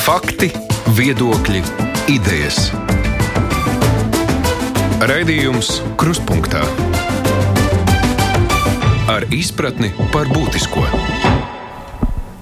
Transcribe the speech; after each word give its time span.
Fakti, 0.00 0.48
viedokļi, 0.96 1.60
idejas. 2.08 2.70
Raidījums 5.04 5.74
Kruspunkta 6.00 6.62
ar 9.12 9.26
izpratni 9.36 9.90
par 10.14 10.30
būtisko. 10.32 10.86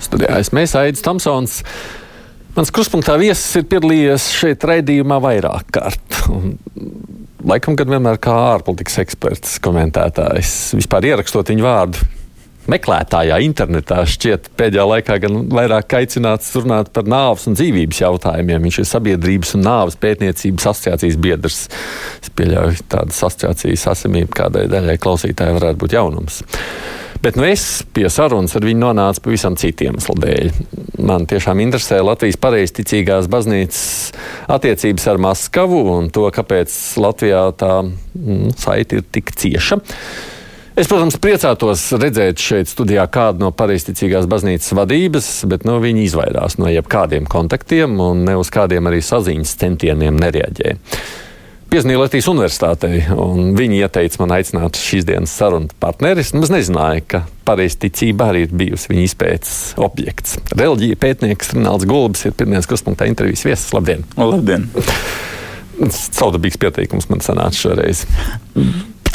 Studijā 0.07 0.39
es 0.39 0.53
mēs 0.55 0.77
Aidis 0.79 1.03
Tomsons. 1.03 1.57
Mans 2.55 2.71
kruspunktā 2.75 3.19
viesis 3.19 3.59
ir 3.59 3.67
piedalījies 3.71 4.29
šeit 4.39 4.63
raidījumā 4.71 5.19
vairāk 5.25 5.75
kārt. 5.75 6.21
Un, 6.31 6.55
laikam, 7.43 7.75
kad 7.79 7.91
vienmēr 7.91 8.23
kā 8.23 8.37
ārpolitikas 8.53 9.03
eksperts, 9.03 9.59
komentētājs, 9.67 10.55
vispār 10.79 11.11
ierakstot 11.11 11.51
viņu 11.51 11.67
vārdu 11.67 12.07
meklētājā 12.73 13.39
internetā 13.47 14.03
šķiet 14.09 14.51
pēdējā 14.59 14.85
laikā 14.93 15.19
gan 15.25 15.41
vairāk 15.53 15.97
aicināts 16.01 16.53
runāt 16.59 16.93
par 16.95 17.09
nāves 17.09 17.49
un 17.49 17.57
dzīvības 17.59 18.03
jautājumiem. 18.05 18.69
Viņš 18.69 18.81
ir 18.83 18.89
sabiedrības 18.93 19.55
un 19.59 19.67
nāves 19.67 19.99
pētniecības 20.01 20.69
asociācijas 20.73 21.19
biedrs. 21.23 21.65
Es 22.23 22.33
pieļauju 22.39 22.87
tādas 22.93 23.21
asociācijas 23.25 23.89
esamību 23.95 24.33
kādai 24.43 24.69
daļai 24.71 24.99
klausītājai 25.03 25.59
varētu 25.59 25.85
būt 25.85 25.99
jaunums. 25.99 26.43
Bet 27.23 27.35
nu 27.35 27.43
es 27.49 27.83
pie 27.93 28.07
sarunas 28.15 28.55
ar 28.55 28.63
viņu 28.63 28.79
nonācu 28.79 29.25
pavisam 29.25 29.57
citiem 29.59 29.97
iemesliem. 29.99 30.53
Man 31.03 31.27
tiešām 31.27 31.59
interesē 31.65 31.99
Latvijas 32.05 32.39
pareizticīgās 32.39 33.27
baznīcas 33.31 33.83
attiecības 34.55 35.07
ar 35.11 35.19
Maskavu 35.27 35.81
un 35.97 36.13
to, 36.15 36.29
kāpēc 36.35 36.75
Latvijā 37.03 37.43
tā 37.59 37.73
mm, 37.83 38.55
saite 38.59 39.01
ir 39.01 39.09
tik 39.11 39.35
cieša. 39.35 39.81
Es, 40.79 40.87
protams, 40.87 41.17
priecātos 41.19 41.81
redzēt 41.99 42.39
šeit 42.39 42.69
studijā 42.71 43.03
kādu 43.11 43.43
no 43.43 43.49
pareizticīgās 43.51 44.29
baznīcas 44.31 44.77
vadības, 44.79 45.31
bet 45.51 45.65
nu, 45.67 45.81
viņi 45.83 46.05
izvairās 46.07 46.55
no 46.63 46.69
jebkādiem 46.71 47.25
kontaktiem 47.27 47.97
un 47.99 48.21
ne 48.29 48.37
uz 48.39 48.47
kādiem 48.55 48.87
arī 48.87 49.01
saziņas 49.03 49.57
centieniem 49.59 50.21
nereaģē. 50.23 50.77
Piezīmēju 51.73 51.99
Latvijas 51.99 52.29
Universitātei, 52.31 53.01
un 53.11 53.57
viņi 53.59 53.81
ieteica 53.83 54.21
man 54.23 54.37
aicināt 54.37 54.79
šīs 54.79 55.09
dienas 55.09 55.35
sarunu 55.35 55.67
partneris. 55.83 56.31
Es 56.39 56.53
nezināju, 56.55 57.03
ka 57.11 57.21
pareizticība 57.49 58.29
arī 58.31 58.45
ir 58.47 58.55
bijusi 58.63 58.93
viņa 58.93 59.07
izpētes 59.09 59.57
objekts. 59.83 60.37
Reliģija 60.55 61.01
pētnieks 61.03 61.57
Rinalds 61.57 61.89
Gulbis 61.91 62.23
ir 62.31 62.37
pirmdienas 62.39 62.71
kruspunktā 62.71 63.11
intervijas 63.11 63.43
viesis. 63.49 63.75
Labdien! 63.75 64.07
Labdien! 64.15 64.71
Caudabīgs 66.21 66.63
pieteikums 66.63 67.11
man 67.11 67.27
sanāca 67.27 67.67
šoreiz. 67.67 68.05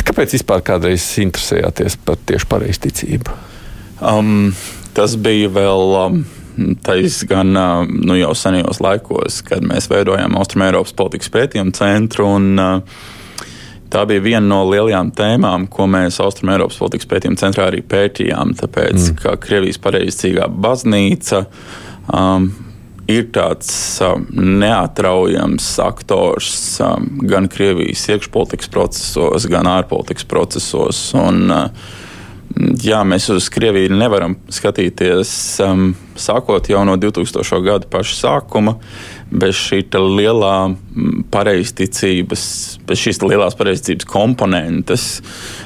Kāpēc 0.04 0.38
vispār 0.38 0.64
kādreiz 0.66 1.06
interesējāties 1.24 1.98
par 2.06 2.20
tieši 2.28 2.50
pareizticību? 2.52 3.36
Um, 4.04 4.54
tas 4.98 5.18
bija 5.20 5.52
vēl. 5.54 6.00
Um, 6.06 6.24
Tas 6.86 7.24
gan 7.26 7.56
uh, 7.58 7.80
nu, 7.90 8.14
jau 8.14 8.30
senajos 8.38 8.78
laikos, 8.78 9.40
kad 9.42 9.64
mēs 9.66 9.88
veidojām 9.90 10.36
Austrumēropas 10.38 10.94
politikas 10.94 11.32
pētījumu 11.34 11.74
centru. 11.74 12.28
Un, 12.30 12.52
uh, 12.62 13.48
tā 13.94 14.04
bija 14.10 14.22
viena 14.22 14.44
no 14.46 14.60
lielajām 14.70 15.10
tēmām, 15.18 15.66
ko 15.74 15.88
mēs 15.90 16.20
Austrumēropas 16.22 16.78
politikas 16.82 17.10
pētījumu 17.10 17.42
centrā 17.42 17.72
arī 17.72 17.82
pētījām. 17.82 18.54
Tāpēc, 18.60 19.00
mm. 19.00 19.18
ka 19.24 19.34
Krievijas 19.42 19.82
pareizcīgā 19.82 20.46
baznīca 20.66 21.44
um, 22.14 22.52
ir 23.12 23.28
tāds 23.36 23.70
um, 24.06 24.26
neatraujams 24.62 25.68
aktors 25.84 26.54
um, 26.84 27.10
gan 27.28 27.50
Krievijas 27.52 28.06
iekšpolitikas 28.14 28.72
procesos, 28.74 29.50
gan 29.52 29.70
ārpolitikas 29.70 30.28
procesos. 30.30 31.06
Un, 31.18 31.46
uh, 31.52 32.02
Jā, 32.54 33.00
mēs 33.08 33.26
uz 33.34 33.48
Krieviju 33.50 33.96
nevaram 33.98 34.36
skatīties 34.54 35.32
um, 35.66 35.88
sākot 36.20 36.68
jau 36.70 36.84
no 36.86 36.94
2000. 37.02 37.58
gada 37.66 37.90
paša 37.90 38.18
sākuma, 38.20 38.76
bez 39.34 39.58
šī 39.58 39.80
lielā 39.98 40.58
pareizticības, 41.34 42.44
bez 42.86 43.02
šīs 43.02 43.24
lielās 43.26 43.58
pareizticības 43.58 44.10
komponentes, 44.10 45.08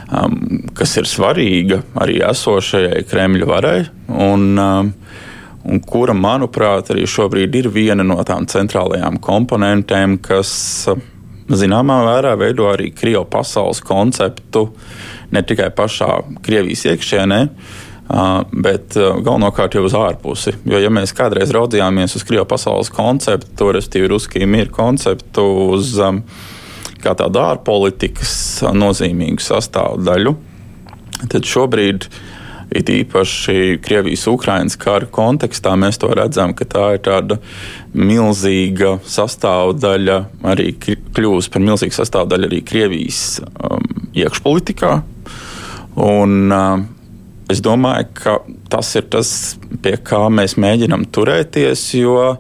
um, 0.08 0.64
kas 0.78 0.96
ir 1.02 1.12
svarīga 1.12 1.82
arī 2.00 2.22
esošajai 2.30 3.04
Kremļa 3.12 3.52
varai. 3.52 3.80
Un, 4.08 4.48
um, 4.56 4.94
un 5.68 5.82
kura, 5.84 6.16
manuprāt, 6.16 6.92
arī 6.94 7.06
šobrīd 7.10 7.56
ir 7.60 7.70
viena 7.74 8.06
no 8.08 8.18
tām 8.28 8.48
centrālajām 8.50 9.20
komponentēm, 9.24 10.18
kas 10.24 10.52
zināmā 11.48 12.00
mērā 12.08 12.36
veido 12.40 12.70
arī 12.72 12.92
Krievijas 12.96 13.30
pasaules 13.32 13.84
konceptu 13.86 14.68
ne 15.36 15.44
tikai 15.44 15.70
pašā 15.76 16.10
Krievijas 16.44 16.86
iekšienē. 16.94 17.42
Bet 18.08 18.96
galvenokārt 18.96 19.76
jau 19.76 19.84
uz 19.84 19.96
ārpusi. 20.00 20.54
Jo, 20.70 20.80
ja 20.80 20.92
mēs 20.94 21.12
kādreiz 21.16 21.52
raudzījāmies 21.56 22.16
uz 22.16 22.24
Krievijas 22.28 22.52
pasaules 22.54 22.92
konceptu, 22.96 23.72
respektīvi, 23.76 24.14
Ruskiju 24.14 24.48
mieru 24.48 24.72
konceptu, 24.76 25.44
uz 25.76 25.98
kā 27.04 27.14
tādu 27.20 27.44
ārpolitikas 27.44 28.32
nozīmīgu 28.74 29.44
sastāvdaļu, 29.44 30.34
tad 31.28 31.52
šobrīd 31.52 32.08
uh, 32.08 32.37
It 32.76 32.90
īpaši 32.92 33.78
Krievijas-Ukrainas 33.84 34.76
kara 34.80 35.08
kontekstā 35.08 35.72
mēs 35.80 36.00
to 36.02 36.10
redzam, 36.12 36.52
ka 36.58 36.68
tā 36.68 36.88
ir 36.98 37.04
tāda 37.06 37.38
milzīga 37.96 38.98
sastāvdaļa, 39.08 40.18
arī 40.52 40.74
kļūst 40.76 41.54
par 41.54 41.64
milzīgu 41.64 41.96
sastāvdaļu 41.96 42.50
arī 42.50 42.60
Krievijas 42.68 43.40
um, 43.40 43.88
iekšpolitikā. 44.18 44.92
Un, 46.04 46.36
uh, 46.52 46.84
es 47.48 47.64
domāju, 47.64 48.12
ka 48.20 48.36
tas 48.70 48.92
ir 49.00 49.08
tas, 49.16 49.32
pie 49.82 49.96
kā 50.04 50.26
mēs 50.28 50.60
mēģinam 50.60 51.08
turēties, 51.16 51.88
jo 52.02 52.34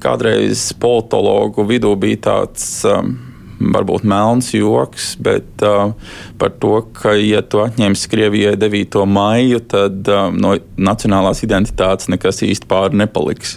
kādreiz 0.00 0.70
politologu 0.80 1.68
vidū 1.68 1.92
bija 2.00 2.24
tāds. 2.30 2.80
Um, 2.88 3.18
varbūt 3.60 4.06
melns 4.08 4.52
joks, 4.54 5.14
bet 5.22 5.64
uh, 5.64 5.92
par 6.40 6.54
to, 6.60 6.80
ka, 6.96 7.14
ja 7.18 7.42
tu 7.42 7.62
atņemsi 7.64 8.10
Krievijai 8.12 8.56
9. 8.60 8.98
maiju, 9.08 9.62
tad 9.70 10.10
uh, 10.12 10.28
no 10.34 10.56
nacionālās 10.76 11.44
identitātes 11.46 12.10
nekas 12.12 12.42
īsti 12.46 12.68
pāri 12.70 13.00
nepaliks. 13.04 13.56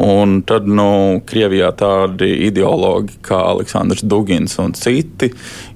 Un 0.00 0.38
tad 0.46 0.68
nu, 0.70 1.20
Krievijā 1.28 1.72
tādi 1.76 2.30
ideologi 2.46 3.18
kā 3.26 3.40
Aleksandrs 3.50 4.04
Dugins 4.06 4.54
un 4.62 4.72
citi 4.78 5.28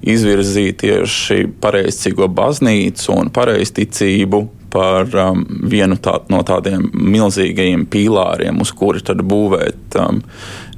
izvirzīja 0.07 0.77
tieši 0.81 1.41
pareizcīgo 1.61 2.29
baznīcu 2.33 3.11
un 3.13 3.29
pareizticību 3.35 4.41
par 4.75 5.11
um, 5.21 5.45
vienu 5.69 5.99
tā, 6.03 6.17
no 6.31 6.41
tādiem 6.47 6.89
milzīgajiem 6.91 7.85
pīlāriem, 7.91 8.59
uz 8.63 8.73
kuri 8.75 9.03
tad 9.05 9.21
būvēt 9.23 9.99
um, 10.01 10.23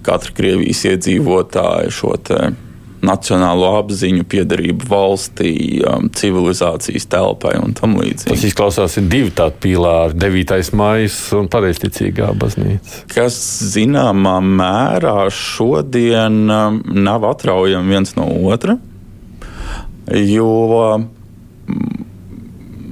katra 0.05 0.35
Krievijas 0.37 0.83
iedzīvotāja 0.91 1.93
šo 1.93 2.13
nacionālo 3.05 3.73
apziņu, 3.79 4.25
piedarību 4.29 4.87
valstī, 4.89 5.53
um, 5.85 6.09
civilizācijas 6.13 7.07
telpai 7.11 7.55
un 7.61 7.75
tam 7.77 7.97
līdzīgi. 7.99 8.31
Tas 8.31 8.45
izklausās, 8.47 8.97
ir 8.99 9.09
divi 9.11 9.33
tādi 9.37 9.59
pīlāri- 9.67 10.17
9. 10.25 10.73
maija 10.77 11.11
un 11.39 11.49
pareizticīgā 11.53 12.31
baznīca. 12.39 13.03
Kas 13.13 13.37
zināmā 13.75 14.37
mērā 14.41 15.29
šodien 15.33 16.49
um, 16.49 16.81
nav 16.87 17.27
atraujami 17.29 17.95
viens 17.95 18.15
no 18.17 18.27
otra, 18.49 18.77
jo 20.07 21.07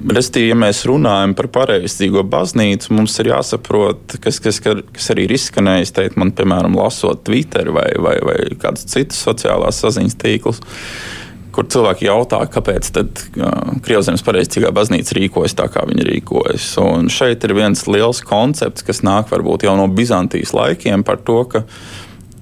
Restīvi, 0.06 0.52
ja 0.52 0.56
mēs 0.60 0.84
runājam 0.86 1.32
par 1.34 1.48
pareizcīgo 1.50 2.22
baznīcu, 2.30 2.92
mums 2.94 3.16
ir 3.24 3.32
jāsaprot, 3.32 4.20
kas, 4.22 4.38
kas, 4.44 4.60
kas 4.62 5.08
arī 5.14 5.26
ir 5.26 5.34
izskanējis, 5.34 5.94
teikt, 5.98 6.20
man, 6.22 6.30
piemēram, 6.36 6.78
lasot 6.78 7.24
Twitter 7.26 7.72
vai, 7.74 7.88
vai, 7.98 8.20
vai 8.22 8.36
kādus 8.62 8.86
citus 8.92 9.24
sociālās 9.26 9.82
saziņas 9.82 10.18
tīklus. 10.22 10.62
Kur 11.56 11.66
cilvēki 11.72 12.06
jautā, 12.10 12.44
kāpēc 12.52 12.92
tad 12.94 13.24
Krievzemes 13.88 14.22
pareizcīgā 14.28 14.70
baznīca 14.76 15.18
rīkojas 15.18 15.58
tā, 15.58 15.70
kā 15.74 15.88
viņa 15.90 16.06
rīkojas. 16.12 16.70
Un 16.84 17.10
šeit 17.10 17.48
ir 17.48 17.56
viens 17.58 17.86
liels 17.90 18.22
koncepts, 18.28 18.86
kas 18.86 19.02
nāk 19.08 19.32
varbūt 19.34 19.66
jau 19.66 19.74
no 19.80 19.88
Bizantijas 19.90 20.54
laikiem 20.54 21.08
par 21.08 21.24
to, 21.26 21.42
ka 21.50 21.66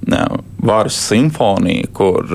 ne, 0.10 0.26
varas 0.60 1.00
simfonija, 1.08 1.94
kur 1.96 2.28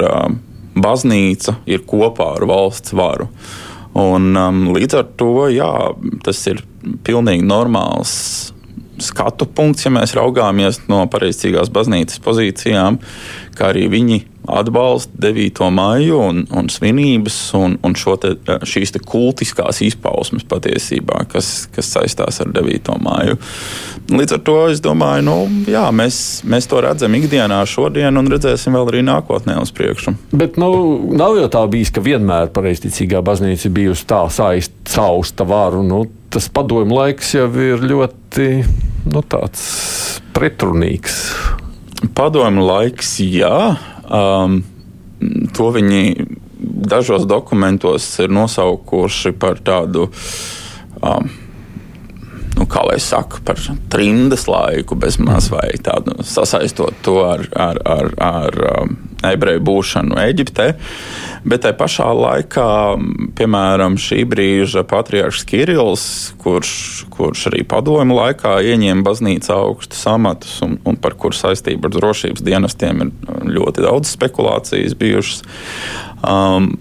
baznīca 0.79 1.59
ir 1.69 1.85
kopā 1.85 2.37
ar 2.39 2.49
valsts 2.49 2.97
varu. 2.97 3.29
Uh, 3.29 3.68
Un, 3.99 4.31
um, 4.37 4.61
līdz 4.77 4.99
ar 5.01 5.09
to 5.19 5.49
jā, 5.53 5.73
tas 6.25 6.43
ir 6.51 6.61
pilnīgi 7.07 7.47
normāls 7.47 8.13
skatu 9.03 9.47
punkts, 9.47 9.87
ja 9.87 9.93
mēs 9.95 10.15
raugāmies 10.19 10.83
no 10.91 11.05
pareizcīgās 11.11 11.71
baznīcas 11.75 12.21
pozīcijām, 12.23 12.99
kā 13.59 13.71
arī 13.73 13.87
viņi 13.93 14.23
atbalsta 14.49 15.13
9. 15.19 15.71
maiju 15.75 16.19
un, 16.23 16.43
un 16.57 16.69
svinības 16.73 17.37
un, 17.59 17.77
un 17.85 17.97
te, 18.23 18.35
šīs 18.69 18.95
te 18.95 19.03
kultiskās 19.05 19.83
izpausmes 19.85 20.47
patiesībā, 20.49 21.25
kas, 21.33 21.69
kas 21.75 21.93
saistās 21.95 22.41
ar 22.45 22.53
9. 22.55 22.93
maiju. 23.05 23.39
Līdz 24.09 24.39
ar 24.39 24.43
to 24.47 24.57
es 24.73 24.83
domāju, 24.85 25.25
nu, 25.27 25.37
jā, 25.69 25.85
mēs, 25.93 26.43
mēs 26.49 26.69
to 26.71 26.81
redzam 26.85 27.15
ikdienā 27.19 27.61
šodien 27.69 28.17
un 28.17 28.31
redzēsim 28.33 28.77
vēl 28.77 28.93
arī 28.93 29.03
nākotnē 29.07 29.59
uz 29.63 29.73
priekšu. 29.77 30.15
Bet 30.33 30.57
nu, 30.61 30.71
nav 31.13 31.37
jau 31.39 31.51
tā 31.53 31.65
bijis, 31.71 31.93
ka 31.95 32.05
vienmēr 32.05 32.53
pareizticīgā 32.55 33.21
baznīca 33.25 33.73
bijusi 33.75 34.09
tā 34.09 34.23
sausta 34.33 35.49
varu. 35.49 35.85
Nu, 35.87 36.05
tas 36.33 36.49
padomu 36.53 36.99
laiks 37.01 37.35
jau 37.37 37.49
ir 37.53 37.85
ļoti 37.85 38.49
nu, 39.13 39.23
pretrunīgs. 40.37 41.21
Padomu 42.15 42.63
laiks, 42.69 43.17
jā. 43.25 43.77
Um, 44.09 44.63
to 45.55 45.71
viņi 45.75 46.03
dažos 46.89 47.27
dokumentos 47.29 48.07
ir 48.23 48.33
nosaukuši 48.33 49.35
par 49.39 49.61
tādu. 49.65 50.09
Um, 51.03 51.29
nu, 52.59 52.67
kā 52.67 52.83
lai 52.87 52.99
saka, 53.03 53.43
par 53.47 53.61
trimdas 53.93 54.49
laiku, 54.51 54.99
bezmaz 54.99 55.51
vai 55.53 55.71
tādu 55.83 56.19
sasaistot 56.27 56.97
to 57.07 57.21
ar, 57.27 57.45
ar, 57.55 57.83
ar, 57.87 58.11
ar 58.19 58.59
um, 58.73 58.97
ebreju 59.27 59.63
būšanu 59.67 60.19
Eģiptē. 60.23 60.69
Bet 61.49 61.63
tajā 61.65 61.77
pašā 61.79 62.09
laikā, 62.15 62.71
piemēram, 63.39 63.97
šī 64.01 64.23
brīža 64.29 64.85
patriarchs 64.89 65.45
Kirillis, 65.49 66.07
kurš, 66.43 66.73
kurš 67.15 67.47
arī 67.53 67.65
padomu 67.69 68.19
laikā 68.19 68.59
ieņēma 68.73 69.07
baznīcā 69.07 69.57
augstus 69.57 70.03
amatus 70.11 70.59
un, 70.67 70.77
un 70.87 70.99
par 71.01 71.17
kuru 71.19 71.39
saistību 71.39 71.89
ar 71.89 71.97
drošības 71.97 72.45
dienestiem 72.47 73.07
ir 73.07 73.15
ļoti 73.59 73.87
daudz 73.87 74.13
spekulācijas 74.15 74.99
bijušas. 74.99 75.43
Um, 76.27 76.77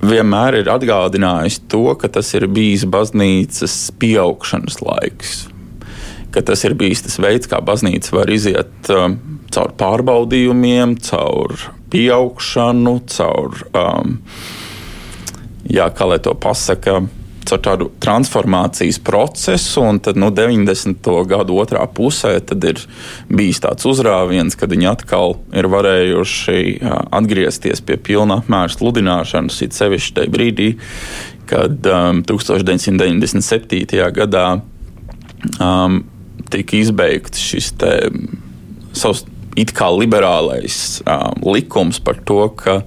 vienmēr 0.00 0.60
ir 0.62 0.72
atgādinājis 0.72 1.60
to, 1.70 1.84
ka 2.00 2.10
tas 2.12 2.32
ir 2.38 2.48
bijis 2.50 2.86
baznīcas 2.88 3.76
pieaugšanas 4.00 4.80
laiks. 4.84 5.34
Ka 6.30 6.42
tas 6.46 6.62
ir 6.64 6.76
bijis 6.78 7.02
tas 7.04 7.18
veids, 7.20 7.50
kā 7.50 7.58
baznīca 7.64 8.14
var 8.14 8.30
iziet 8.30 8.90
um, 8.94 9.18
caur 9.54 9.72
pārbaudījumiem, 9.78 10.96
caur 11.04 11.54
pieaugšanu, 11.90 12.98
caur, 13.10 13.64
um, 13.74 14.20
jā, 15.66 15.88
kā 15.94 16.06
lai 16.06 16.20
to 16.22 16.34
pasaka, 16.38 17.00
caur 17.50 17.62
tādu 17.64 17.88
transformācijas 18.02 19.00
procesu, 19.02 19.82
un 19.82 19.98
tad 20.02 20.18
nu, 20.20 20.30
90. 20.34 21.10
gadu 21.30 21.56
otrā 21.62 21.82
pusē 21.90 22.36
ir 22.38 22.82
bijis 23.30 23.62
tāds 23.64 23.86
uzrāviens, 23.90 24.56
kad 24.58 24.70
viņi 24.70 24.90
atkal 24.92 25.36
ir 25.56 25.70
varējuši 25.72 26.60
atgriezties 27.10 27.82
pie 27.86 27.98
pilna 27.98 28.40
apmēra 28.44 28.70
sludināšanas, 28.74 29.62
it 29.66 29.76
sevišķi 29.76 30.16
tajā 30.20 30.34
brīdī, 30.36 30.70
kad 31.50 31.90
um, 31.90 32.22
1997. 32.28 33.98
gadā 34.14 34.46
um, 35.58 36.04
tika 36.50 36.78
izbeigts 36.78 37.42
šis 37.42 37.72
savs 38.94 39.26
it 39.60 39.74
kā 39.76 39.90
liberālais 39.94 41.00
um, 41.04 41.44
likums 41.52 42.00
par 42.02 42.22
to, 42.26 42.46
ka 42.56 42.80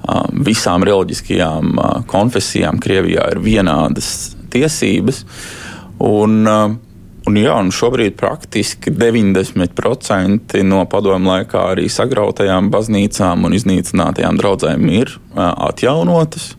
Um, 0.00 0.40
visām 0.46 0.80
reliģiskajām 0.86 1.74
uh, 1.76 1.88
konfesijām 2.08 2.78
Krievijā 2.80 3.26
ir 3.34 3.40
vienādas 3.44 4.30
tiesības. 4.52 5.24
Un, 6.00 6.46
um, 6.46 6.78
Un, 7.28 7.36
jā, 7.36 7.52
un 7.52 7.68
šobrīd 7.68 8.14
praktiski 8.16 8.88
90% 8.96 10.54
no 10.64 10.78
padomu 10.88 11.28
laikā 11.28 11.66
arī 11.74 11.84
sagrautajām 11.92 12.70
baznīcām 12.72 13.44
un 13.44 13.52
iznīcinātajām 13.58 14.38
draudzēm 14.40 14.88
ir 14.88 15.12
uh, 15.12 15.50
atjaunotas. 15.68 16.54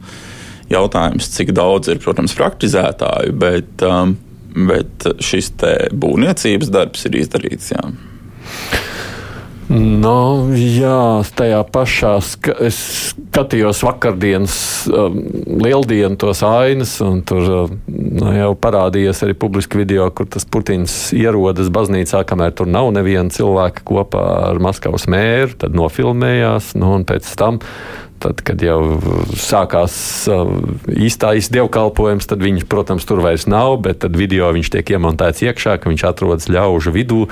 Jautājums, 0.70 1.32
cik 1.34 1.56
daudz 1.58 1.90
ir, 1.90 2.00
protams, 2.06 2.38
praktizētāju, 2.38 3.34
bet, 3.42 3.84
um, 3.90 4.14
bet 4.70 5.10
šis 5.18 5.50
būvniecības 5.98 6.72
darbs 6.78 7.10
ir 7.10 7.20
izdarīts. 7.24 7.74
Jā. 7.74 7.90
Nu, 9.72 10.52
jā, 10.52 11.24
tajā 11.38 11.62
pašā 11.72 12.18
ska 12.26 12.56
es 12.68 12.76
skatījos 13.14 13.80
vakardienas 13.86 14.56
um, 14.92 15.16
lieldienu 15.64 16.18
tos 16.20 16.42
ainas, 16.44 16.98
un 17.06 17.22
tur 17.24 17.48
um, 17.56 17.78
jau 18.36 18.50
parādījies 18.60 19.24
arī 19.24 19.38
publiski 19.40 19.80
video, 19.80 20.10
kur 20.12 20.28
tas 20.28 20.44
Putins 20.44 20.98
ierodas 21.16 21.72
baznīcā, 21.72 22.26
kamēr 22.28 22.52
tur 22.58 22.68
nav 22.68 22.92
neviena 22.98 23.32
cilvēka 23.32 23.88
kopā 23.88 24.26
ar 24.50 24.60
Maskavas 24.60 25.08
mēru, 25.08 25.56
tad 25.64 25.78
nofilmējās, 25.80 26.74
nu, 26.76 26.92
un 27.00 27.08
pēc 27.08 27.32
tam 27.40 27.64
tad, 28.22 28.44
kad 28.44 28.60
jau 28.62 29.00
sākās 29.40 29.96
uh, 30.30 30.52
īstais 30.92 31.48
dievkalpojums, 31.54 32.28
tad 32.28 32.44
viņš, 32.44 32.68
protams, 32.68 33.08
tur 33.08 33.24
vairs 33.24 33.48
nav, 33.48 33.80
bet 33.88 34.04
tad 34.04 34.20
video 34.20 34.52
viņš 34.52 34.76
tiek 34.76 34.98
iemontēts 34.98 35.48
iekšā, 35.48 35.80
ka 35.80 35.96
viņš 35.96 36.10
atrodas 36.12 36.52
ļaužu 36.52 37.00
vidū. 37.00 37.30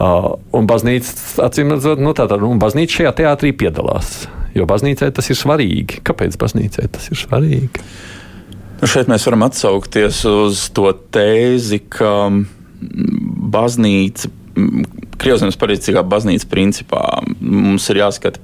Uh, 0.00 0.30
un 0.56 0.64
baznīca, 0.64 1.12
acīm 1.44 1.74
redzot, 1.74 2.00
nu, 2.00 2.14
tātad, 2.16 2.40
un 2.46 2.60
baznīca 2.60 3.00
šajā 3.00 3.10
teātrī 3.18 3.50
piedalās. 3.52 4.22
Jo 4.56 4.64
baznīcai 4.66 5.10
tas 5.14 5.28
ir 5.30 5.36
svarīgi. 5.38 6.00
Kāpēc 6.06 6.38
baznīcai 6.40 6.86
tas 6.94 7.10
ir 7.12 7.20
svarīgi? 7.20 7.82
Nu 8.80 8.88
šeit 8.88 9.10
mēs 9.12 9.26
varam 9.28 9.44
atsaukties 9.44 10.22
uz 10.24 10.64
to 10.72 10.88
tēzi, 11.12 11.82
ka 11.92 12.14
baznīca, 13.52 14.32
Krievzemes 15.20 15.56
pareizcīgā 15.60 16.00
baznīca 16.08 16.48
principā 16.50 17.02
mums 17.40 17.84
ir 17.92 18.00
jāskata 18.00 18.40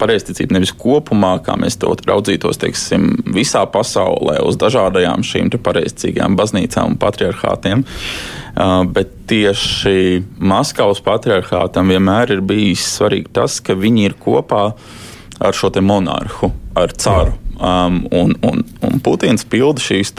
pareizticība 0.00 0.56
nevis 0.56 0.72
kopumā, 0.78 1.36
kā 1.44 1.56
mēs 1.60 1.78
to 1.82 1.92
raudzītos 2.08 2.60
teiksim, 2.62 3.10
visā 3.34 3.64
pasaulē, 3.70 4.40
uz 4.46 4.58
dažādajām 4.60 5.24
šīm 5.26 5.52
pareizcīgām 5.64 6.38
baznīcām 6.38 6.94
un 6.94 6.98
patriarchātiem. 7.00 7.84
Bet 8.94 9.14
tieši 9.30 10.22
Maskavas 10.38 11.02
patriarchātam 11.04 11.90
vienmēr 11.92 12.36
ir 12.36 12.44
bijis 12.46 12.84
svarīgi 12.98 13.32
tas, 13.34 13.60
ka 13.64 13.76
viņi 13.78 14.08
ir 14.10 14.18
kopā 14.20 14.68
ar 15.44 15.56
šo 15.56 15.72
monarhu, 15.82 16.52
ar 16.78 16.94
caru. 16.98 17.34
Um, 17.54 18.00
un, 18.10 18.32
un, 18.42 18.64
un 18.82 19.00
Putins 19.02 19.44
pilda 19.46 19.82
šīs 19.82 20.10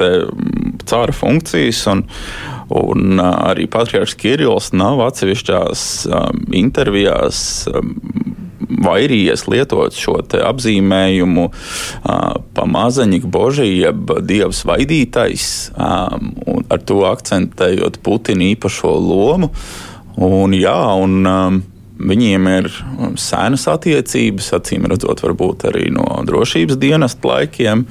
cara 0.87 1.15
funkcijas. 1.15 1.81
Un, 1.91 2.05
Un 2.73 3.19
arī 3.21 3.67
Patriarchs 3.69 4.15
Kirillis 4.17 4.71
nav 4.73 5.03
atsevišķās 5.05 5.83
um, 6.09 6.45
intervijās 6.57 7.39
um, 7.69 7.93
vairījies 8.85 9.45
lietot 9.51 9.95
šo 9.97 10.17
apzīmējumu 10.49 11.45
pamazaņik 12.57 13.27
boži, 13.31 13.67
jeb 13.83 14.11
dievs 14.25 14.63
vaidītais, 14.67 15.47
ar 15.77 16.83
to 16.89 17.03
akcentējot 17.09 18.01
Putina 18.05 18.49
īpašo 18.55 18.95
lomu. 18.97 19.51
Un, 20.15 20.57
jā, 20.57 20.81
un, 21.01 21.63
Viņiem 21.95 22.47
ir 22.51 22.65
senas 23.23 23.63
attiecības, 23.71 24.49
acīm 24.57 24.83
redzot, 24.91 25.21
varbūt 25.23 25.61
arī 25.69 25.85
no 25.95 26.03
drošības 26.27 26.75
dienesta 26.81 27.29
laikiem. 27.29 27.85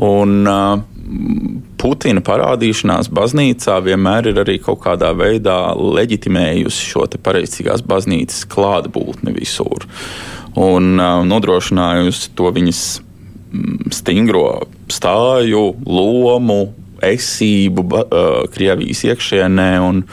Un, 0.00 0.32
uh, 0.48 0.80
Putina 1.80 2.22
parādīšanās 2.24 3.10
baznīcā 3.12 3.76
vienmēr 3.84 4.30
ir 4.30 4.38
arī 4.40 4.56
kaut 4.62 4.80
kādā 4.86 5.10
veidā 5.16 5.58
leģitimējusi 5.76 6.86
šo 6.92 7.04
pareizcīgās 7.22 7.84
baznīcas 7.84 8.46
klātbūtni 8.50 9.34
visur 9.36 9.84
un 10.54 10.94
uh, 11.00 11.20
nodrošinājusi 11.26 12.32
to 12.38 12.50
viņas 12.54 12.82
mm, 13.00 13.92
stingro 13.94 14.46
stāju, 14.92 15.66
lomu, 15.86 16.60
esību 17.04 17.86
uh, 17.90 18.08
Krievijas 18.54 19.06
iekšienē. 19.10 19.70
Un, 19.84 20.04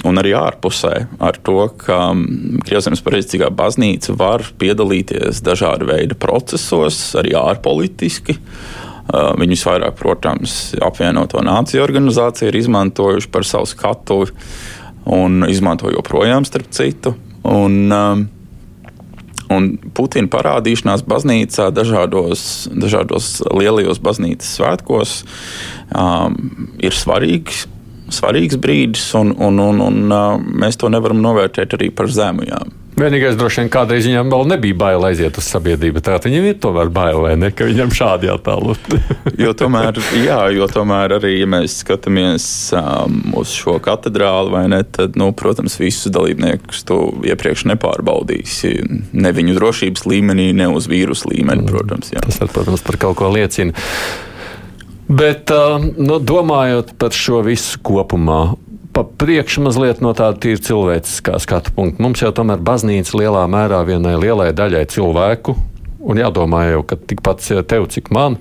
Un 0.00 0.16
arī 0.16 0.30
ārpusē 0.32 0.94
ar 1.20 1.36
to, 1.44 1.58
ka 1.82 2.14
mm, 2.14 2.62
Krievijas 2.64 3.02
pareizcīgā 3.04 3.50
baznīca 3.52 4.14
var 4.16 4.46
piedalīties 4.56 5.42
dažādu 5.44 5.90
veidu 5.90 6.16
procesos, 6.16 7.02
arī 7.20 7.34
ārpolitiski. 7.36 8.38
Uh, 8.38 8.79
Uh, 9.10 9.32
Viņus 9.40 9.64
vairāk, 9.66 9.96
protams, 9.98 10.58
apvienoto 10.86 11.42
nāciju 11.42 11.82
organizācija 11.82 12.50
ir 12.50 12.60
izmantojuši 12.60 13.30
par 13.32 13.46
savu 13.48 13.66
skatuvi 13.66 14.34
un 15.10 15.42
izmanto 15.48 15.90
joprojām, 15.90 16.46
starp 16.46 16.70
citu. 16.76 17.16
Un, 17.42 17.80
um, 17.90 18.28
Un 19.50 19.72
Putina 19.98 20.30
parādīšanās 20.30 21.02
baznīcā, 21.10 21.72
dažādos, 21.74 22.68
dažādos 22.70 23.40
lielajos 23.50 23.98
baznīcas 23.98 24.52
svētkos, 24.60 25.14
um, 25.90 26.36
ir 26.78 26.94
svarīgs, 26.94 27.64
svarīgs 28.14 28.60
brīdis, 28.62 29.08
un, 29.18 29.32
un, 29.42 29.58
un, 29.58 29.82
un 29.88 30.46
mēs 30.62 30.78
to 30.78 30.90
nevaram 30.94 31.18
novērtēt 31.24 31.74
arī 31.74 31.90
par 31.90 32.06
zemu. 32.14 32.46
Jā. 32.46 32.62
Vienīgais 32.98 33.36
droši 33.38 33.62
vien 33.62 33.70
kādreiz 33.72 34.06
viņam 34.08 34.30
vēl 34.32 34.48
nebija 34.50 34.76
bail 34.76 35.04
aiziet 35.06 35.38
uz 35.38 35.46
sabiedrību. 35.48 36.02
Tā 36.04 36.16
viņam 36.20 36.48
ir 36.50 36.56
tomēr 36.60 36.90
bail, 36.92 37.20
vai 37.22 37.36
ne, 37.38 37.52
ka 37.54 37.68
viņam 37.68 37.92
šādi 37.94 38.28
jātālu. 38.28 38.74
jo 39.44 39.52
tomēr, 39.56 40.00
jā, 40.18 40.40
jo 40.56 40.66
tomēr 40.70 41.14
arī, 41.20 41.36
ja 41.38 41.48
mēs 41.50 41.78
skatāmies 41.84 42.44
um, 42.76 43.20
uz 43.40 43.54
šo 43.56 43.78
katedrāli, 43.82 44.52
vai 44.52 44.64
ne, 44.72 44.82
tad, 44.84 45.16
nu, 45.20 45.30
protams, 45.36 45.78
visus 45.80 46.12
dalībniekus 46.12 46.82
tu 46.88 46.98
iepriekš 47.30 47.68
nepārbaudīsi. 47.70 48.74
Ne 49.16 49.32
viņu 49.36 49.54
drošības 49.60 50.04
līmenī, 50.10 50.50
ne 50.58 50.68
uz 50.74 50.90
vīrusu 50.90 51.30
līmeni, 51.30 51.64
mm. 51.64 51.70
protams. 51.70 52.10
Jā. 52.16 52.24
Tas, 52.26 52.42
protams, 52.52 52.82
par 52.84 52.98
kaut 53.00 53.20
ko 53.22 53.30
liecina. 53.32 53.76
Bet, 55.10 55.50
uh, 55.54 55.78
nu, 55.78 56.18
domājot 56.22 56.92
par 57.00 57.14
šo 57.16 57.40
visu 57.46 57.80
kopumā, 57.86 58.42
pa 58.92 59.04
priekšu 59.04 59.62
mazliet 59.64 60.02
no 60.04 60.12
tāda 60.16 60.38
tīra 60.42 60.62
cilvēciskā 60.66 61.38
skatu 61.42 61.74
punkta. 61.76 62.02
Mums 62.02 62.22
jau 62.24 62.32
tomēr 62.34 62.62
baznīca 62.64 63.18
lielā 63.20 63.46
mērā 63.50 63.82
vienai 63.88 64.16
lielai 64.18 64.50
daļai 64.56 64.84
cilvēku, 64.90 65.56
un 66.00 66.20
jādomā 66.20 66.66
jau, 66.70 66.82
ka 66.86 66.98
tikpat 66.98 67.44
tev, 67.70 67.86
cik 67.92 68.10
man, 68.14 68.38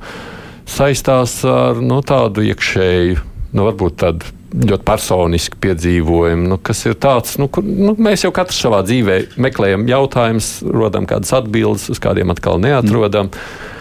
saistās 0.70 1.40
ar 1.48 1.80
nu, 1.84 2.02
tādu 2.06 2.46
iekšēju, 2.50 3.24
nu, 3.54 3.66
varbūt 3.70 3.98
tādu 4.04 4.36
ļoti 4.50 4.86
personiski 4.86 5.60
piedzīvojumi, 5.62 6.48
nu, 6.50 6.58
kas 6.58 6.82
ir 6.90 6.96
tāds, 6.98 7.36
nu, 7.42 7.46
kur 7.54 7.66
nu, 7.66 7.94
mēs 8.02 8.26
jau 8.26 8.32
katrs 8.34 8.62
savā 8.64 8.82
dzīvē 8.88 9.20
meklējam 9.38 9.86
jautājumus, 9.90 10.54
rodam 10.66 11.06
kādas 11.10 11.36
atbildes, 11.38 11.90
uz 11.94 12.02
kādiem 12.02 12.34
atkal 12.34 12.58
neatrodam. 12.64 13.30
Mm. 13.30 13.78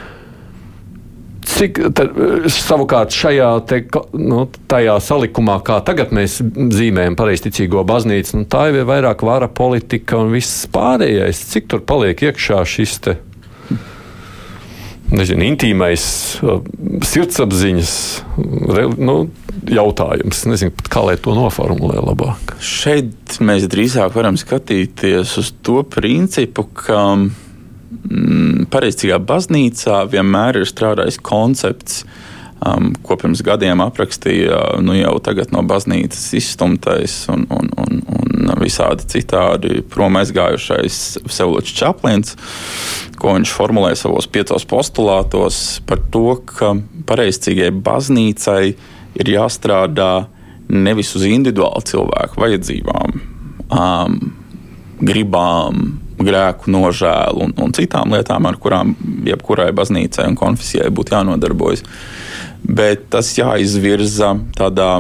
Cik 1.49 1.79
tad, 1.97 2.17
savukārt 2.53 3.15
šajā 3.15 3.49
te, 3.69 3.81
nu, 4.21 4.45
salikumā, 5.03 5.59
kā 5.65 5.79
tagad 5.87 6.13
mēs 6.15 6.39
zīmējam 6.45 7.17
pareizticīgo 7.19 7.85
baznīcu, 7.89 8.43
nu, 8.43 8.49
tā 8.51 8.67
jau 8.69 8.83
ir 8.83 8.89
vairāk 8.89 9.25
vara 9.27 9.49
politika 9.49 10.21
un 10.21 10.35
viss 10.35 10.67
pārējais. 10.75 11.41
Cik 11.55 11.71
tur 11.73 11.83
paliek 11.89 12.21
iekšā 12.29 12.61
šis 12.69 12.99
te, 13.07 13.17
nezinu, 15.15 15.47
intīmais 15.49 16.05
uh, 16.43 16.61
sirdsapziņas 17.07 17.93
nu, 19.01 19.17
jautājums? 19.73 20.45
Nezinu, 20.53 20.89
kā 20.93 21.05
lai 21.07 21.17
to 21.23 21.35
noformulē 21.37 22.03
labāk. 22.05 22.57
Šeit 22.63 23.39
mēs 23.45 23.69
drīzāk 23.73 24.15
varam 24.17 24.39
skatīties 24.41 25.37
uz 25.41 25.53
to 25.65 25.83
principu, 25.89 26.69
ka 26.85 27.03
pareizajā 28.73 29.19
baznīcā 29.25 30.03
vienmēr 30.13 30.61
ir 30.61 30.69
strādājis 30.69 31.21
koncepts, 31.25 32.03
um, 32.65 32.93
ko 33.05 33.17
pirms 33.21 33.43
gadiem 33.47 33.81
aprakstīja 33.85 34.81
nu, 34.85 34.97
jau 34.99 35.17
no 35.55 35.63
baznīcas 35.69 36.27
izstumtais 36.37 37.21
un, 37.33 37.47
un, 37.55 37.71
un, 37.81 38.03
un 38.19 38.53
visādi 38.61 39.07
citādi 39.09 39.83
prom 39.89 40.19
aizgājušais 40.21 41.19
Sevločs 41.33 41.77
Čaplins, 41.79 42.37
ko 43.19 43.35
viņš 43.37 43.55
formulē 43.55 43.95
savos 43.99 44.29
piecos 44.31 44.67
postulātos 44.69 45.81
par 45.89 46.03
to, 46.13 46.41
ka 46.45 46.75
pareizcīgai 47.09 47.71
baznīcai 47.85 48.63
ir 49.19 49.33
jāstrādā 49.33 50.29
nevis 50.69 51.15
uz 51.17 51.25
individuālu 51.25 51.81
cilvēku 51.89 52.43
vajadzībām, 52.43 53.17
um, 53.73 54.19
gribām, 55.01 55.89
grēku 56.19 56.73
nožēlu 56.73 57.45
un, 57.47 57.55
un 57.63 57.75
citām 57.77 58.15
lietām, 58.15 58.47
ar 58.49 58.59
kurām 58.61 58.95
jebkurai 59.27 59.71
baznīcai 59.77 60.27
un 60.31 60.39
konfesijai 60.39 60.91
būtu 60.95 61.15
jānodarbojas. 61.17 61.85
Bet 62.63 63.09
tas 63.13 63.31
jāizvirza 63.39 64.35
tādā 64.59 64.93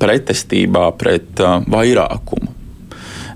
pretestībā 0.00 0.90
pret 1.00 1.42
uh, 1.42 1.58
vairākumu. 1.72 2.52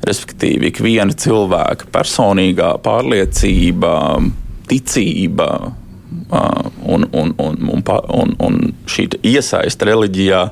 Respektīvi, 0.07 0.71
ik 0.71 0.81
viena 0.81 1.13
cilvēka 1.13 1.91
personīgā 1.93 2.73
pārliecība, 2.85 3.93
ticība 4.71 5.49
uh, 5.61 6.71
un, 6.87 7.05
un, 7.13 7.35
un, 7.37 7.61
un, 7.75 7.85
un, 8.23 8.35
un 8.39 8.59
šī 8.89 9.11
iesaiste 9.35 9.89
reliģijā 9.91 10.43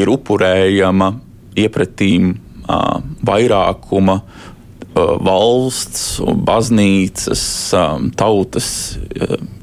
ir 0.00 0.12
upurējama 0.12 1.12
iepratīm 1.56 2.32
uh, 2.32 3.00
vairākuma 3.26 4.20
valsts, 4.96 6.20
baznīcas, 6.46 7.42
tautas 8.16 8.68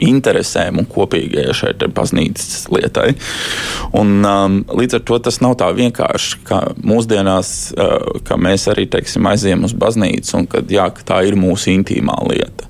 interesēm 0.04 0.82
un 0.82 0.88
kopīgajai 0.90 1.56
šai 1.58 1.74
baznīcas 1.94 2.68
lietai. 2.74 3.13
Un, 3.98 4.22
līdz 4.70 5.00
ar 5.00 5.06
to 5.08 5.20
tas 5.28 5.40
nav 5.44 5.58
tā 5.62 5.70
vienkārši, 5.75 6.44
ka 6.48 6.62
mūsdienās, 6.82 7.54
ka 8.28 8.38
mēs 8.40 8.68
arī 8.72 8.86
teiksim, 8.94 9.25
aizējām 9.32 9.66
uz 9.68 9.74
baznīcu 9.78 10.38
un 10.40 10.48
ka, 10.52 10.63
jā, 10.70 10.90
ka 10.94 11.08
tā 11.13 11.24
ir 11.30 11.40
mūsu 11.40 11.74
intīmā 11.74 12.20
lieta. 12.30 12.70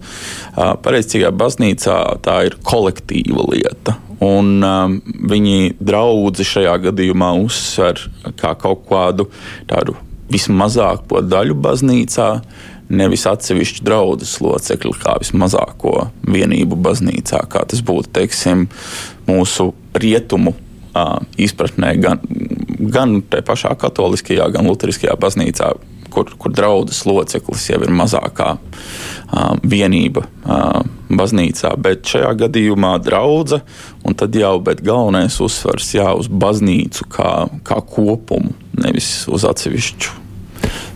Pareizcīgā 0.85 1.33
baznīcā 1.35 1.99
tā 2.23 2.39
ir 2.47 2.57
kolektīva 2.63 3.47
lieta. 3.49 3.97
Un 4.23 4.63
um, 4.63 4.97
viņi 5.03 5.73
draugi 5.83 6.45
šajā 6.47 6.77
gadījumā 6.85 7.33
uzsver 7.43 7.99
kā 8.39 8.53
kaut 8.59 8.85
kādu 8.87 9.27
tādu 9.67 9.97
vismazāko 10.31 11.21
daļu 11.25 11.57
baznīcā, 11.63 12.27
nevis 12.93 13.25
atsevišķu 13.29 13.85
draugu 13.85 14.27
locekļu, 14.45 14.93
kā 15.01 15.17
vismazāko 15.21 16.09
vienību 16.27 16.77
baznīcā, 16.83 17.43
kā 17.49 17.63
tas 17.69 17.81
būtu 17.85 18.11
teiksim, 18.19 18.67
mūsu 19.27 19.71
rietumu 19.97 20.53
uh, 20.53 21.17
izpratnē, 21.41 21.93
gan, 22.01 22.21
gan 22.93 23.21
pašā 23.23 23.73
katoliskajā, 23.79 24.49
gan 24.53 24.69
luteriskajā 24.69 25.15
baznīcā, 25.19 25.73
kur, 26.13 26.29
kur 26.39 26.53
draudzes 26.53 27.03
loceklis 27.09 27.67
jau 27.71 27.81
ir 27.83 27.93
mazākā 27.93 28.53
uh, 28.55 29.53
vienība 29.63 30.25
uh, 30.25 30.81
baznīcā. 31.13 31.73
Bet 31.81 32.07
šajā 32.09 32.33
gadījumā 32.45 32.95
draudzene, 33.03 33.63
un 34.05 34.17
tad 34.17 34.35
jau 34.37 34.55
galvenais 34.63 35.39
uzsvars 35.43 35.93
jā, 35.95 36.09
uz 36.17 36.29
baznīcu 36.29 37.07
kā, 37.13 37.31
kā 37.65 37.79
kopumu, 37.81 38.53
nevis 38.79 39.25
uz 39.31 39.47
atsevišķu 39.49 40.19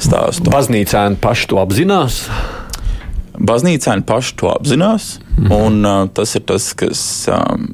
stāstu. 0.03 0.51
Baznīcēni 0.53 1.19
paši 1.21 1.49
to 1.51 1.61
apzinās. 1.61 2.21
Baznīcēni 3.37 4.05
paši 4.07 4.37
to 4.39 4.49
apzinās, 4.49 5.17
mm. 5.37 5.51
un 5.53 5.83
uh, 5.85 6.05
tas 6.09 6.33
ir 6.37 6.45
tas, 6.49 6.71
kas 6.77 7.01
um, 7.29 7.67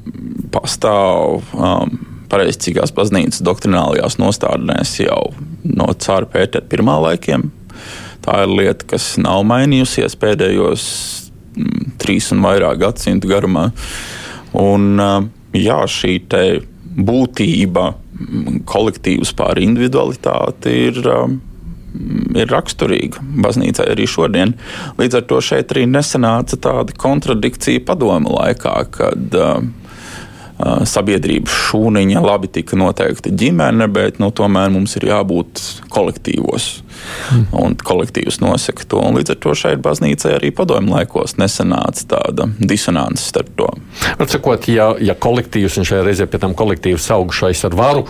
pastāv 0.52 1.54
um, 1.56 1.94
pareizcīgās 2.34 2.94
baznīcas 2.96 3.44
doktrinālajās 3.46 4.18
nostādnēs 4.22 4.98
jau 5.04 5.22
no 5.64 5.92
Cāra 5.94 6.30
Pētera 6.30 6.66
pirmā 6.70 6.98
laikiem. 7.08 7.52
Tā 8.24 8.44
ir 8.46 8.54
lieta, 8.58 8.88
kas 8.94 9.14
nav 9.22 9.44
mainījusies 9.50 10.16
pēdējos 10.20 10.84
mm, 11.58 11.96
trīs 12.02 12.32
un 12.34 12.44
vairāk 12.46 12.80
gadsimtu 12.86 13.30
garumā. 13.30 13.70
Un, 14.58 14.94
uh, 15.02 15.26
jā, 15.58 15.82
šī 15.90 16.20
būtība, 16.94 17.88
mm, 17.94 18.62
kolektīvs 18.70 19.34
pār 19.38 19.62
individualitāti 19.64 20.78
ir. 20.90 21.02
Um, 21.08 21.42
ir 22.34 22.50
raksturīga 22.50 23.22
baznīcai 23.46 23.86
arī 23.94 24.08
šodien. 24.10 24.56
Līdz 24.98 25.20
ar 25.20 25.26
to 25.30 25.38
šeit 25.46 25.70
arī 25.76 25.84
nesanāca 25.86 26.58
tāda 26.58 26.96
kontradikcija 26.98 27.84
padomu 27.86 28.34
laikā, 28.34 28.74
kad 28.96 29.38
uh, 29.38 29.60
sabiedrības 30.60 31.54
šūniņa 31.70 32.22
labi 32.24 32.50
tika 32.54 32.78
noteikta 32.80 33.32
ģimene, 33.34 33.88
bet 33.92 34.20
nu, 34.22 34.30
tomēr 34.36 34.72
mums 34.74 34.96
ir 35.00 35.10
jābūt 35.10 35.62
kolektīvos. 35.94 36.70
Mm. 37.34 37.46
Un 37.64 37.76
kolektīvs 37.80 38.40
nosaka 38.44 38.86
to. 38.90 39.02
Un 39.04 39.18
līdz 39.18 39.34
ar 39.34 39.40
to 39.44 39.56
šeit 39.58 39.82
baznīcai 39.84 40.36
arī 40.38 40.52
padomju 40.56 40.94
laikos 40.94 41.38
nesanāca 41.42 42.08
tāda 42.16 42.48
disonance 42.60 43.26
starp 43.32 43.52
to. 43.60 43.70
Atsakot, 44.22 44.68
ja, 44.72 44.92
ja 45.02 45.16
kolektīvs 45.16 45.80
un 45.80 45.88
šajā 45.88 46.04
reizē 46.08 46.28
pie 46.30 46.42
tam 46.44 46.56
kolektīvs 46.58 47.10
augšais 47.16 47.64
ar 47.70 47.78
varu, 47.78 48.06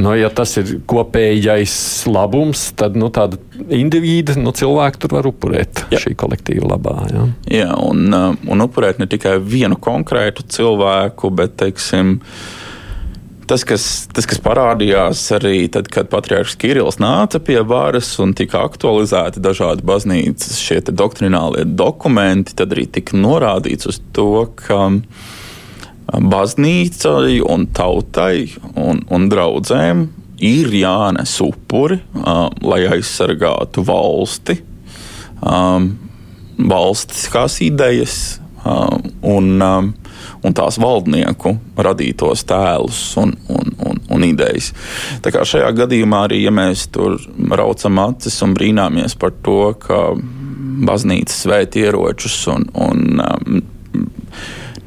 nu, 0.00 0.14
ja 0.18 0.30
tas 0.34 0.56
ir 0.60 0.76
kopējais 0.90 1.74
labums, 2.10 2.70
tad 2.78 2.98
nu, 3.00 3.10
tāda 3.14 3.40
indivīda, 3.68 4.36
nu, 4.40 4.54
cilvēki 4.56 5.02
tur 5.02 5.16
var 5.18 5.28
upurēt 5.30 5.84
jā. 5.92 6.02
šī 6.04 6.14
kolektīva 6.18 6.74
labā. 6.74 6.96
Jā, 7.10 7.26
jā 7.60 7.68
un, 7.80 8.06
uh, 8.14 8.32
un 8.50 8.66
upurēt 8.66 9.02
ne 9.02 9.08
tikai 9.10 9.38
vienu 9.42 9.78
konkrētu 9.80 10.46
cilvēku, 10.50 11.32
bet, 11.36 11.58
teiksim, 11.60 12.18
tas, 13.50 13.64
kas, 13.66 13.84
tas, 14.14 14.28
kas 14.30 14.38
parādījās 14.42 15.22
arī 15.34 15.64
tad, 15.72 15.88
kad 15.90 16.10
Patriarchs 16.12 16.54
Kirillis 16.60 17.00
nāca 17.02 17.40
pie 17.42 17.58
varas 17.66 18.12
un 18.22 18.34
tika 18.38 18.62
aktualizēti 18.68 19.42
dažādi 19.42 19.82
baznīcas 19.86 20.60
šie 20.62 20.78
doktrinālie 20.90 21.64
dokumenti, 21.66 22.54
tad 22.58 22.76
arī 22.76 22.86
tika 22.86 23.18
norādīts 23.18 23.90
uz 23.90 23.98
to, 24.14 24.46
ka 24.60 24.90
baznīcai 26.10 27.40
un 27.46 27.66
tautai 27.74 28.50
un, 28.74 29.02
un 29.10 29.28
draudzēm 29.30 30.06
ir 30.40 30.70
jānes 30.74 31.34
upuri, 31.44 32.00
um, 32.16 32.54
lai 32.64 32.84
aizsargātu 32.88 33.84
valsti, 33.86 34.60
um, 35.42 35.92
valstiskās 36.70 37.60
idejas 37.66 38.16
um, 38.64 39.10
un 39.26 39.52
um, 39.58 39.92
un 40.46 40.56
tās 40.56 40.78
valdnieku 40.80 41.54
radītos 41.76 42.44
tēlus 42.48 43.00
un, 43.20 43.34
un, 43.52 43.74
un, 43.86 44.00
un 44.10 44.26
idejas. 44.26 44.72
Tā 45.24 45.32
kā 45.34 45.44
šajā 45.46 45.70
gadījumā 45.82 46.24
arī, 46.28 46.42
ja 46.46 46.54
mēs 46.54 46.86
tur 46.94 47.18
raucam 47.50 48.00
acis 48.06 48.40
un 48.46 48.54
brīnāmies 48.56 49.16
par 49.20 49.34
to, 49.44 49.74
ka 49.80 50.00
baznīca 50.86 51.34
svēta 51.34 51.82
ieročus 51.82 52.36
un, 52.52 52.66
un 52.80 53.22
um, 53.24 53.60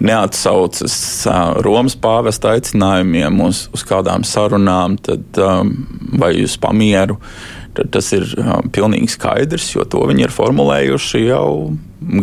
neatsaucas 0.03 0.95
uh, 1.29 1.41
Romas 1.63 1.95
pāvesta 1.99 2.55
aicinājumiem 2.57 3.43
uz, 3.45 3.67
uz 3.75 3.85
kādām 3.87 4.25
sarunām, 4.27 4.97
tad, 5.05 5.25
um, 5.39 5.75
vai 6.19 6.35
uz 6.43 6.57
pamieru, 6.61 7.19
tad 7.19 7.62
tas 7.73 8.11
ir 8.15 8.27
pilnīgi 8.73 9.09
skaidrs, 9.15 9.71
jo 9.75 9.85
to 9.89 10.03
viņi 10.09 10.27
ir 10.27 10.33
formulējuši 10.33 11.23
jau 11.25 11.47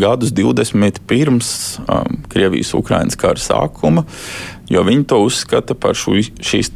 gadus 0.01 0.33
20 0.37 1.01
pirms 1.09 1.51
um, 1.87 2.21
Krievijas-Ukrainas 2.31 3.19
kara 3.21 3.41
sākuma, 3.41 4.05
jo 4.71 4.85
viņi 4.87 5.07
to 5.11 5.23
uzskata 5.25 5.75
par 5.75 5.97
šu, 5.99 6.19
šīs 6.45 6.73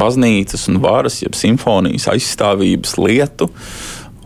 baznīcas 0.00 0.68
un 0.72 0.80
varas, 0.82 1.20
jeb 1.22 1.38
simfonijas 1.38 2.10
aizstāvības 2.12 2.96
lietu. 3.00 3.50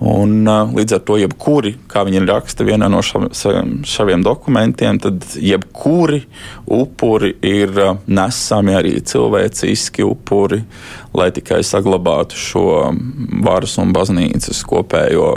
Un, 0.02 0.42
līdz 0.74 0.96
ar 0.96 1.02
to, 1.06 1.16
jebkuri, 1.20 1.76
kā 1.90 2.02
viņi 2.06 2.24
raksta 2.26 2.66
vienā 2.66 2.88
no 2.90 2.98
saviem 3.04 4.24
dokumentiem, 4.26 4.98
tad 4.98 5.22
jebkuri 5.38 6.24
upuri 6.66 7.30
ir 7.46 7.70
nesami 8.10 8.74
arī 8.74 8.96
cilvēciski 9.06 10.02
upuri, 10.02 10.64
lai 11.14 11.30
tikai 11.34 11.62
saglabātu 11.62 12.38
šo 12.38 12.66
varas 13.46 13.78
un 13.78 13.94
baznīcas 13.94 14.64
kopējo 14.66 15.36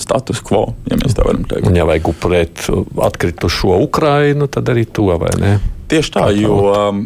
status 0.00 0.40
quo, 0.42 0.72
ja 0.90 0.98
mēs 0.98 1.14
tā 1.14 1.22
varam 1.26 1.44
teikt. 1.46 1.68
Un, 1.70 1.78
ja 1.78 1.86
vajag 1.86 2.10
upurēt 2.10 2.66
atkritušo 3.06 3.78
Ukrainu, 3.86 4.50
tad 4.50 4.74
arī 4.74 4.88
to 4.90 5.06
vai 5.20 5.30
ne? 5.38 5.58
Tieši 5.90 6.14
tā, 6.16 6.28
jo, 6.34 6.58
um, 6.72 7.04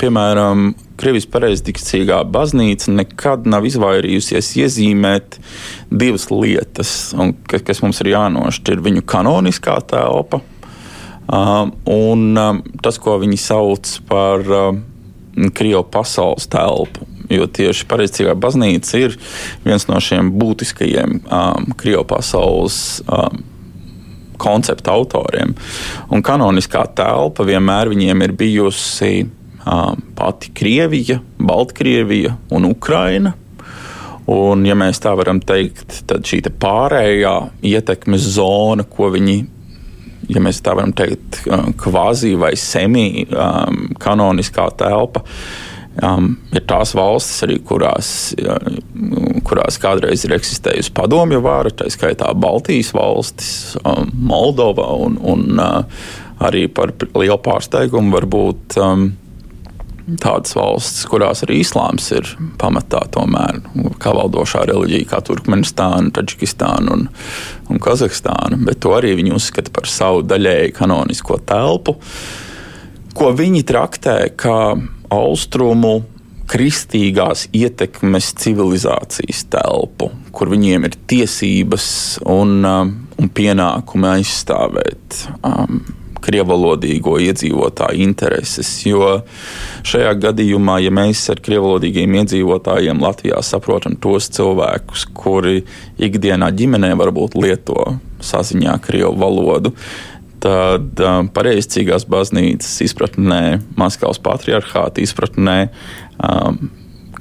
piemēram, 0.00 0.74
Krievijas 0.96 1.26
pareizticīgā 1.28 2.22
baznīca 2.32 2.92
nekad 2.94 3.44
nav 3.48 3.66
izvairījusies 3.68 4.54
iezīmēt 4.62 5.36
divas 5.92 6.30
lietas, 6.32 6.92
un, 7.16 7.34
kas 7.48 7.82
mums 7.84 8.00
ir 8.00 8.14
jānošķir. 8.14 8.80
Viņu 8.86 9.04
kanoniskā 9.08 9.76
telpa 9.90 10.40
um, 10.40 11.74
un 11.84 12.30
um, 12.40 12.62
tas, 12.84 13.00
ko 13.02 13.18
viņi 13.22 13.40
sauc 13.40 13.92
par 14.08 14.46
um, 14.46 14.80
Krievu 15.52 15.84
pasaules 15.92 16.48
telpu. 16.48 17.04
Jo 17.28 17.44
tieši 17.50 17.84
pareizticīgā 17.90 18.36
baznīca 18.38 19.02
ir 19.02 19.18
viens 19.66 19.84
no 19.90 20.00
šiem 20.00 20.30
būtiskajiem 20.38 21.20
um, 21.26 21.68
Krievu 21.76 22.06
pasaules. 22.08 23.02
Um, 23.04 23.44
konceptu 24.36 24.92
autoriem. 24.92 25.54
Un 26.12 26.20
kanoniskā 26.20 26.82
telpa 26.92 27.46
vienmēr 27.48 27.88
viņiem 27.88 28.24
ir 28.26 28.34
bijusi 28.36 29.12
pati 30.14 30.50
Krievija, 30.54 31.20
Baltkrievija 31.38 32.36
un 32.50 32.64
Ukraina. 32.64 33.32
Un, 34.26 34.64
ja 34.66 34.74
mēs 34.74 34.98
tā 35.02 35.12
varam 35.14 35.38
teikt, 35.38 36.00
tad 36.10 36.26
šī 36.26 36.40
pārējā 36.58 37.34
ietekmes 37.66 38.24
zona, 38.34 38.82
ko 38.82 39.12
viņi, 39.14 39.36
ja 40.34 40.42
mēs 40.42 40.58
tā 40.66 40.74
varam 40.74 40.90
teikt, 40.96 41.44
kvazi 41.78 42.32
vai 42.38 42.56
semi 42.58 43.22
um, 43.22 43.84
kanoniskā 44.02 44.66
telpa, 44.82 45.22
um, 46.02 46.32
ir 46.50 46.66
tās 46.66 46.96
valstis, 46.98 47.44
arī 47.46 47.60
kurās, 47.68 48.08
kurās 49.46 49.78
kādreiz 49.82 50.26
ir 50.26 50.34
eksistējusi 50.34 50.94
padomju 50.96 51.38
vāra, 51.46 51.70
tā 51.70 51.86
skaitā 51.94 52.32
Baltijas 52.34 52.90
valstis, 52.98 53.52
um, 53.84 54.10
Moldova 54.26 54.88
un, 55.06 55.20
un 55.22 55.54
uh, 55.54 56.02
arī 56.42 56.66
par 56.66 56.96
lielu 57.14 57.38
pārsteigumu 57.46 58.10
varbūt. 58.18 58.80
Um, 58.82 59.06
tādas 60.22 60.54
valstis, 60.54 61.04
kurās 61.10 61.42
arī 61.46 61.60
islāms 61.64 62.08
ir 62.14 62.28
pamatā 62.60 63.02
tomēr 63.14 63.60
kā 64.02 64.12
valdošā 64.14 64.64
reliģija, 64.70 65.08
kā 65.10 65.20
Turkmenistāna, 65.26 66.12
Taģikistāna 66.14 66.94
un, 66.94 67.06
un 67.70 67.82
Kazahstāna. 67.82 68.58
Bet 68.68 68.80
to 68.84 68.94
arī 68.96 69.16
viņi 69.18 69.34
uzskata 69.36 69.74
par 69.74 69.90
savu 69.90 70.22
daļēji 70.26 70.74
kanonisko 70.76 71.40
telpu, 71.48 71.96
ko 73.16 73.32
viņi 73.34 73.64
traktē 73.66 74.18
kā 74.38 74.60
austrumu 75.12 75.96
kristīgās 76.46 77.48
ietekmes 77.56 78.30
civilizācijas 78.38 79.46
telpu, 79.50 80.12
kur 80.30 80.50
viņiem 80.52 80.86
ir 80.86 80.98
tiesības 81.10 81.88
un, 82.22 82.60
um, 82.62 82.92
un 83.18 83.30
pienākumi 83.34 84.12
aizstāvēt 84.12 85.24
um, 85.40 85.80
krievalodīgo 86.26 87.16
iedzīvotāju 87.22 88.02
intereses. 88.02 88.70
Jo 88.86 89.20
šajā 89.86 90.16
gadījumā, 90.26 90.80
ja 90.84 90.92
mēs 90.94 91.22
ar 91.32 91.40
krievalodīgiem 91.44 92.18
iedzīvotājiem 92.22 93.02
Latvijā 93.02 93.40
saprotam 93.46 93.96
tos 94.02 94.28
cilvēkus, 94.34 95.06
kuri 95.16 95.62
ikdienā 96.02 96.50
ģimenē 96.56 96.92
varbūt 96.98 97.38
lieto 97.38 97.96
saziņā 98.24 98.76
krievu 98.84 99.14
valodu, 99.20 99.72
tad 100.42 101.00
um, 101.00 101.30
pareizcīgās 101.32 102.06
baznīcas 102.10 102.74
izpratnē, 102.86 103.58
Maskavas 103.78 104.20
patriarchāta 104.22 105.02
izpratnē, 105.04 105.58
um, 106.20 106.66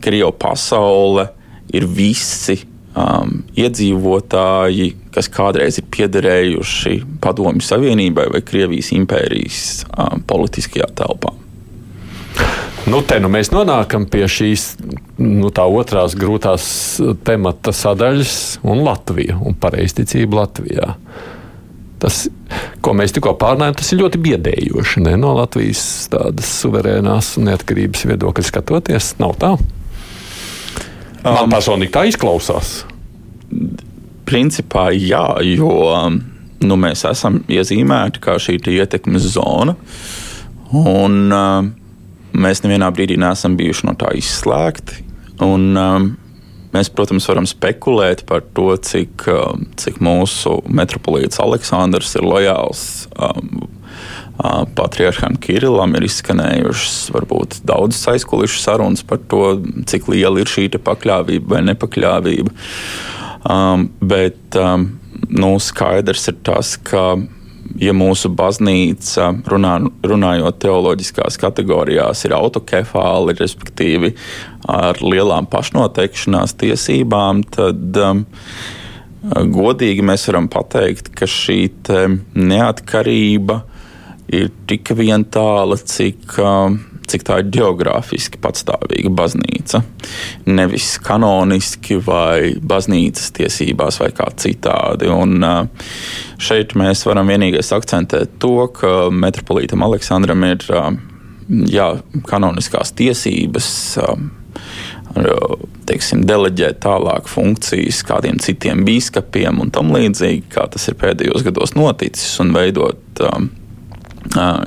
Krievu 0.05 0.33
pasaule 0.37 1.29
ir 1.73 1.87
visi 1.89 2.59
um, 2.93 3.39
iedzīvotāji, 3.57 4.91
kas 5.15 5.31
kādreiz 5.31 5.79
ir 5.79 5.87
piederējuši 5.95 6.99
Padomju 7.23 7.63
Savienībai 7.65 8.27
vai 8.33 8.43
Krievijas 8.45 8.91
impērijas 8.95 9.65
um, 9.89 10.21
politiskajā 10.27 10.91
telpā. 10.99 11.33
Nu, 12.85 12.99
te 13.01 13.17
nu 13.17 13.31
mēs 13.33 13.49
nonākam 13.49 14.03
pie 14.11 14.27
šīs 14.29 14.75
nu, 15.17 15.49
otrās 15.49 16.13
grūtās 16.19 16.65
temata 17.25 17.73
sadaļas, 17.73 18.35
un 18.67 18.83
Latvija 18.85 19.39
un 19.41 19.57
pareizticība 19.57 20.43
Latvijā. 20.43 20.91
Tas, 22.03 22.25
ko 22.85 22.93
mēs 22.93 23.15
tikko 23.15 23.33
pārnājām, 23.41 23.77
tas 23.79 23.89
ir 23.89 24.03
ļoti 24.03 24.21
biedējoši. 24.21 25.01
Ne? 25.07 25.15
No 25.17 25.33
Latvijas 25.39 25.81
tādas 26.13 26.51
suverēnās 26.59 27.31
un 27.39 27.49
neatkarības 27.49 28.05
viedokļa 28.11 28.45
skatoties, 28.51 29.15
nav 29.23 29.33
tā. 29.41 29.55
Man 31.25 31.47
um, 31.47 31.55
personīgi 31.55 31.95
tā 31.95 32.05
izklausās. 32.11 32.83
Principā 34.25 34.89
jā, 34.95 35.27
jo 35.45 35.71
nu, 36.65 36.77
mēs 36.79 37.05
esam 37.09 37.41
iezīmēti 37.51 38.21
kā 38.23 38.37
šī 38.41 38.57
ietekmes 38.73 39.27
zona. 39.35 39.75
Un, 40.75 41.17
um, 41.31 41.71
mēs 42.35 42.63
nevienā 42.65 42.89
brīdī 42.95 43.19
neesam 43.21 43.55
bijuši 43.59 43.89
no 43.89 43.95
tā 43.99 44.11
izslēgti. 44.17 45.03
Un, 45.45 45.71
um, 45.77 46.09
mēs, 46.75 46.89
protams, 46.95 47.27
varam 47.29 47.47
spekulēt 47.49 48.25
par 48.29 48.43
to, 48.57 48.71
cik, 48.75 49.27
um, 49.31 49.67
cik 49.79 50.01
mūsu 50.03 50.57
metropolīts 50.67 51.41
Aleksandrs 51.43 52.15
ir 52.19 52.27
lojāls 52.27 52.85
um, 53.15 53.67
patriarcham 54.75 55.37
Kirillam 55.39 55.95
ir 55.95 56.05
izskanējušas 56.09 56.97
varbūt 57.15 57.61
daudzas 57.67 58.03
aizkulisku 58.11 58.59
sarunas 58.59 59.05
par 59.07 59.21
to, 59.31 59.61
cik 59.87 60.09
liela 60.11 60.41
ir 60.43 60.51
šī 60.51 60.67
pakļāvība 60.75 61.55
vai 61.55 61.61
nepakļāvība. 61.69 62.51
Um, 63.45 63.89
bet 64.01 64.57
um, 64.57 64.87
nu, 65.29 65.55
skaidrs 65.61 66.29
ir 66.31 66.39
tas, 66.45 66.75
ka 66.81 67.13
ja 67.81 67.93
mūsu 67.95 68.29
baznīca, 68.33 69.31
runā, 69.51 69.75
runājot 70.05 70.57
teoloģiskās 70.63 71.37
kategorijās, 71.41 72.23
ir 72.25 72.35
autokefāli, 72.37 73.35
respektīvi 73.39 74.13
ar 74.71 75.01
lielām 75.03 75.49
pašnoteikšanās 75.51 76.55
tiesībām, 76.61 77.43
tad 77.55 78.01
um, 78.01 78.25
godīgi 79.29 80.05
mēs 80.05 80.27
varam 80.29 80.49
pateikt, 80.51 81.11
ka 81.17 81.29
šī 81.29 81.59
neatkarība 82.33 83.61
ir 84.33 84.51
tik 84.69 84.93
vien 84.97 85.25
tāla, 85.29 85.77
cik, 85.77 86.37
cik 87.11 87.25
tā 87.27 87.39
ir 87.41 87.51
geogrāfiski 87.55 88.39
patstāvīga 88.43 89.11
baznīca. 89.15 89.81
Nevis 90.49 90.95
kanoniski 91.03 91.99
vai 92.05 92.55
baznīcas 92.61 93.31
tiesībās 93.35 93.99
vai 94.01 94.11
kā 94.15 94.29
citādi. 94.41 95.09
Un 95.11 95.43
šeit 96.41 96.75
mēs 96.79 97.05
varam 97.07 97.31
vienīgais 97.31 97.73
akcentēt 97.75 98.39
to, 98.43 98.67
ka 98.75 99.09
metropolītam 99.13 99.85
Aleksandram 99.85 100.47
ir 100.49 100.65
jā, 101.69 101.91
kanoniskās 102.29 102.93
tiesības 102.97 103.69
teiksim, 105.87 106.25
deleģēt 106.27 106.81
tālāk 106.83 107.29
funkcijas 107.31 108.01
kādiem 108.07 108.39
citiem 108.43 108.83
biskupiem 108.87 109.61
un 109.63 109.71
tam 109.73 109.93
līdzīgi, 109.95 110.49
kā 110.51 110.65
tas 110.71 110.89
ir 110.89 110.97
pēdējos 110.99 111.45
gados 111.45 111.75
noticis, 111.77 112.33
un 112.43 112.51
veidot 112.55 113.23
um, 113.29 113.49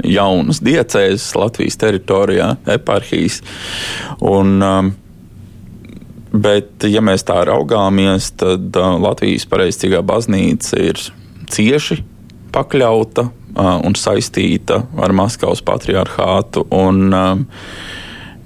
jaunas 0.05 0.63
diecēzes 0.65 1.35
Latvijas 1.39 1.79
teritorijā, 1.81 2.55
eparhijas. 2.79 3.43
Un, 4.21 4.59
Bet, 6.29 6.85
ja 6.85 7.01
mēs 7.01 7.23
tā 7.25 7.39
raugāmies, 7.49 8.27
tad 8.37 8.77
Latvijas 8.77 9.47
pareizcīgā 9.49 10.03
baznīca 10.05 10.77
ir 10.77 11.01
cieši 11.49 11.97
pakļauta 12.53 13.25
un 13.57 13.97
saistīta 13.97 14.83
ar 15.01 15.15
Maskavas 15.17 15.65
patriarchātu. 15.65 16.67
Un, 16.69 17.09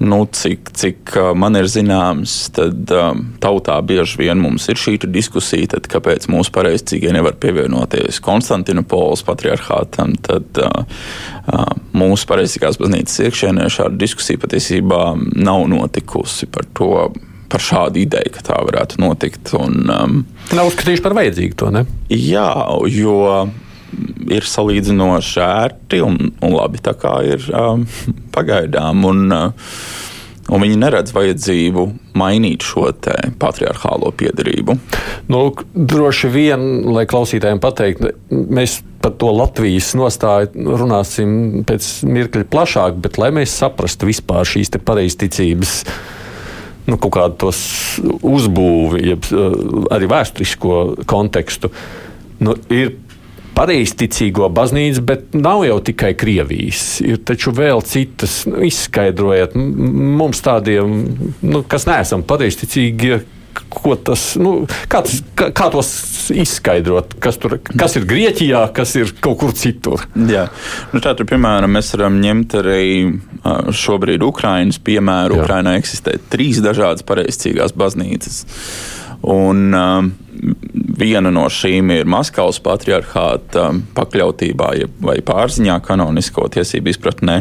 Nu, 0.02 0.24
cik, 0.26 0.72
cik 0.74 1.12
man 1.38 1.54
ir 1.54 1.68
zināms, 1.70 2.34
tad 2.56 2.90
um, 2.96 3.20
tautā 3.42 3.76
bieži 3.86 4.18
vien 4.18 4.40
mums 4.42 4.66
ir 4.72 4.80
šī 4.80 4.96
diskusija, 5.04 5.68
tad 5.76 5.86
kāpēc 5.92 6.26
mūsu 6.32 6.50
pareizcīgie 6.54 7.12
nevar 7.14 7.36
pievienoties 7.42 8.18
Konstantinopolis 8.24 9.22
patriarchātam, 9.28 10.16
tad 10.26 10.58
uh, 10.58 10.82
uh, 11.46 11.68
mūsu 11.94 12.26
pareizcīgās 12.30 12.80
baznīcas 12.82 13.22
iekšienē 13.28 13.68
šāda 13.70 14.00
diskusija 14.00 14.42
patiesībā 14.42 15.04
nav 15.38 15.68
notikusi 15.70 16.50
par 16.50 16.66
to. 16.74 16.96
Par 17.52 17.60
šādu 17.60 18.00
ideju, 18.00 18.30
ka 18.32 18.40
tā 18.46 18.54
varētu 18.64 18.96
notikt. 19.02 19.50
Un, 19.58 19.74
um, 19.92 20.14
Nav 20.56 20.70
uzskatījuši 20.70 21.02
par 21.04 21.12
vajadzīgu 21.18 21.58
to, 21.60 21.66
ne? 21.74 21.82
Jā, 22.08 22.46
jo 22.88 23.18
ir 24.33 24.46
salīdzinoši 24.48 25.42
ērti 25.44 26.00
un, 26.05 26.18
un 26.42 26.57
labi 26.57 26.81
tā 26.83 26.94
kā 26.98 27.18
ir 27.28 27.44
um, 27.57 27.85
pagaidām. 28.35 29.05
Un, 29.09 29.28
uh, 29.33 29.76
Un 30.50 30.61
viņi 30.61 30.78
neredz 30.81 31.12
vajadzību 31.14 31.85
mainīt 32.18 32.64
šo 32.66 32.88
patriarchālo 33.40 34.11
piedarību. 34.18 34.74
Nu, 35.31 35.42
droši 35.72 36.31
vien, 36.33 36.64
lai 36.92 37.05
klausītājiem 37.09 37.61
pateiktu, 37.62 38.11
mēs 38.28 38.81
par 39.02 39.14
to 39.20 39.31
Latvijas 39.35 39.92
nostāju 39.98 40.66
runāsim 40.83 41.62
pēc 41.68 41.88
mirkļa 42.05 42.48
plašāk, 42.50 42.98
bet 43.05 43.20
lai 43.22 43.31
mēs 43.38 43.55
saprastu 43.62 44.11
vispār 44.11 44.48
šīs 44.48 44.74
pareizticības 44.83 45.76
nu, 46.90 46.98
kaut 46.98 47.14
kādu 47.14 47.52
uzbūvi, 48.26 49.05
jeb 49.12 49.28
arī 49.94 50.11
vēsturisko 50.11 50.78
kontekstu. 51.09 51.70
Nu, 52.42 52.57
ir 52.74 52.96
pareizticīgo 53.56 54.48
baznīcu, 54.54 55.04
bet 55.06 55.36
nav 55.36 55.66
jau 55.66 55.78
tikai 55.84 56.14
Krievijas. 56.18 56.86
Ir 57.04 57.20
taču 57.26 57.54
vēl 57.56 57.84
citas, 57.86 58.42
nu, 58.48 58.62
izskaidrojiet 58.66 59.56
mums 59.56 60.42
tādiem, 60.44 60.98
nu, 61.44 61.62
kas 61.68 61.88
neesam 61.90 62.26
pareizticīgi. 62.26 63.22
Tas, 64.04 64.22
nu, 64.40 64.62
kā, 64.88 65.02
tas, 65.04 65.18
kā, 65.36 65.50
kā 65.52 65.66
tos 65.72 65.90
izskaidrot? 66.32 67.18
Kas, 67.20 67.36
tur, 67.40 67.58
kas 67.68 67.96
ir 67.98 68.06
Grieķijā, 68.08 68.62
kas 68.76 68.94
ir 68.96 69.12
kaut 69.24 69.38
kur 69.42 69.52
citur? 69.56 70.06
Jā, 70.16 70.46
nu, 70.92 71.02
tā 71.04 71.12
tur, 71.18 71.28
piemēram, 71.28 71.72
mēs 71.76 71.92
varam 71.92 72.16
ņemt 72.22 72.56
arī 72.62 72.86
šobrīd 73.82 74.24
Ukraiņas 74.24 74.80
piemēru. 74.86 75.36
Jā. 75.36 75.44
Ukrainā 75.44 75.76
eksistē 75.80 76.16
trīs 76.32 76.62
dažādas 76.64 77.04
pareizcīgās 77.08 77.76
baznīcas. 77.76 78.42
Un, 79.22 79.68
um, 79.76 80.12
viena 80.98 81.31
no 81.35 81.46
šīm 81.50 81.92
ir 81.94 82.09
Maskavas 82.11 82.59
patriarchāta 82.62 83.68
um, 83.70 83.83
pakļautībā 83.96 84.72
vai 85.02 85.16
pārziņā 85.24 85.78
kanonisko 85.87 86.48
tiesību 86.57 86.92
izpratnē. 86.92 87.38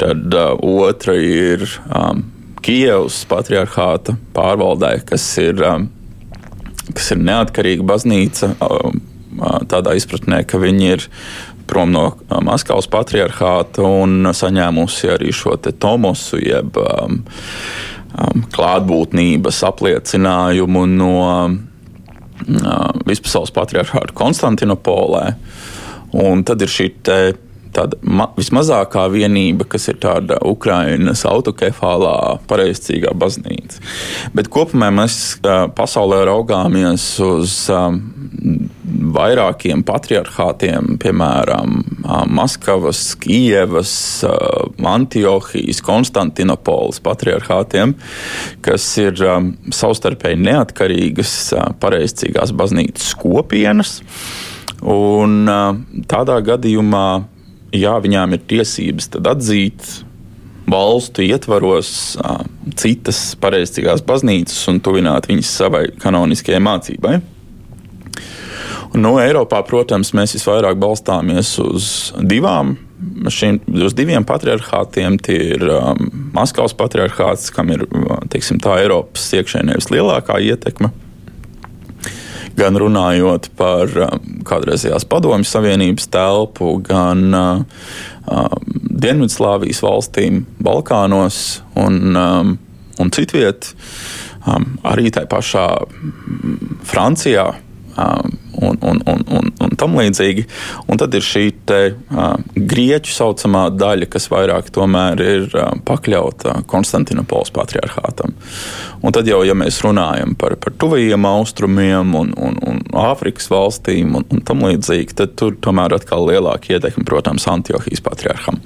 Tad 0.00 0.36
uh, 0.36 0.54
otra 0.84 1.16
ir 1.18 1.66
um, 1.88 2.24
Kievas 2.64 3.18
patriarchāta 3.28 4.14
pārvaldē, 4.36 4.94
kas 5.08 5.26
ir, 5.40 5.60
um, 5.68 5.90
kas 6.92 7.10
ir 7.12 7.20
neatkarīga 7.24 7.84
baznīca 7.88 8.54
um, 8.54 9.02
uh, 9.40 9.58
tādā 9.68 9.96
izpratnē, 9.98 10.44
ka 10.48 10.60
viņi 10.62 10.88
ir 10.94 11.08
prom 11.68 11.92
no 11.92 12.06
uh, 12.12 12.38
Maskavas 12.44 12.88
patriarchāta 12.92 13.84
un 13.84 14.32
saņēmusi 14.32 15.12
arī 15.16 15.32
šo 15.32 15.58
tomosu, 15.60 16.40
jeb 16.40 16.80
um, 16.80 17.20
um, 17.20 18.48
klātbūtnības 18.52 19.62
apliecinājumu 19.68 20.88
no 20.92 21.14
vispasaules 23.08 23.52
patriarchātu 23.54 24.16
Konstantinopolē. 24.16 25.24
Un 26.24 26.44
tad 26.46 26.62
ir 26.62 26.70
šī 26.70 26.90
tāda 27.74 27.98
ma, 28.02 28.28
vismazākā 28.38 29.06
vienība, 29.12 29.66
kas 29.68 29.88
ir 29.92 29.98
tāda 30.02 30.38
Ukraiņas 30.46 31.24
autokefālā 31.30 32.14
pareizcīgā 32.50 33.14
baznīca. 33.18 33.82
Bet 34.36 34.50
kopumā 34.52 34.90
mēs 34.94 35.18
pasaulē 35.76 36.24
raugāmies 36.28 37.08
uz 37.24 37.58
vairākiem 39.14 39.84
patriarchātiem, 39.86 40.96
piemēram, 41.02 41.82
Maskavas, 42.34 43.02
Kijevas, 43.20 43.94
Antiohijas, 44.94 45.80
Konstantinopolis 45.84 47.00
patriarchātiem, 47.04 47.94
kas 48.64 48.88
ir 49.02 49.20
savstarpēji 49.74 50.40
neatkarīgas 50.44 51.36
pareizcīgās 51.82 52.54
baznīcas 52.56 53.14
kopienas. 53.20 53.98
Un 54.84 55.46
tādā 56.10 56.40
gadījumā 56.44 57.06
jā, 57.74 57.94
viņām 58.02 58.36
ir 58.36 58.42
tiesības 58.50 59.10
atzīt 59.20 59.88
valstu 60.70 61.24
ietvaros 61.26 62.16
citas 62.80 63.20
pareizcīgās 63.40 64.04
baznīcas 64.06 64.62
un 64.72 64.80
tuvināt 64.84 65.28
viņas 65.28 65.52
savai 65.60 65.84
kanoniskajai 66.00 66.62
mācībai. 66.64 67.18
No 68.94 69.16
Eiropā, 69.18 69.58
protams, 69.66 70.12
mēs 70.14 70.36
visvairāk 70.36 70.78
balstāmies 70.78 71.56
uz 71.62 71.86
divām. 72.22 72.76
Šiem, 73.28 73.58
uz 73.84 73.92
diviem 73.98 74.24
patriarchātiem 74.24 75.18
tie 75.20 75.36
ir 75.56 75.64
um, 75.66 76.06
Maskavas 76.32 76.72
patriarchāts, 76.78 77.50
kam 77.52 77.72
ir 77.74 77.82
teiksim, 78.32 78.62
tā 78.62 78.78
Eiropas 78.84 79.26
iekšēnē 79.34 79.74
vislielākā 79.80 80.38
ietekme 80.46 80.92
gan 82.58 82.78
runājot 82.80 83.50
par 83.58 83.90
um, 84.06 84.24
kādreizējās 84.46 85.06
Padomju 85.10 85.48
Savienības 85.48 86.08
telpu, 86.12 86.76
gan 86.86 87.26
uh, 87.34 87.64
um, 88.30 88.74
Dienvidslāvijas 89.04 89.82
valstīm, 89.84 90.44
Balkānos 90.64 91.60
un, 91.76 92.16
um, 92.16 92.54
un 93.02 93.12
citviet, 93.12 93.72
arī 94.84 95.10
tajā 95.12 95.28
pašā 95.30 95.66
mm, 95.82 96.80
Francijā. 96.88 97.46
Um, 97.94 98.38
un, 98.54 98.78
un, 98.80 99.00
un, 99.06 99.20
un, 99.30 99.50
un 99.60 99.74
tam 99.78 99.94
līdzīgi. 99.98 100.44
Un 100.90 100.98
tad 100.98 101.14
ir 101.14 101.22
šī 101.22 101.44
te, 101.68 101.78
uh, 101.94 102.34
grieķu 102.54 103.12
saucamā 103.14 103.68
daļa, 103.74 104.08
kas 104.10 104.26
vairāk 104.32 104.70
ir 104.74 105.46
uh, 105.54 105.70
pakļauta 105.86 106.64
Konstantinopolis 106.70 107.52
patriarchātam. 107.54 108.34
Un 109.02 109.14
tad 109.14 109.30
jau, 109.30 109.42
ja 109.46 109.54
mēs 109.54 109.78
runājam 109.84 110.34
par, 110.38 110.56
par 110.56 110.74
tuvajiem 110.74 111.26
austrumiem 111.28 112.14
un, 112.18 112.32
un, 112.34 112.58
un 112.66 112.82
Āfrikas 113.04 113.50
valstīm 113.50 114.14
un, 114.18 114.26
un 114.30 114.42
tam 114.42 114.66
līdzīgi, 114.66 115.14
tad 115.14 115.38
tur 115.38 115.54
tomēr 115.54 115.94
atkal 115.94 116.26
lielāka 116.30 116.74
ietekme, 116.74 117.06
protams, 117.06 117.46
Antiohijas 117.50 118.02
patriarcham. 118.02 118.58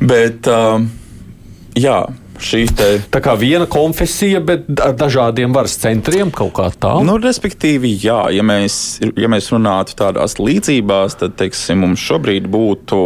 Bet, 0.00 0.48
uh, 0.48 0.80
jā, 1.76 2.00
šī 2.42 2.62
te... 2.76 2.88
Tā 3.12 3.20
kā 3.24 3.36
viena 3.38 3.68
konfesija, 3.70 4.40
bet 4.44 4.68
ar 4.82 4.96
dažādiem 4.98 5.54
varas 5.56 5.76
centriem 5.82 6.32
kaut 6.34 6.54
kā 6.58 6.68
tā. 6.72 6.94
Nu, 7.06 7.18
respektīvi, 7.22 7.94
jā, 8.02 8.26
ja 8.34 8.44
mēs, 8.46 8.98
ja 9.02 9.30
mēs 9.32 9.50
runātu 9.54 9.96
tādās 9.98 10.38
līdzībās, 10.40 11.18
tad, 11.22 11.36
teiksim, 11.40 11.84
mums 11.84 12.02
šobrīd 12.04 12.48
būtu 12.52 13.00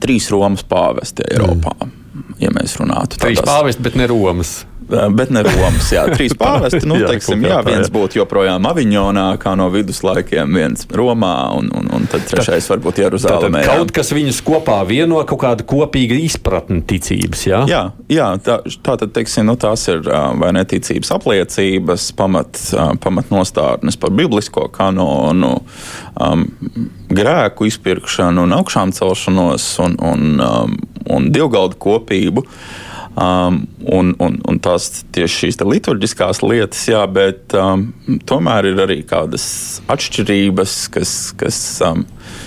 trīs 0.00 0.30
Romas 0.32 0.64
pāvesti 0.66 1.26
Eiropā. 1.28 1.76
Mm. 1.80 1.96
Ja 2.40 2.50
mēs 2.54 2.76
runātu 2.80 3.16
tādās... 3.16 3.24
Trīs 3.26 3.44
pāvesti, 3.44 3.84
bet 3.84 3.98
ne 4.00 4.08
Romas. 4.10 4.60
Bet 4.90 5.30
ne 5.30 5.42
Romas. 5.46 5.90
Jā, 5.94 6.04
trīs 6.16 6.34
pāvesti. 6.38 6.82
Nu, 6.88 6.98
jā, 7.00 7.10
teiksim, 7.14 7.44
jā, 7.46 7.60
viens 7.66 7.88
jā. 7.88 7.94
būtu 7.94 8.20
joprojām 8.20 8.66
Aviņonā, 8.70 9.26
kā 9.42 9.54
no 9.58 9.68
viduslaikiem, 9.72 10.56
viens 10.56 10.86
Romā, 10.90 11.34
un, 11.58 11.70
un, 11.76 11.90
un 11.96 12.08
tad 12.10 12.26
trešais 12.30 12.66
tā, 12.66 12.74
varbūt 12.74 13.02
Jeruzalemē. 13.04 13.62
Kaut 13.68 13.94
kas 13.96 14.12
viņus 14.16 14.42
kopā 14.46 14.80
vieno, 14.88 15.20
kaut 15.28 15.42
kāda 15.44 15.66
kopīga 15.68 16.18
izpratne 16.18 16.82
ticības. 16.90 17.46
Jā, 17.46 17.62
jā, 17.70 17.82
jā 18.10 18.28
tā, 18.44 18.60
tā 18.82 18.96
tad, 19.00 19.14
teiksim, 19.16 19.46
nu, 19.48 19.56
tās 19.60 19.86
ir 19.92 20.02
vai 20.04 20.52
neticības 20.56 21.14
apliecības, 21.16 22.10
pamat, 22.18 22.62
pamatnostādnes 23.04 23.98
par 24.00 24.14
biblisko 24.16 24.68
kanonu, 24.74 25.56
um, 26.20 26.46
grēku 27.10 27.66
izpirkšanu 27.70 28.46
un 28.46 28.58
augšām 28.60 28.94
celšanos 28.96 29.72
un, 29.84 29.98
un, 30.12 30.30
um, 30.44 30.78
un 31.10 31.30
divgaldu 31.34 31.78
kopību. 31.80 32.46
Um, 33.20 33.66
un, 33.84 34.14
un, 34.16 34.38
un 34.48 34.58
tās 34.64 35.02
tieši 35.12 35.42
šīs 35.42 35.58
liturģiskās 35.60 36.38
lietas, 36.40 36.86
jā, 36.88 37.02
bet 37.04 37.52
um, 37.58 37.90
tomēr 38.24 38.70
ir 38.70 38.78
arī 38.80 38.96
kādas 39.04 39.44
atšķirības, 39.92 40.76
kas, 40.94 41.12
kas, 41.36 41.58
um, 41.84 42.06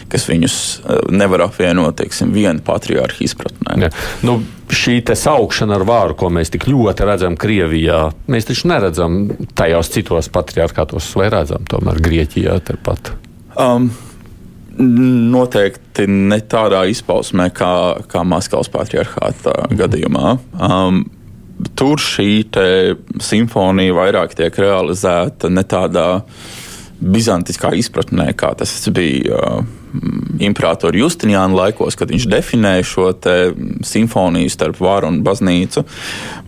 kas 0.09 0.25
viņus 0.31 0.55
uh, 0.81 1.03
nevar 1.13 1.45
apvienot 1.45 1.99
teiksim, 1.99 2.31
viena 2.33 2.57
patriarcha 2.65 3.21
izpratnē. 3.21 3.75
Ja. 3.85 3.91
Nu, 4.25 4.39
šī 4.73 4.97
saukšana 5.05 5.77
ar 5.77 5.85
vāru, 5.85 6.17
ko 6.17 6.31
mēs 6.33 6.49
tik 6.55 6.65
ļoti 6.71 7.05
redzam 7.05 7.37
Krievijā, 7.37 8.07
mēs 8.33 8.49
taču 8.49 8.71
neredzam 8.73 9.27
tajos 9.53 9.93
citos 9.93 10.31
patriarchātos, 10.33 11.11
vai 11.19 11.29
redzam 11.35 11.69
tomēr 11.69 12.01
Grieķijā 12.01 12.57
tepat. 12.71 13.13
Um, 13.53 13.91
Noteikti 14.77 16.07
ne 16.09 16.39
tādā 16.49 16.83
izpausmē, 16.89 17.49
kā, 17.53 17.73
kā 18.09 18.23
Maskavas 18.25 18.71
patriarchāta 18.73 19.53
gadījumā. 19.69 20.37
Um, 20.57 21.03
tur 21.77 22.01
šī 22.01 22.43
simfonija 23.21 23.93
vairāk 23.93 24.33
tiek 24.39 24.57
realizēta 24.57 25.51
ne 25.53 25.63
tādā 25.67 26.07
bizantiskā 27.03 27.73
izpratnē, 27.77 28.29
kā 28.37 28.53
tas 28.57 28.71
bija 28.95 29.37
uh, 29.37 29.65
imperatora 30.43 30.97
Justiniāna 30.97 31.57
laikos, 31.57 31.97
kad 31.99 32.11
viņš 32.13 32.27
definēja 32.31 32.85
šo 32.87 33.09
simfoniju 33.85 34.51
starp 34.51 34.79
varu 34.81 35.11
un 35.11 35.19
baznīcu, 35.25 35.83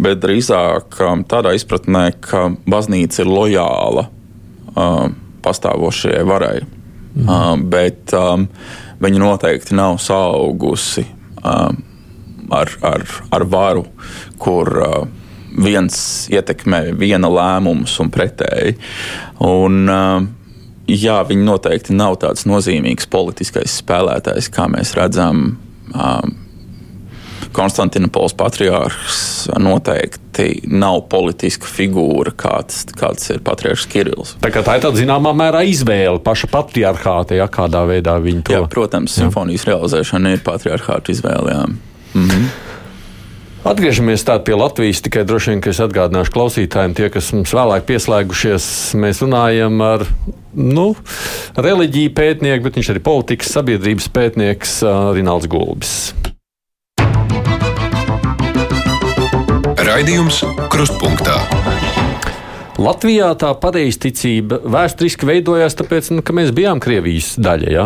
bet 0.01 0.23
drīzāk 0.23 0.97
um, 1.05 1.25
tādā 1.27 1.53
izpratnē, 1.57 2.07
ka 2.23 2.47
baznīca 2.65 3.21
ir 3.23 3.31
lojāla 3.31 4.07
uh, 4.07 5.05
pastāvošajai 5.45 6.25
varai. 6.25 6.57
Mhm. 7.15 7.28
Uh, 7.30 7.58
bet 7.71 8.13
um, 8.13 8.47
viņa 8.99 9.19
noteikti 9.21 9.75
nav 9.78 9.99
saugusi 10.04 11.06
um, 11.39 11.78
ar, 12.51 12.71
ar, 12.84 13.06
ar 13.32 13.45
varu, 13.49 13.86
kur 14.41 14.71
uh, 14.84 15.06
viens 15.56 15.97
ietekmē 16.32 16.89
viena 16.99 17.32
lēmumus 17.32 17.95
un 18.04 18.12
pretēji. 18.12 18.75
Un, 19.47 19.84
uh, 19.88 20.25
jā, 20.91 21.19
viņi 21.30 21.47
noteikti 21.47 21.95
nav 21.95 22.19
tāds 22.23 22.47
nozīmīgs 22.49 23.08
politiskais 23.12 23.80
spēlētājs, 23.82 24.51
kā 24.51 24.67
mēs 24.71 24.95
redzam. 24.99 25.54
Um, 25.95 26.36
Konstantinopols 27.55 28.35
patriārhs 28.37 29.19
noteikti 29.61 30.47
nav 30.71 31.05
politiska 31.11 31.69
figūra, 31.69 32.33
kāds, 32.35 32.83
kāds 32.97 33.31
ir 33.33 33.41
patriārhs 33.45 33.87
Kirillis. 33.91 34.35
Tā, 34.43 34.51
tā 34.51 34.77
ir 34.77 34.85
tāda 34.85 34.99
zināmā 34.99 35.31
mērā 35.37 35.63
izvēle 35.69 36.19
paša 36.25 36.51
patriarchāta, 36.53 37.37
ja 37.39 37.47
kādā 37.51 37.85
veidā 37.89 38.17
viņi 38.21 38.45
to 38.49 38.57
jā, 38.57 38.63
protams, 38.71 39.15
jā. 39.15 39.25
simfonijas 39.25 39.67
realizēšana 39.69 40.35
ir 40.35 40.45
patriarchāta 40.45 41.15
izvēle. 41.15 41.55
Jā. 41.55 41.67
Mhm. 42.15 42.47
Atgriežamies 43.65 44.21
pie 44.45 44.53
Latvijas. 44.53 45.01
Tikai 45.01 45.23
droši 45.25 45.55
vien, 45.55 45.61
ka 45.65 45.71
es 45.73 45.79
atgādināšu 45.81 46.33
klausītājiem, 46.35 46.93
tie, 46.93 47.07
kas 47.09 47.31
mums 47.33 47.49
vēlāk 47.49 47.87
pieslēgušies, 47.89 48.67
mēs 49.01 49.23
runājam 49.25 49.81
ar 49.81 50.05
nu, 50.53 50.91
reliģiju 51.57 52.13
pētnieku, 52.13 52.67
bet 52.67 52.77
viņš 52.77 52.93
arī 52.93 53.01
politikas 53.09 53.49
sabiedrības 53.57 54.11
pētnieks 54.13 54.77
Rināls 55.17 55.49
Gulbis. 55.49 55.95
Raidījums 59.85 60.39
Krustpunktā. 60.73 61.35
Latvijā 62.81 63.27
tā 63.37 63.51
pareizticība 63.61 64.57
vēsturiski 64.73 65.27
veidojās 65.29 65.77
tāpēc, 65.77 66.09
nu, 66.15 66.23
ka 66.25 66.33
mēs 66.33 66.49
bijām 66.57 66.81
Krievijas 66.81 67.35
daļa. 67.37 67.69
Ja? 67.69 67.83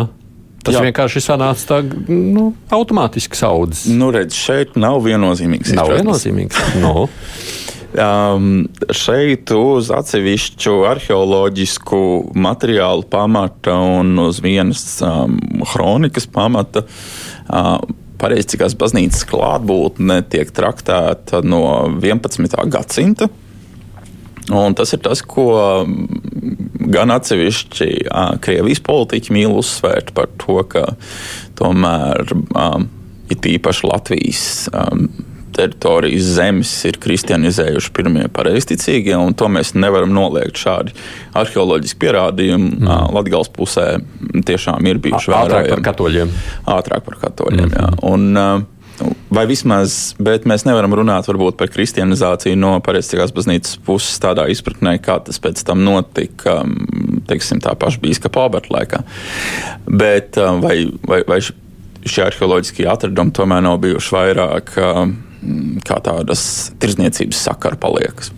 Tas 0.64 0.78
Jā. 0.78 0.84
vienkārši 0.86 1.20
sanāca 1.26 1.66
tā, 1.68 1.80
nu, 2.08 2.46
automātiski 2.72 3.36
saudzes. 3.36 3.84
Nu, 3.92 4.08
redz, 4.16 4.32
šeit 4.32 4.80
nav 4.80 5.02
viennozīmīgs. 5.04 5.74
Nav 5.76 5.92
viennozīmīgs. 5.98 6.62
no. 6.84 7.04
Um, 7.90 8.68
šeit 8.94 9.50
uz 9.50 9.88
atsevišķu 9.90 10.76
arheoloģisku 10.86 11.98
materiālu 12.38 13.02
pamata 13.10 13.74
un 13.98 14.12
uz 14.28 14.38
vienas 14.44 14.84
um, 15.02 15.34
kronikas 15.72 16.28
pamata 16.30 16.84
uh, 16.86 17.80
pareizcīgās 18.20 18.76
baznīcas 18.78 19.24
klātbūtne 19.30 20.20
tiek 20.32 20.50
traktēta 20.54 21.42
no 21.46 21.62
11. 22.00 22.56
gadsimta. 22.70 23.30
Un 24.50 24.74
tas 24.74 24.92
ir 24.96 25.02
tas, 25.04 25.22
ko 25.22 25.84
gan 26.90 27.12
atsevišķi 27.14 27.90
Krievijas 28.42 28.82
politiķi 28.86 29.34
mīl 29.36 29.54
uzsvērt 29.60 30.14
par 30.16 30.30
to, 30.42 30.58
ka 30.70 30.86
tomēr 31.60 32.34
it 33.30 33.46
īpaši 33.46 33.86
Latvijas 33.86 34.44
teritorijas 35.56 36.32
zemes 36.38 36.72
ir 36.88 36.98
kristianizējuši 37.02 37.92
pirmie 37.96 38.26
pareizticīgie, 38.32 39.14
un 39.18 39.36
to 39.38 39.50
mēs 39.52 39.74
nevaram 39.76 40.12
noliegt. 40.14 40.58
Šādi 40.60 40.94
arheoloģiski 41.38 42.00
pierādījumi 42.02 42.74
mm. 42.80 42.88
uh, 42.90 43.06
Latvijas 43.16 43.52
pusē 43.54 43.86
tiešām 44.46 44.90
ir 44.90 45.00
bijuši 45.02 45.32
vērojami. 45.32 45.54
Ātrāk 45.54 45.72
par 45.74 45.86
katoļiem. 45.90 46.36
Ātrāk 46.76 47.08
par 47.08 47.18
katoļiem, 47.28 47.70
mm. 47.70 47.78
jā. 47.78 47.88
Un, 48.10 48.28
uh, 48.36 48.68
Vai 49.32 49.46
vismaz, 49.48 50.12
bet 50.20 50.44
mēs 50.48 50.66
nevaram 50.66 50.92
runāt 50.98 51.24
varbūt, 51.30 51.54
par 51.56 51.70
kristianizāciju 51.72 52.58
no 52.58 52.74
pareizākās 52.84 53.32
baznīcas 53.32 53.78
puses 53.86 54.18
tādā 54.20 54.44
izpratnē, 54.52 54.96
kā 55.00 55.16
tas 55.24 55.40
pēc 55.40 55.62
tam 55.64 55.80
notika, 55.86 56.58
teiksim, 57.30 57.62
tā 57.64 57.72
paša 57.80 58.02
bīskapa 58.02 58.44
Alberta 58.44 58.74
laikā. 58.74 59.00
Bet 59.88 60.36
vai, 60.60 60.76
vai, 61.06 61.22
vai 61.30 61.40
šie 61.40 62.26
arheoloģiskie 62.26 62.88
atradumi 62.90 63.32
tomēr 63.36 63.64
nav 63.64 63.80
bijuši 63.84 64.16
vairāk 64.16 64.76
kā 65.86 66.00
tādas 66.04 66.42
tirzniecības 66.82 67.46
sakara 67.48 67.78
paliekas? 67.80 68.32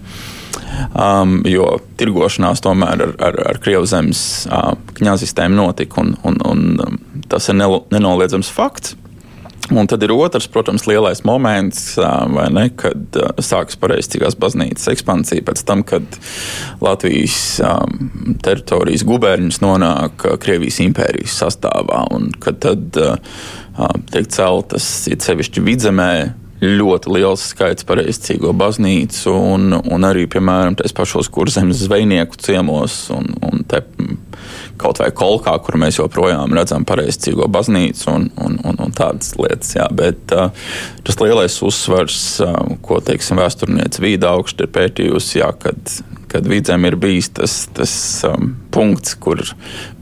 Um, 0.97 1.41
jo 1.49 1.67
tirgošanās 2.01 2.63
tomēr 2.65 3.05
ar, 3.05 3.13
ar, 3.21 3.39
ar 3.53 3.61
Krievijas 3.63 3.93
zemes 3.93 4.23
uh, 4.49 4.73
kņazistēm 4.97 5.55
notika, 5.57 6.03
un, 6.03 6.17
un, 6.29 6.41
un 6.49 7.23
tas 7.33 7.49
ir 7.49 7.59
nenoliedzams 7.59 8.51
fakts. 8.53 8.97
Un 9.73 9.87
tad 9.89 10.03
ir 10.03 10.11
otrs, 10.13 10.49
protams, 10.51 10.83
lielais 10.91 11.23
moments, 11.25 11.95
ne, 12.53 12.65
kad 12.77 13.17
sākas 13.41 13.79
pareizcīgās 13.81 14.35
baznīcas 14.37 14.91
ekspansija 14.91 15.45
pēc 15.47 15.63
tam, 15.69 15.85
kad 15.87 16.19
Latvijas 16.83 17.37
um, 17.65 18.11
teritorijas 18.43 19.07
gubernijas 19.09 19.63
nonāk 19.63 20.27
Krievijas 20.43 20.81
impērijas 20.83 21.39
sastāvā 21.45 22.03
un 22.13 22.33
kad 22.43 22.59
tad 22.67 22.99
tiek 24.13 24.29
celtas, 24.35 24.91
ir 25.09 25.23
sevišķi 25.23 25.65
vidzemē, 25.65 26.13
ļoti 26.63 27.11
liels 27.17 27.49
skaits 27.53 27.87
pareizcīgo 27.87 28.53
baznīcu, 28.55 29.33
un, 29.35 29.75
un 29.83 30.07
arī, 30.07 30.29
piemēram, 30.31 30.77
tais 30.79 30.95
pašos 30.95 31.31
kurzemes 31.33 31.83
zvejnieku 31.83 32.39
ciemos, 32.39 33.09
un, 33.15 33.33
un 33.43 33.65
te 33.69 33.83
kaut 34.81 35.01
vai 35.03 35.11
kolkā, 35.15 35.55
kur 35.63 35.79
mēs 35.81 35.99
joprojām 35.99 36.55
redzam 36.57 36.87
pareizcīgo 36.89 37.49
baznīcu 37.53 38.09
un, 38.13 38.29
un, 38.43 38.57
un, 38.67 38.79
un 38.87 38.95
tādas 38.97 39.35
lietas. 39.39 39.75
Jā. 39.77 39.89
Bet 39.95 40.35
uh, 40.37 40.51
tas 41.07 41.21
lielais 41.23 41.59
uzsvars, 41.67 42.23
uh, 42.45 42.57
ko, 42.85 43.03
teiksim, 43.05 43.41
vēsturniece 43.43 44.03
Vīda 44.03 44.33
augstu 44.37 44.67
ir 44.67 44.73
pētījusi, 44.75 45.39
jā, 45.43 45.53
kad, 45.63 45.95
kad 46.33 46.49
vidzem 46.49 46.87
ir 46.89 46.99
bijis 47.01 47.31
tas, 47.39 47.57
tas 47.77 47.95
um, 48.29 48.55
punkts, 48.75 49.17
kur 49.23 49.43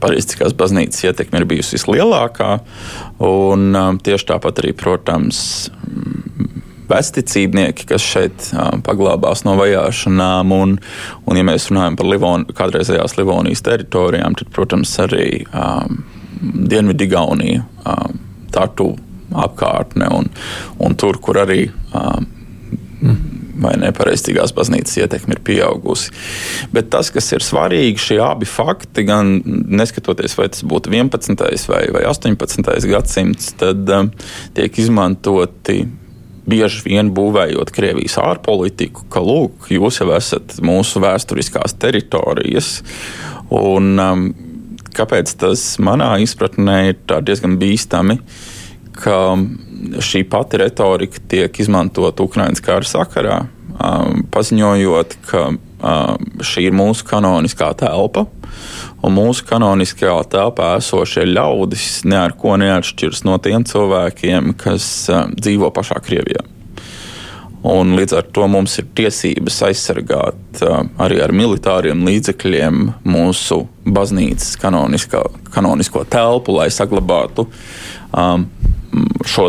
pareizcīgās 0.03 0.55
baznīcas 0.57 1.05
ietekme 1.09 1.41
ir 1.41 1.49
bijusi 1.53 1.77
vislielākā, 1.77 2.51
un 3.27 3.71
um, 3.73 4.01
tieši 4.01 4.29
tāpat 4.33 4.63
arī, 4.63 4.75
protams, 4.77 5.45
pesticīdnieki, 6.91 7.87
kas 7.89 8.05
šeit 8.05 8.49
paglābās 8.85 9.45
no 9.47 9.55
vajāšanām. 9.59 10.55
Un, 10.55 10.75
un 11.25 11.39
ja 11.39 11.45
mēs 11.47 11.69
runājam 11.71 11.97
par 11.99 12.09
Livon, 12.11 12.47
kādreizējās 12.57 13.17
Livonijas 13.19 13.63
teritorijām, 13.67 14.35
tad, 14.39 14.51
protams, 14.55 14.93
arī 15.03 15.45
um, 15.47 16.03
Dienvidigaunija, 16.41 17.65
um, 17.85 18.19
Tartu 18.51 18.91
apkārtne 19.31 20.09
un, 20.11 20.25
un 20.83 20.95
tur, 20.99 21.21
kur 21.23 21.39
arī 21.39 21.63
um, 21.95 22.25
vai 23.61 23.73
nepareiztīgās 23.79 24.53
baznīcas 24.57 24.97
ietekme 25.01 25.37
ir 25.37 25.41
pieaugusi. 25.45 26.11
Bet 26.73 26.89
tas, 26.93 27.11
kas 27.13 27.29
ir 27.35 27.45
svarīgi, 27.45 28.01
šie 28.01 28.19
abi 28.25 28.49
fakti, 28.49 29.05
gan 29.07 29.37
neskatoties, 29.45 30.35
vai 30.39 30.49
tas 30.53 30.65
būtu 30.67 30.91
11. 30.91 31.45
vai, 31.71 31.83
vai 31.93 32.03
18. 32.09 32.71
gadsimts, 32.91 33.53
tad 33.61 33.89
um, 33.95 34.11
tiek 34.57 34.81
izmantoti 34.81 35.83
bieži 36.49 36.85
vien 36.87 37.11
būvējot 37.13 37.73
Krievijas 37.75 38.17
ārpolitiku, 38.21 39.05
ka, 39.11 39.21
lūk, 39.23 39.69
jūs 39.73 40.01
jau 40.01 40.09
esat 40.15 40.57
mūsu 40.65 41.01
vēsturiskās 41.03 41.75
teritorijas. 41.81 42.79
Un, 43.51 43.93
um, 43.99 44.25
kāpēc 44.95 45.35
tas 45.41 45.65
manā 45.83 46.15
izpratnē 46.23 46.77
ir 46.91 46.99
diezgan 47.27 47.57
bīstami? 47.61 48.19
Ka 49.01 49.17
šī 50.03 50.25
pati 50.29 50.59
retorika 50.61 51.21
tiek 51.31 51.59
izmantota 51.63 52.25
Ukraiņas 52.25 52.63
kara 52.63 52.87
sakarā, 52.87 53.37
um, 53.77 54.25
paziņojot, 54.33 55.17
ka 55.29 55.47
um, 55.51 56.29
šī 56.43 56.67
ir 56.69 56.77
mūsu 56.77 57.07
kanoniskā 57.07 57.71
telpa, 57.79 58.27
un 59.05 59.15
mūsu 59.17 59.45
kanoniskajā 59.49 60.15
telpā 60.31 60.75
esošie 60.79 61.25
ļaudis 61.29 62.01
neko 62.09 62.57
neatšķiras 62.61 63.25
no 63.27 63.37
tiem 63.41 63.65
cilvēkiem, 63.67 64.55
kas 64.61 64.87
uh, 65.11 65.27
dzīvo 65.37 65.71
pašā 65.75 66.01
Krievijā. 66.05 66.45
Un 67.71 67.93
līdz 67.93 68.15
ar 68.17 68.29
to 68.33 68.47
mums 68.49 68.79
ir 68.81 68.87
tiesības 68.97 69.59
aizsargāt 69.67 70.63
uh, 70.65 70.81
arī 71.01 71.19
ar 71.21 71.33
militāriem 71.35 72.05
līdzekļiem 72.07 72.87
mūsu 73.05 73.63
baznīcas 73.85 74.55
kanonisko 74.61 76.05
telpu, 76.09 76.57
lai 76.57 76.71
saglabātu 76.73 77.45
um, 78.17 78.47
šo 79.25 79.45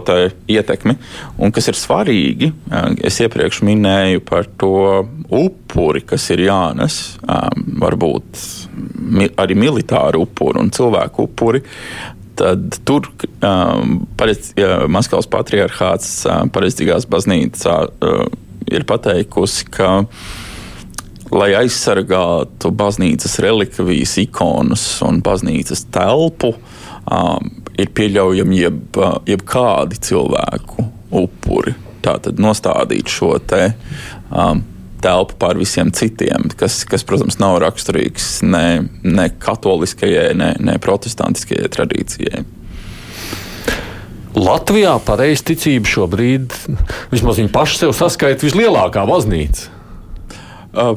ietekmi. 0.52 0.96
Un 1.40 1.52
kas 1.56 1.72
ir 1.72 1.80
svarīgi, 1.80 2.52
uh, 2.52 2.92
es 3.00 3.20
iepriekš 3.24 3.62
minēju 3.68 4.24
par 4.28 4.48
to 4.60 5.06
upuri, 5.32 6.04
kas 6.04 6.28
ir 6.36 6.44
jānes, 6.48 7.00
um, 7.24 7.64
varbūt 7.80 8.61
arī 9.40 9.56
militāru 9.58 10.24
upuri 10.26 10.62
un 10.62 10.70
cilvēku 10.74 11.26
upuri. 11.28 11.62
Tad 12.38 12.78
tur 12.88 13.10
um, 13.44 13.98
pareiz, 14.16 14.52
ja 14.56 14.86
Maskavas 14.88 15.28
patriarchāts, 15.30 16.22
um, 16.26 16.48
pareiztīgās 16.52 17.04
baznīcā, 17.12 17.76
uh, 17.92 18.24
ir 18.72 18.86
pateikusi, 18.88 19.66
ka, 19.74 19.90
lai 21.32 21.50
aizsargātu 21.60 22.72
baznīcas 22.76 23.36
relikvijas, 23.44 24.16
ikonas 24.24 24.86
un 25.04 25.20
baznīcas 25.24 25.84
telpu, 25.92 26.54
um, 27.04 27.52
ir 27.76 27.92
pieļaujami 27.92 28.64
jeb, 28.64 28.82
uh, 28.96 29.18
jebkādi 29.28 30.00
cilvēku 30.08 30.88
upuri. 31.22 31.76
Tātad 32.02 32.40
nostādīt 32.42 33.12
šo 33.12 33.36
te 33.46 33.74
um, 34.32 34.64
telpu 35.02 35.36
pār 35.40 35.60
visiem 35.60 35.92
citiem, 35.94 36.50
kas, 36.58 36.82
kas 36.88 37.04
protams, 37.06 37.38
nav 37.42 37.58
raksturīgs 37.64 38.42
ne, 38.46 38.88
ne 39.04 39.28
katoliskajai, 39.42 40.32
ne, 40.38 40.52
ne 40.62 40.76
protestantiskajai 40.82 41.70
tradīcijai. 41.76 42.44
Latvijā 44.32 44.94
pareizticība 45.04 45.90
šobrīd, 45.92 46.54
vismaz 47.12 47.40
viņi 47.40 47.52
paši 47.52 47.82
sev 47.82 47.96
saskaita 47.96 48.46
vislielākā 48.46 49.04
baznīca. 49.08 49.68
Uh, 50.72 50.94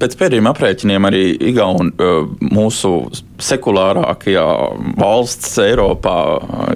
pēc 0.00 0.16
pēdējiem 0.20 0.48
aprēķiniem 0.50 1.08
arī 1.08 1.22
Igaun, 1.50 1.92
mūsu 2.52 2.92
sekulārākajā 3.42 4.46
valsts 5.00 5.56
Eiropā, 5.62 6.16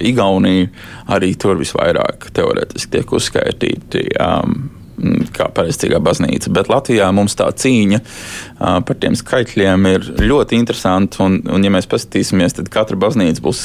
Igaunija, 0.05 0.69
arī 1.15 1.33
tur 1.41 1.59
visvairāk 1.61 2.29
teorētiski 2.35 2.97
tiek 2.97 3.15
uzskaitīti. 3.19 4.07
Um, 4.21 4.57
kā 5.35 5.47
pareizcīgā 5.55 5.99
baznīca. 6.03 6.51
Bet 6.53 6.69
Latvijā 6.71 7.07
mums 7.15 7.35
tā 7.37 7.47
cīņa 7.51 8.01
par 8.59 8.99
tiem 9.01 9.15
skaitļiem 9.17 9.87
ir 9.91 10.07
ļoti 10.23 10.59
interesanta. 10.59 11.23
Un, 11.25 11.39
un 11.51 11.65
ja 11.65 11.71
mēs 11.73 11.89
paskatīsimies, 11.91 12.57
tad 12.59 12.69
katra 12.73 12.97
baznīca 12.99 13.43
būs 13.45 13.63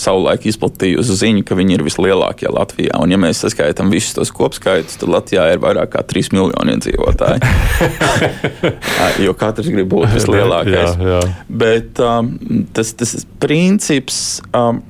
savulaik 0.00 0.46
izplatījusi 0.50 1.18
ziņu, 1.22 1.46
ka 1.46 1.58
viņi 1.58 1.78
ir 1.78 1.86
vislielākie 1.86 2.50
Latvijā. 2.52 3.00
Un 3.02 3.14
ja 3.14 3.20
mēs 3.20 3.42
saskaitām 3.44 3.92
visus 3.92 4.16
tos 4.18 4.32
kopskaitus, 4.34 4.98
tad 5.00 5.12
Latvijā 5.12 5.48
ir 5.54 5.62
vairāk 5.62 5.94
kā 5.96 6.04
3 6.14 6.34
miljoni 6.36 6.76
iedzīvotāji. 6.76 7.40
jo 9.26 9.34
katrs 9.38 9.72
grib 9.72 9.90
būt 9.92 10.14
vislielākais. 10.14 10.96
jā, 10.96 11.16
jā. 11.16 11.34
Bet 11.48 12.00
um, 12.04 12.34
tas, 12.76 12.94
tas 12.98 13.18
princips. 13.42 14.40
Um, 14.54 14.84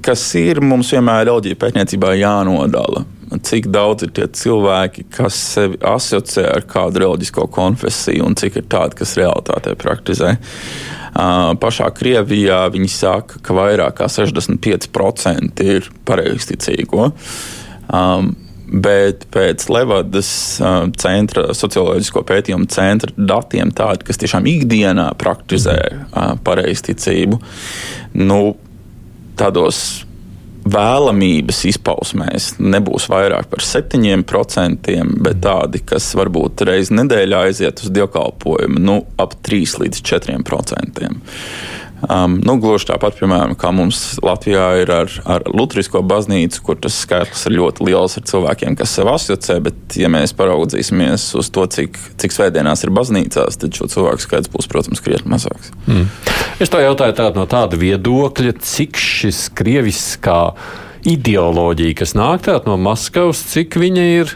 kas 0.00 0.22
ir 0.40 0.62
mums 0.64 0.88
vienmēr 0.94 1.26
reliģija 1.28 1.58
pētniecībā 1.60 2.14
jānodala 2.16 3.04
cik 3.40 3.70
daudz 3.72 4.06
ir 4.06 4.12
tie 4.16 4.26
cilvēki, 4.28 5.06
kas 5.14 5.38
sevi 5.54 5.78
asociē 5.86 6.44
ar 6.52 6.66
kādu 6.68 7.04
reliģisko 7.04 7.46
konfesiju, 7.54 8.26
un 8.26 8.36
cik 8.38 8.60
ir 8.60 8.68
tādi, 8.72 8.98
kas 9.00 9.16
realitātē 9.20 9.74
praktizē. 9.80 10.36
Uh, 11.12 11.52
pašā 11.60 11.90
Krievijā 11.96 12.62
viņi 12.72 12.88
saka, 12.92 13.40
ka 13.44 13.56
vairāk 13.56 13.98
kā 14.00 14.08
65% 14.08 15.66
ir 15.66 15.90
pareizticīgo. 16.08 17.10
Um, 17.92 18.34
Bet 18.72 19.26
pēc 19.28 19.66
Levadas 19.68 20.28
uh, 20.64 20.86
centra, 20.96 21.50
socioloģisko 21.52 22.22
pētījumu 22.24 22.70
centra 22.72 23.12
datiem, 23.18 23.68
tādi, 23.76 24.06
kas 24.08 24.16
tiešām 24.22 24.48
ikdienā 24.48 25.10
praktizē 25.20 25.76
uh, 25.90 26.30
pareizticību, 26.40 27.36
nu, 28.22 28.38
tādos 29.36 29.82
vēlamības 30.68 31.64
izpausmēs 31.72 32.52
nebūs 32.62 33.08
vairāk 33.10 33.50
par 33.52 33.64
7%, 33.66 34.96
bet 35.24 35.42
tādi, 35.44 35.82
kas 35.86 36.12
varbūt 36.18 36.64
reizi 36.68 36.96
nedēļā 36.98 37.44
aiziet 37.48 37.82
uz 37.82 37.92
dievkalpojumu, 37.94 38.82
nu, 38.82 38.98
ap 39.22 39.38
3 39.46 39.78
līdz 39.84 40.02
4%. 40.12 41.08
Um, 42.10 42.40
nu, 42.42 42.56
gluži 42.58 42.88
tāpat, 42.88 43.14
piemēram, 43.20 43.52
kā 43.54 43.70
mums 43.74 44.16
Latvijā 44.26 44.64
ir 44.82 44.90
ar, 44.90 45.12
ar 45.22 45.44
Lutrisko 45.54 46.00
baznīcu, 46.02 46.62
kur 46.66 46.80
tas 46.82 46.96
skaitlis 47.04 47.46
ir 47.46 47.54
ļoti 47.60 47.86
liels 47.86 48.18
ar 48.18 48.26
cilvēkiem, 48.26 48.74
kas 48.80 48.96
sev 48.98 49.12
asociē, 49.12 49.60
bet, 49.62 49.78
ja 49.94 50.10
mēs 50.10 50.34
paraudzīsimies 50.34 51.28
uz 51.38 51.52
to, 51.54 51.68
cik, 51.70 52.00
cik 52.18 52.34
svētdienās 52.34 52.82
ir 52.82 52.90
baznīcās, 52.96 53.60
tad 53.62 53.78
šo 53.78 53.86
cilvēku 53.92 54.26
skaits 54.26 54.50
būs, 54.50 54.66
protams, 54.72 55.02
krietni 55.04 55.30
mazāks. 55.36 55.70
Mm. 55.86 56.08
Es 56.62 56.70
to 56.70 56.78
jautāju 56.78 57.16
tādu 57.18 57.40
no 57.40 57.44
tāda 57.50 57.74
viedokļa, 57.74 58.52
cik 58.62 58.94
šis 58.94 59.48
krieviskā 59.58 60.52
ideoloģija, 61.10 61.96
kas 61.98 62.12
nāk 62.14 62.46
no 62.68 62.76
Maskavas, 62.78 63.40
cik 63.50 63.74
viņa 63.82 64.04
ir 64.20 64.34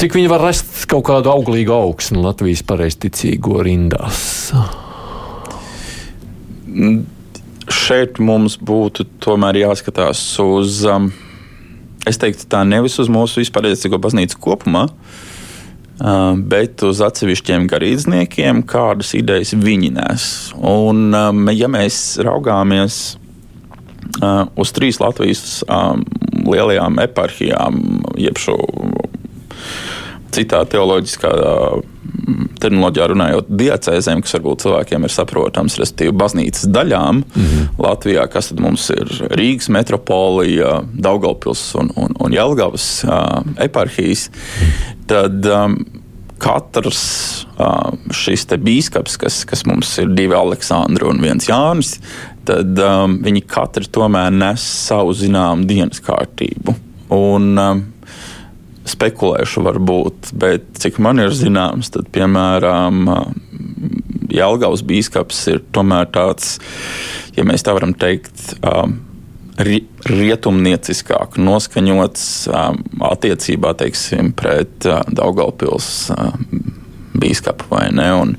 cik 0.00 0.16
viņi 0.16 0.30
var 0.32 0.40
rast 0.46 0.86
kaut 0.88 1.04
kādu 1.10 1.28
auglīgu 1.34 1.74
augsni 1.76 2.22
Latvijas 2.24 2.62
pareizticīgo 2.64 3.60
rindās? 3.66 4.22
Šeit 7.68 8.22
mums 8.24 8.56
būtu 8.56 9.04
tomēr 9.20 9.60
jāskatās 9.66 10.22
uz, 10.40 10.80
um, 10.88 11.10
es 12.08 12.16
teiktu, 12.16 12.48
tā 12.48 12.64
nevis 12.64 12.96
uz 13.04 13.12
mūsu 13.12 13.42
vispārējo 13.44 14.00
baznīcu 14.00 14.40
kopumā, 14.48 14.86
uh, 14.88 15.28
bet 16.50 16.82
uz 16.86 17.02
atsevišķiem 17.04 17.66
garīdzniekiem, 17.68 18.62
kādas 18.68 19.12
idejas 19.18 19.52
viņi 19.52 19.90
nes. 19.98 20.28
Un, 20.56 21.10
um, 21.12 21.50
ja 21.52 21.68
mēs 21.68 22.18
raugāmies 22.24 23.00
uh, 24.22 24.46
uz 24.56 24.72
trīs 24.76 25.00
Latvijas 25.02 25.60
um, 25.68 26.06
lielajām 26.48 27.02
eparhijām, 27.04 27.82
jeb 28.20 28.40
šo 28.40 28.56
citā 30.34 30.64
teoloģiskā 30.70 31.30
terminoloģijā 32.60 33.06
runājot, 33.10 33.52
diacēzēm, 33.60 34.22
kas 34.24 34.36
varbūt 34.36 34.64
cilvēkiem 34.64 35.06
ir 35.06 35.14
saprotams, 35.14 35.78
respektīvi 35.80 36.16
baznīcas 36.20 36.68
daļām 36.72 37.22
mm 37.22 37.46
-hmm. 37.46 37.70
Latvijā, 37.80 38.26
kas 38.30 38.50
tad 38.50 38.60
mums 38.60 38.88
ir 38.94 39.08
Rīgas 39.30 39.70
metropolija, 39.72 40.80
Daugaupils 40.92 41.62
un, 41.80 41.90
un, 41.96 42.14
un 42.18 42.36
Jelgavas 42.36 43.04
uh, 43.04 43.40
eparhijas, 43.58 44.28
tad 45.06 45.46
um, 45.46 45.78
katrs 46.40 47.02
uh, 47.58 47.92
šis 48.10 48.46
bīskaps, 48.46 49.18
kas, 49.20 49.44
kas 49.44 49.64
mums 49.68 49.92
ir 49.98 50.12
divi 50.16 50.34
Aleksandri 50.34 51.08
un 51.08 51.20
viens 51.20 51.48
Jānis, 51.48 51.98
tad 52.44 52.78
um, 52.78 53.18
viņi 53.24 53.44
katrs 53.46 53.88
tomēr 53.92 54.32
nes 54.32 54.64
savu 54.86 55.12
zināmu 55.12 55.68
dienas 55.68 56.00
kārtību. 56.00 56.76
Un, 57.10 57.58
um, 57.58 57.82
spekulēšu, 58.90 59.64
varbūt, 59.66 60.32
bet 60.40 60.66
cik 60.80 61.00
man 61.02 61.22
ir 61.22 61.34
zināms, 61.36 61.92
tad, 61.94 62.10
piemēram, 62.14 63.06
Jālgaus 64.30 64.84
bīskaps 64.86 65.40
ir 65.50 65.62
tomēr 65.74 66.10
tāds, 66.14 66.58
ja 67.36 67.46
mēs 67.46 67.64
tā 67.66 67.74
varam 67.74 67.94
teikt, 67.98 68.54
rietumnieciskāk 69.60 71.36
noskaņots 71.42 72.26
attiecībā 73.10 73.74
teiksim, 73.82 74.30
pret 74.38 74.86
Daugaupils 74.86 75.90
bīskapu 77.20 77.68
vai 77.70 77.88
ne. 77.94 78.08
Un, 78.16 78.34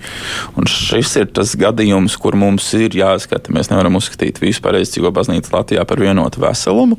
un 0.57 0.69
šis 0.69 1.15
ir 1.21 1.29
tas 1.35 1.53
gadījums, 1.59 2.17
kur 2.21 2.37
mums 2.39 2.71
ir 2.77 2.95
jāskata. 2.97 3.53
Mēs 3.53 3.69
nevaram 3.71 3.99
uzskatīt 3.99 4.41
visu 4.41 4.63
pareizcīgo 4.65 5.11
baznīcu 5.13 5.53
Latvijā 5.53 5.85
par 5.87 6.01
vienotu 6.01 6.41
veselumu. 6.41 6.97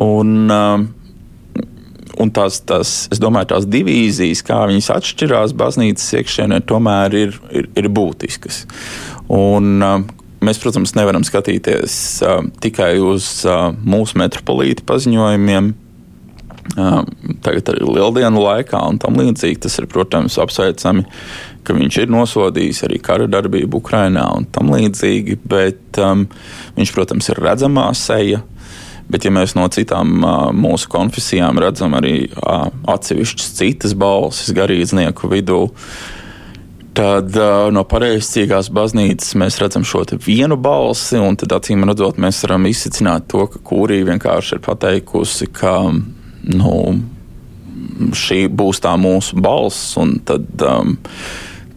Un, 0.00 0.34
uh, 0.50 1.03
un 2.20 2.32
tās, 2.34 2.60
tās, 2.68 2.96
es 3.12 3.22
domāju, 3.22 3.52
tās 3.54 3.68
divīzijas, 3.70 4.44
kā 4.46 4.64
viņas 4.70 4.90
atšķirās 4.96 5.54
baznīcas 5.58 6.18
iekšienē, 6.20 6.60
tomēr 6.68 7.16
ir, 7.18 7.38
ir, 7.50 7.70
ir 7.78 7.90
būtiskas. 7.92 8.64
Un, 9.32 9.74
uh, 9.82 10.04
Mēs, 10.44 10.58
protams, 10.60 10.92
nevaram 10.92 11.22
skatīties 11.24 11.94
uh, 12.20 12.42
tikai 12.60 12.98
uz 13.00 13.24
uh, 13.48 13.70
mūsu 13.86 14.18
metropolīta 14.20 14.84
paziņojumiem, 14.84 15.70
uh, 16.74 16.98
tagad 17.44 17.70
arī 17.72 17.86
lieldienu 17.86 18.42
laikā 18.42 18.82
un 18.90 18.98
tam 19.00 19.16
līdzīgi. 19.20 19.62
Tas 19.64 19.78
ir, 19.80 19.88
protams, 19.88 20.36
apsveicami, 20.42 21.06
ka 21.64 21.76
viņš 21.78 22.00
ir 22.02 22.12
nosodījis 22.12 22.82
arī 22.84 23.00
kara 23.04 23.28
darbību 23.30 23.80
Ukrajinā 23.80 24.26
un 24.36 24.44
tam 24.52 24.74
līdzīgi, 24.74 25.38
bet 25.48 26.02
um, 26.02 26.26
viņš, 26.76 26.92
protams, 26.92 27.30
ir 27.32 27.40
redzamā 27.40 27.88
seja 27.96 28.42
Bet, 29.08 29.26
ja 29.26 29.30
mēs 29.34 29.52
no 29.56 29.66
citām 29.68 30.24
mūsu 30.56 30.88
konfesijām 30.92 31.60
redzam 31.60 31.94
arī 31.98 32.28
atsevišķas 32.40 33.50
citas 33.58 33.94
balsis 33.98 34.54
garīdznieku 34.56 35.28
vidū, 35.30 35.60
tad 36.96 37.36
no 37.74 37.82
pareizcīgās 37.90 38.70
baznīcas 38.74 39.34
mēs 39.40 39.58
redzam 39.60 39.84
šo 39.86 40.04
vienu 40.24 40.56
balsi, 40.56 41.18
un 41.20 41.36
tad 41.36 41.52
acīm 41.58 41.84
redzot, 41.90 42.20
mēs 42.22 42.40
varam 42.46 42.68
izsacināt 42.70 43.28
to, 43.28 43.44
ka 43.50 43.60
kūrī 43.66 44.00
vienkārši 44.08 44.56
ir 44.56 44.64
pateikusi, 44.64 45.50
ka 45.52 45.76
nu, 45.92 46.76
šī 48.14 48.46
būs 48.48 48.80
tā 48.84 48.94
mūsu 49.00 49.40
balss, 49.42 49.98
un 50.00 50.16
tad. 50.24 50.48
Um, 50.62 50.96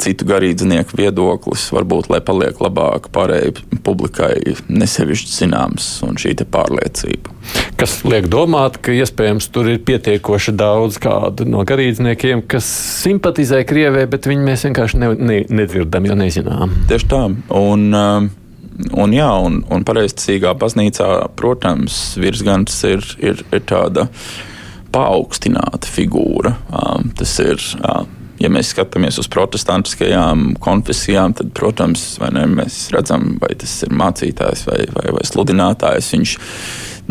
citu 0.01 0.27
garīdznieku 0.29 0.97
viedoklis, 0.97 1.67
varbūt, 1.73 2.09
lai 2.13 2.21
paliek 2.25 2.59
labāk 2.61 3.09
pārējai 3.15 3.53
publikai 3.85 4.33
nesevišķi 4.69 5.33
zināms 5.33 5.89
un 6.07 6.19
šī 6.21 6.35
pārliecība. 6.47 7.33
Kas 7.79 7.99
liek 8.07 8.27
domāt, 8.31 8.79
ka 8.83 8.93
iespējams 8.95 9.49
tur 9.53 9.69
ir 9.71 9.79
pietiekoši 9.87 10.53
daudz 10.57 10.99
kādu 11.01 11.47
no 11.49 11.63
garīdzniekiem, 11.67 12.43
kas 12.49 12.67
simpatizē 13.03 13.63
Krievijai, 13.67 14.09
bet 14.09 14.27
viņi 14.29 14.49
mēs 14.49 14.67
vienkārši 14.67 15.01
ne, 15.01 15.13
ne, 15.17 15.39
nedzirdam, 15.61 16.09
jo 16.09 16.17
nezinām. 16.19 16.75
Tieši 16.89 17.09
tā. 17.13 17.23
Un, 17.61 17.87
um, 17.93 18.29
Un, 18.93 19.09
jā, 19.09 19.29
un, 19.41 19.63
un 19.73 19.81
pareizticīgā 19.81 20.51
baznīcā, 20.61 21.07
protams, 21.33 21.95
virsgans 22.21 22.75
ir, 22.85 23.01
ir, 23.17 23.39
ir 23.49 23.63
tāda 23.65 24.05
paaugstināta 24.93 25.89
figūra. 25.89 26.53
Um, 26.69 27.09
tas 27.17 27.33
ir 27.41 27.57
uh, 27.81 28.03
ja 28.41 28.51
mēs 28.53 28.73
skatāmies 28.73 29.19
uz 29.21 29.29
protestantiskajām 29.33 30.51
konfesijām, 30.63 31.35
tad, 31.37 31.53
protams, 31.57 32.09
ne, 32.33 32.45
mēs 32.59 32.87
redzam, 32.95 33.35
vai 33.41 33.53
tas 33.59 33.73
ir 33.87 33.95
mācītājs 33.97 34.67
vai, 34.69 34.83
vai, 34.93 35.07
vai 35.17 35.25
sludinātājs. 35.27 36.13
Viņš 36.15 36.37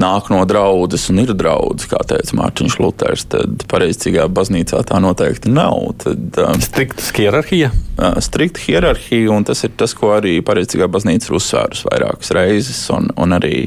nāk 0.01 0.29
no 0.33 0.43
draudzes 0.49 1.09
un 1.11 1.23
ir 1.23 1.33
draugs, 1.37 1.89
kā 1.91 2.01
teica 2.09 2.37
Mārtiņš 2.39 2.79
Luters. 2.83 3.27
Tad 3.33 3.65
pareizcīgā 3.71 4.27
baznīcā 4.33 4.83
tā 4.89 5.01
noteikti 5.03 5.53
nav. 5.53 5.79
Tad, 6.05 6.41
um, 6.43 6.61
strikta 6.65 7.05
hierarhija. 7.17 7.73
Uh, 7.97 8.19
strikta 8.25 8.63
hierarhija, 8.67 9.33
un 9.33 9.47
tas 9.49 9.65
ir 9.67 9.73
tas, 9.81 9.97
ko 9.97 10.13
arī 10.19 10.39
pareizcīgā 10.47 10.89
baznīca 10.93 11.31
ir 11.31 11.39
uzsvērusi 11.41 11.89
vairākas 11.89 12.35
reizes. 12.37 12.83
Un, 12.95 13.09
un 13.17 13.37
arī 13.37 13.67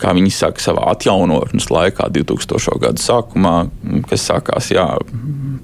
kā 0.00 0.12
viņi 0.16 0.32
saka, 0.34 0.62
savā 0.62 0.88
atjaunošanas 0.92 1.70
laikā, 1.72 2.08
2000. 2.14 2.80
gada 2.82 3.02
sākumā, 3.02 3.54
kas 4.10 4.26
sākās 4.30 4.70
jā, 4.74 4.86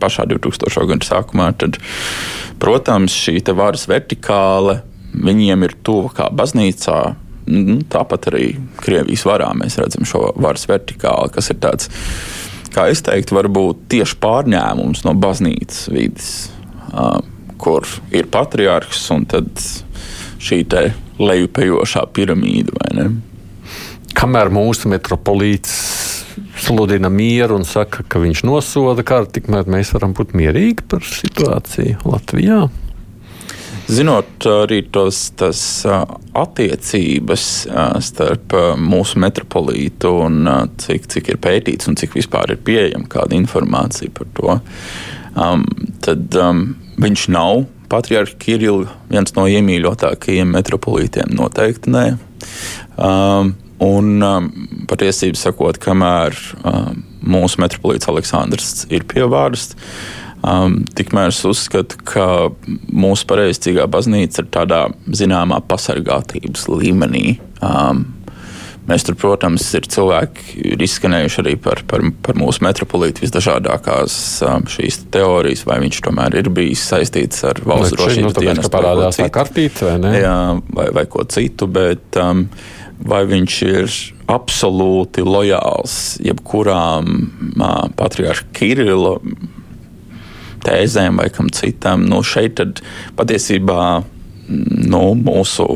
pašā 0.03 0.27
2000. 0.31 0.87
gada 0.93 1.09
sākumā, 1.09 1.51
tad, 1.59 1.79
protams, 2.63 3.17
šī 3.17 3.41
varas 3.57 3.89
vertikāle 3.91 4.81
viņiem 5.13 5.67
ir 5.67 5.77
tuva 5.85 6.13
kā 6.17 6.31
baznīcā. 6.33 7.01
Nu, 7.53 7.81
tāpat 7.91 8.29
arī 8.31 8.53
Krievijas 8.79 9.25
varā 9.27 9.49
mēs 9.59 9.77
redzam 9.81 10.07
šo 10.09 10.29
varas 10.39 10.69
vertikāli, 10.71 11.33
kas 11.35 11.51
ir 11.51 11.59
tāds, 11.65 11.91
kā 12.73 12.87
es 12.93 13.03
teiktu, 13.05 13.35
varbūt 13.37 13.89
tieši 13.93 14.19
pārņēmums 14.23 15.03
no 15.05 15.17
baznīcas 15.19 15.89
vidas, 15.93 16.31
kur 17.63 17.89
ir 18.15 18.31
patriarchs 18.33 19.09
un 19.15 19.27
šī 20.43 20.63
lejupējošā 21.23 22.07
piramīda 22.15 22.79
kamēr 24.17 24.53
mūsu 24.53 24.91
metropolīts 24.93 25.73
sludina 26.63 27.11
mieru 27.13 27.59
un 27.59 27.67
saka, 27.69 28.05
ka 28.09 28.21
viņš 28.23 28.45
nosoda 28.49 29.05
karu, 29.07 29.29
tikmēr 29.33 29.69
mēs 29.71 29.93
varam 29.97 30.15
būt 30.17 30.37
mierīgi 30.39 30.87
par 30.89 31.05
situāciju 31.07 32.05
Latvijā. 32.09 32.63
Zinot 33.93 34.47
arī 34.47 34.79
tos 34.95 35.19
tas, 35.37 35.61
attiecības 36.39 37.47
starp 38.07 38.55
mūsu 38.79 39.21
metropolītu 39.21 40.13
un 40.23 40.47
cik, 40.81 41.09
cik 41.13 41.33
ir 41.35 41.41
pētīts 41.43 41.91
un 41.91 41.99
cik 41.99 42.15
vispār 42.17 42.55
ir 42.55 42.63
pieejama 42.65 43.11
kāda 43.11 43.37
informācija 43.37 44.13
par 44.15 44.31
to, 44.39 44.57
um, 45.35 45.67
tad 46.05 46.39
um, 46.39 46.63
viņš 47.03 47.27
nav 47.35 47.67
patriarchs 47.93 48.39
Kirillis, 48.41 48.93
viens 49.13 49.35
no 49.37 49.45
iemīļotākajiem 49.51 50.55
metropolītiem. 50.55 51.35
Noteikti 51.37 51.93
nē. 51.93 52.07
Um, 52.97 53.53
Un 53.83 54.23
um, 54.23 54.49
patiesībā 54.91 55.39
sakot, 55.39 55.79
kamēr 55.83 56.37
um, 56.63 57.03
mūsu 57.35 57.63
metropolīts 57.63 58.09
Aleksandrs 58.11 58.87
ir 58.93 59.07
pie 59.11 59.25
vārdas, 59.31 59.73
um, 60.47 60.83
tikmēr 60.95 61.33
es 61.33 61.43
uzskatu, 61.49 61.99
ka 62.07 62.27
mūsu 62.93 63.27
pareizcīgā 63.31 63.89
baznīca 63.91 64.45
ir 64.45 64.51
tādā 64.55 64.83
zināmā 65.11 65.63
pasargātības 65.67 66.69
līmenī. 66.71 67.39
Um, 67.63 68.07
Mēs 68.83 69.05
tur, 69.07 69.15
protams, 69.15 69.63
ir 69.79 69.85
cilvēki 69.95 70.65
ir 70.73 70.81
izskanējuši 70.83 71.39
arī 71.39 71.53
par, 71.63 71.85
par, 71.87 72.03
par 72.27 72.39
mūsu 72.39 72.65
metropolītu 72.67 73.23
visdažādākās 73.23 74.17
um, 74.43 74.65
šīs 74.67 75.05
teorijas, 75.15 75.63
vai 75.69 75.77
viņš 75.85 76.01
tomēr 76.03 76.35
ir 76.41 76.51
bijis 76.51 76.83
saistīts 76.91 77.45
ar 77.47 77.63
valsts 77.63 77.95
drošības 77.95 78.35
nu, 78.35 78.43
dienestu. 78.43 78.73
Parādās 78.75 79.21
tā 79.23 79.29
kartīte 79.33 79.87
vai 79.87 79.95
ne? 80.03 80.13
Jā, 80.19 80.35
vai, 80.75 80.89
vai 80.99 81.07
ko 81.15 81.23
citu, 81.31 81.71
bet 81.71 82.19
um, 82.19 82.49
vai 83.09 83.23
viņš 83.29 83.59
ir 83.69 83.97
absolūti 84.33 85.25
lojāls 85.27 85.97
jebkurām 86.23 87.11
uh, 87.13 87.91
patriārša 87.99 88.49
Kirila 88.57 89.17
tēzēm 90.63 91.19
vai 91.19 91.29
kam 91.35 91.51
citam. 91.55 92.07
Nu, 92.07 92.23
šeit 92.23 92.63
patiesībā 93.19 93.83
nu, 94.53 95.03
mūsu 95.19 95.67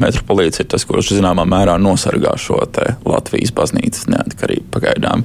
metropolīts 0.00 0.62
ir 0.62 0.68
tas, 0.70 0.84
kurš 0.86 1.14
zināmā 1.18 1.46
mērā 1.48 1.76
nosargā 1.80 2.34
šo 2.40 2.60
Latvijas 3.06 3.54
baznīcas 3.54 4.08
neatkarību 4.12 4.70
pagaidām. 4.74 5.24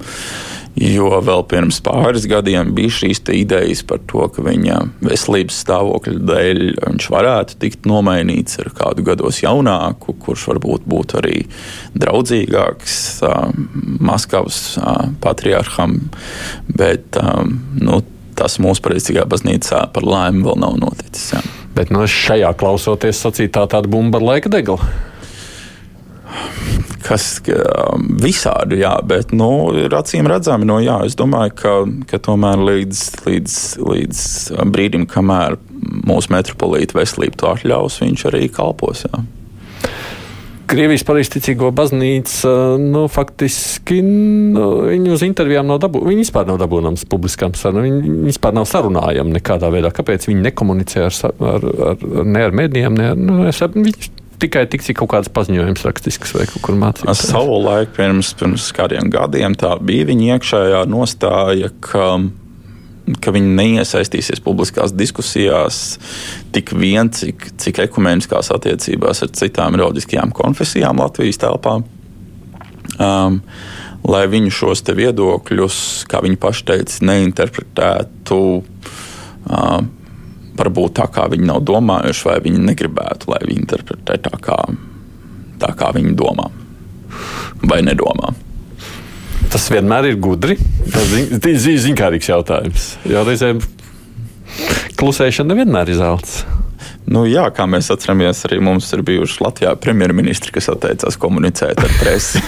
Jo 0.79 1.17
vēl 1.25 1.41
pirms 1.49 1.81
pāris 1.83 2.23
gadiem 2.29 2.69
bija 2.75 2.93
šīs 3.01 3.19
idejas 3.35 3.81
par 3.87 3.99
to, 4.07 4.21
ka 4.31 4.43
viņa 4.45 4.77
veselības 5.03 5.57
stāvokļa 5.65 6.21
dēļ 6.29 6.61
viņš 6.77 7.07
varētu 7.11 7.57
tikt 7.59 7.89
nomainīts 7.89 8.61
ar 8.63 8.71
kādu 8.77 9.03
gados 9.09 9.41
jaunāku, 9.43 10.15
kurš 10.23 10.47
varbūt 10.53 10.87
būtu 10.87 11.19
arī 11.19 11.41
draudzīgāks 11.99 12.95
Maskavas 13.99 14.61
patriarham. 15.19 15.99
Bet 16.71 17.19
nu, 17.83 17.99
tas 18.39 18.55
mūsu 18.63 18.85
pareizajā 18.85 19.27
baznīcā 19.27 19.83
par 19.91 20.07
laimi 20.07 20.45
vēl 20.47 20.63
nav 20.63 20.79
noticis. 20.79 21.33
Jā. 21.35 21.43
Bet 21.75 21.91
no 21.91 22.07
šajā 22.07 22.55
klausoties, 22.59 23.19
sacīt 23.19 23.51
tā 23.57 23.67
tāda 23.67 23.91
bumba 23.91 24.21
ar 24.21 24.29
laika 24.31 24.51
deglu 24.51 24.79
kas 27.03 27.39
um, 27.53 28.05
visādi, 28.21 28.81
jā, 28.83 28.93
bet 29.07 29.33
nu, 29.35 29.49
ir 29.79 29.95
acīm 29.95 30.29
redzami. 30.29 30.67
No, 30.69 30.79
jā, 30.83 30.99
es 31.07 31.17
domāju, 31.19 31.55
ka, 31.59 31.73
ka 32.09 32.21
tomēr 32.29 32.61
līdz, 32.69 33.03
līdz, 33.25 33.57
līdz 33.85 34.21
brīdim, 34.73 35.07
kamēr 35.09 35.59
mūsu 36.09 36.33
metropolīta 36.35 36.99
veselība 36.99 37.39
to 37.39 37.51
atļaus, 37.53 38.01
viņš 38.03 38.29
arī 38.31 38.47
kalpos. 38.53 39.05
Jā. 39.07 39.23
Krievijas 40.69 41.01
pareizticīgo 41.01 41.71
baznīca, 41.73 42.51
nu, 42.77 43.07
faktiski 43.09 44.03
nu, 44.05 44.67
viņi 44.85 45.15
uz 45.15 45.23
intervijām 45.25 45.65
nav 45.65 45.79
dabūjami. 45.81 46.11
Viņi 46.11 46.25
vispār 46.27 46.45
nav 46.45 46.59
dabūjams 46.61 47.07
publiskām 47.09 47.55
sarunām. 47.57 47.87
Viņi 47.87 48.27
vispār 48.27 48.53
nav 48.53 48.67
sarunājami 48.69 49.33
nekādā 49.39 49.71
veidā. 49.73 49.89
Kāpēc 49.95 50.29
viņi 50.29 50.45
nekomunicē 50.45 51.07
ar, 51.07 51.17
ar, 51.55 51.65
ar, 51.89 52.05
ne 52.21 52.45
ar 52.45 52.53
medijiem? 52.61 53.01
Ne 53.01 53.09
ar, 53.15 53.17
nu, 53.17 53.39
es, 53.49 53.63
viņi 53.65 54.11
tikai 54.39 54.65
tik, 54.71 54.83
cik 54.85 54.99
kaut 55.01 55.11
kāds 55.13 55.31
paziņojums 55.33 55.85
rakstisks 55.87 56.33
vai 56.35 56.45
kaut 56.49 56.63
kur 56.65 56.77
mācīts? 56.79 57.25
Savulaik 57.29 57.93
pirms, 57.97 58.31
pirms 58.39 58.69
kādiem 58.75 59.11
gadiem 59.13 59.55
tā 59.59 59.75
bija 59.83 60.07
viņa 60.09 60.35
iekšējā 60.35 60.83
nostāja, 60.89 61.71
ka, 61.83 62.07
ka 63.23 63.33
viņi 63.35 63.53
neiesaistīsies 63.59 64.43
publiskās 64.45 64.95
diskusijās 64.95 65.99
tik 66.55 66.73
vien, 66.77 67.11
cik, 67.13 67.51
cik 67.61 67.83
ekumeniskās 67.87 68.51
attiecībās 68.55 69.23
ar 69.25 69.35
citām 69.37 69.77
reliģiskajām 69.79 70.33
konfesijām 70.35 71.03
Latvijas 71.03 71.41
telpā. 71.41 71.79
Um, 72.99 73.43
lai 74.09 74.25
viņu 74.31 74.51
šos 74.55 74.81
viedokļus, 74.95 75.77
kā 76.09 76.23
viņi 76.23 76.39
paši 76.41 76.65
teica, 76.71 76.99
neinterpretētu 77.11 78.39
uh, 78.59 79.79
varbūt 80.59 80.97
tā, 80.99 81.07
kā 81.13 81.27
viņi 81.31 81.49
nav 81.49 81.63
domājuši, 81.67 82.25
vai 82.27 82.37
viņi 82.45 82.65
negribētu, 82.67 83.31
lai 83.31 83.41
viņi 83.47 83.63
interpretē 83.63 84.19
tā, 84.27 84.35
kā, 84.43 84.59
tā 85.61 85.73
kā 85.79 85.91
viņi 85.95 86.15
domā 86.19 86.49
vai 87.69 87.81
nedomā. 87.83 88.33
Tas 89.49 89.65
vienmēr 89.73 90.11
ir 90.11 90.19
gudri. 90.21 90.55
Tas 90.93 91.65
ir 91.65 91.81
zinkārīgs 91.81 92.29
jautājums. 92.29 92.89
Jo 93.09 93.23
reizēm 93.25 93.61
klusēšana 94.99 95.53
nevienmēr 95.53 95.89
ir 95.89 95.97
zelts. 95.99 96.43
Nu, 97.09 97.23
jā, 97.25 97.45
kā 97.55 97.63
mēs 97.69 97.87
atceramies, 97.93 98.41
arī 98.45 98.59
mums 98.61 98.89
ir 98.93 99.01
bijuši 99.05 99.39
Latvijā 99.41 99.71
premjerministri, 99.81 100.51
kas 100.53 100.67
atteicās 100.73 101.17
komunicēt 101.21 101.79
ar 101.81 101.95
presi. 102.01 102.41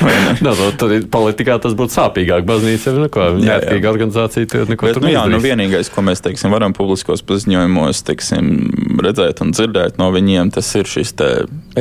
no, 0.44 0.52
no, 0.54 0.68
tad 0.82 1.08
politikā 1.14 1.56
tas 1.64 1.74
būtu 1.78 1.96
sāpīgāk. 1.96 2.46
Baznīca 2.46 2.92
ir 2.92 3.00
neko, 3.06 3.28
neatkarīga 3.40 3.90
organizācija. 3.94 4.50
Tur 4.52 4.70
neko 4.70 4.90
Bet, 4.90 5.00
tur 5.00 5.08
nu, 5.08 5.14
jā, 5.16 5.24
nu, 5.32 5.42
vienīgais, 5.42 5.90
ko 5.94 6.06
mēs 6.06 6.22
teiksim, 6.26 6.54
varam 6.54 6.76
publiskos 6.78 7.26
paziņojumos 7.26 8.04
teiksim, 8.12 8.54
redzēt 9.02 9.42
un 9.42 9.56
dzirdēt 9.56 9.98
no 10.02 10.12
viņiem, 10.14 10.54
tas 10.54 10.70
ir 10.78 10.90
šis 10.90 11.16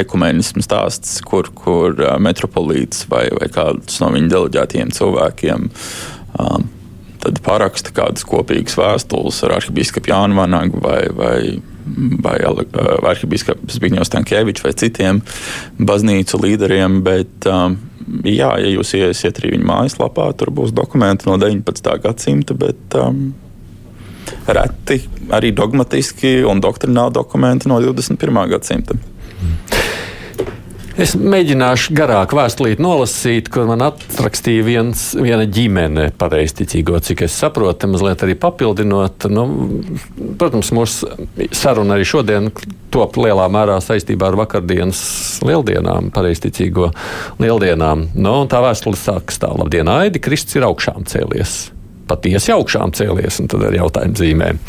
ekumenisms 0.01 0.69
stāsts, 0.71 1.19
kur, 1.27 1.53
kur 1.53 1.99
metropolīts 2.23 3.05
vai, 3.13 3.27
vai 3.37 3.53
kāds 3.53 4.01
no 4.01 4.13
viņa 4.15 4.37
deleģētiem 4.37 4.95
cilvēkiem. 4.97 5.73
Um, 6.41 6.71
tad 7.21 7.43
paraksta 7.45 7.93
kādas 7.97 8.25
kopīgas 8.29 8.79
vēstules 8.81 9.43
ar 9.47 9.59
arhibīskapu 9.59 10.13
Jānu 10.13 10.39
Vanagu 10.41 10.81
vai, 10.85 11.03
vai 11.15 11.37
vai 12.23 12.37
arhibīskaps 13.11 13.77
Zbigņevs 13.79 14.13
Tankēvičs 14.13 14.65
vai 14.65 14.73
citiem 14.79 15.21
baznīcu 15.79 16.39
līderiem, 16.43 17.01
bet 17.07 17.49
um, 17.51 17.79
jā, 18.25 18.51
ja 18.63 18.71
jūs 18.71 18.95
iesiet 18.99 19.41
arī 19.41 19.55
viņa 19.57 19.69
mājaslapā, 19.71 20.29
tur 20.39 20.53
būs 20.55 20.75
dokumenti 20.77 21.29
no 21.29 21.39
19. 21.41 21.91
gadsimta, 22.05 22.57
bet 22.59 22.99
um, 23.01 23.31
reti 24.47 25.01
arī 25.35 25.53
dogmatiski 25.57 26.41
un 26.49 26.63
doktrināli 26.63 27.17
dokumenti 27.17 27.71
no 27.71 27.81
21. 27.83 28.43
gadsimta. 28.55 28.99
Es 31.01 31.15
mēģināšu 31.17 31.95
garāk 31.97 32.35
vēstulīt 32.37 32.81
nolasīt, 32.83 33.47
kur 33.49 33.65
man 33.71 33.81
atrakstīja 33.87 34.65
viens, 34.67 35.05
viena 35.17 35.47
ģimene 35.49 36.11
pareizticīgo, 36.21 36.99
cik 37.07 37.23
es 37.25 37.39
saprotu, 37.41 37.89
mazliet 37.89 38.21
arī 38.27 38.35
papildinot. 38.37 39.25
Nu, 39.33 39.47
protams, 40.37 40.69
mūsu 40.77 41.09
saruna 41.57 41.97
arī 41.97 42.05
šodien 42.05 42.51
top 42.93 43.17
lielā 43.17 43.49
mērā 43.49 43.79
saistībā 43.81 44.29
ar 44.29 44.37
vakardienas 44.43 45.01
lieldienām, 45.49 46.13
pareizticīgo 46.13 46.91
lieldienām. 47.41 48.11
Nu, 48.21 48.37
tā 48.53 48.61
vēstule 48.67 49.01
sākas 49.01 49.41
tā, 49.41 49.55
labdien, 49.57 49.89
Aidi, 49.89 50.21
Kristus 50.21 50.61
ir 50.61 50.69
augšām 50.69 51.09
cēlies. 51.09 51.63
Patiesi 52.13 52.53
augšām 52.53 52.93
cēlies, 52.93 53.41
un 53.41 53.49
tad 53.49 53.71
ir 53.71 53.81
jautājums 53.81 54.21
zīmēm. 54.21 54.61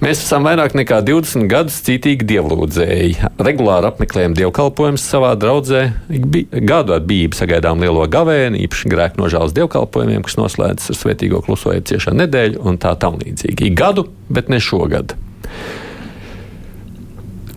Mēs 0.00 0.22
esam 0.22 0.46
vairāk 0.48 0.72
nekā 0.78 1.02
20 1.04 1.44
gadus 1.50 1.74
cītīgi 1.84 2.24
dievlūdzēji. 2.24 3.18
Regulāri 3.44 3.90
apmeklējam 3.90 4.32
dievkalpojumus 4.38 5.04
savā 5.04 5.34
draudzē. 5.36 5.82
Gadu 6.08 6.94
ar 6.96 7.04
bību 7.04 7.36
sagaidām 7.36 7.84
lielo 7.84 8.06
gavēni, 8.08 8.62
īpaši 8.64 8.88
grēku 8.94 9.20
nožēlas 9.20 9.52
dievkalpojumiem, 9.58 10.24
kas 10.24 10.38
noslēdzas 10.40 10.94
ar 10.94 10.98
svētīgo 11.02 11.42
klusoju 11.44 11.84
ciešanu 11.92 12.22
nedēļu 12.22 12.64
un 12.64 12.80
tā 12.80 12.94
tam 12.96 13.20
līdzīgi. 13.20 13.68
Gadu, 13.76 14.06
bet 14.32 14.48
ne 14.48 14.62
šogad. 14.64 15.12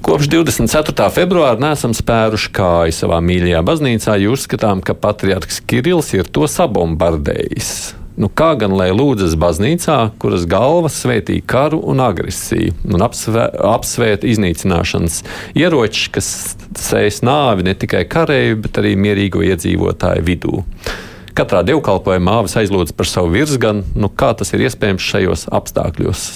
Ko 0.04 0.18
Kopš 0.18 0.28
24. 0.28 1.08
februāra 1.16 1.56
nesam 1.64 1.96
spēruši 1.96 2.52
kāju 2.52 3.00
savā 3.00 3.24
mīļajā 3.24 3.64
baznīcā, 3.64 4.20
jo 4.20 4.36
uzskatām, 4.36 4.84
ka 4.84 5.00
patriarks 5.00 5.64
Kirillis 5.64 6.12
ir 6.20 6.28
to 6.28 6.44
sabombardējis. 6.52 8.03
Nu, 8.14 8.28
kā 8.30 8.52
gan 8.62 8.76
lai 8.78 8.92
lūdzas 8.94 9.34
baznīcā, 9.42 9.98
kuras 10.22 10.44
galva 10.50 10.92
svētīja 10.94 11.42
karu 11.50 11.80
un 11.90 12.02
agresiju, 12.04 12.76
un 12.94 13.02
apsvē, 13.02 13.48
apsvēta 13.74 14.30
iznīcināšanas 14.30 15.24
ieroči, 15.58 16.12
kas 16.14 16.28
sēs 16.78 17.24
nāvi 17.26 17.66
ne 17.66 17.74
tikai 17.74 18.04
karēju, 18.10 18.60
bet 18.68 18.78
arī 18.84 18.94
mierīgo 19.02 19.42
iedzīvotāju 19.48 20.28
vidū. 20.30 20.62
Katrā 21.34 21.64
dievkalpojumā 21.66 22.38
māvis 22.38 22.54
aizlūdz 22.62 22.94
par 22.94 23.10
savu 23.10 23.34
virsganu, 23.34 23.82
nu, 23.98 24.12
kā 24.14 24.36
tas 24.38 24.54
ir 24.54 24.68
iespējams 24.68 25.10
šajos 25.10 25.48
apstākļos. 25.50 26.28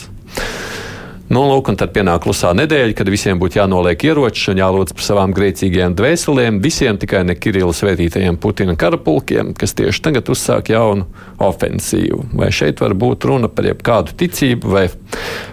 Nu, 1.28 1.42
lūk, 1.44 1.68
un 1.68 1.76
tad 1.76 1.92
pienāk 1.92 2.22
klusā 2.24 2.54
nedēļa, 2.56 2.94
kad 2.96 3.10
visiem 3.12 3.40
būtu 3.42 3.60
jānoliek 3.60 4.04
ieroči 4.08 4.54
un 4.54 4.62
jālūdz 4.62 4.94
par 4.96 5.04
savām 5.04 5.34
grēcīgajām 5.36 5.96
dvēselēm. 6.00 6.60
Visiem 6.64 7.00
tikai 7.02 7.26
ne 7.28 7.36
Kirila 7.36 7.74
svētītajiem 7.76 8.38
Putina 8.40 8.78
karapulkiem, 8.80 9.52
kas 9.60 9.76
tieši 9.76 10.06
tagad 10.06 10.32
uzsāk 10.32 10.72
jaunu 10.72 11.04
ofensīvu. 11.44 12.22
Vai 12.40 12.48
šeit 12.56 12.80
var 12.80 12.96
būt 12.96 13.28
runa 13.28 13.52
par 13.52 13.68
jebkādu 13.68 14.16
ticību 14.22 14.72
vai 14.72 14.86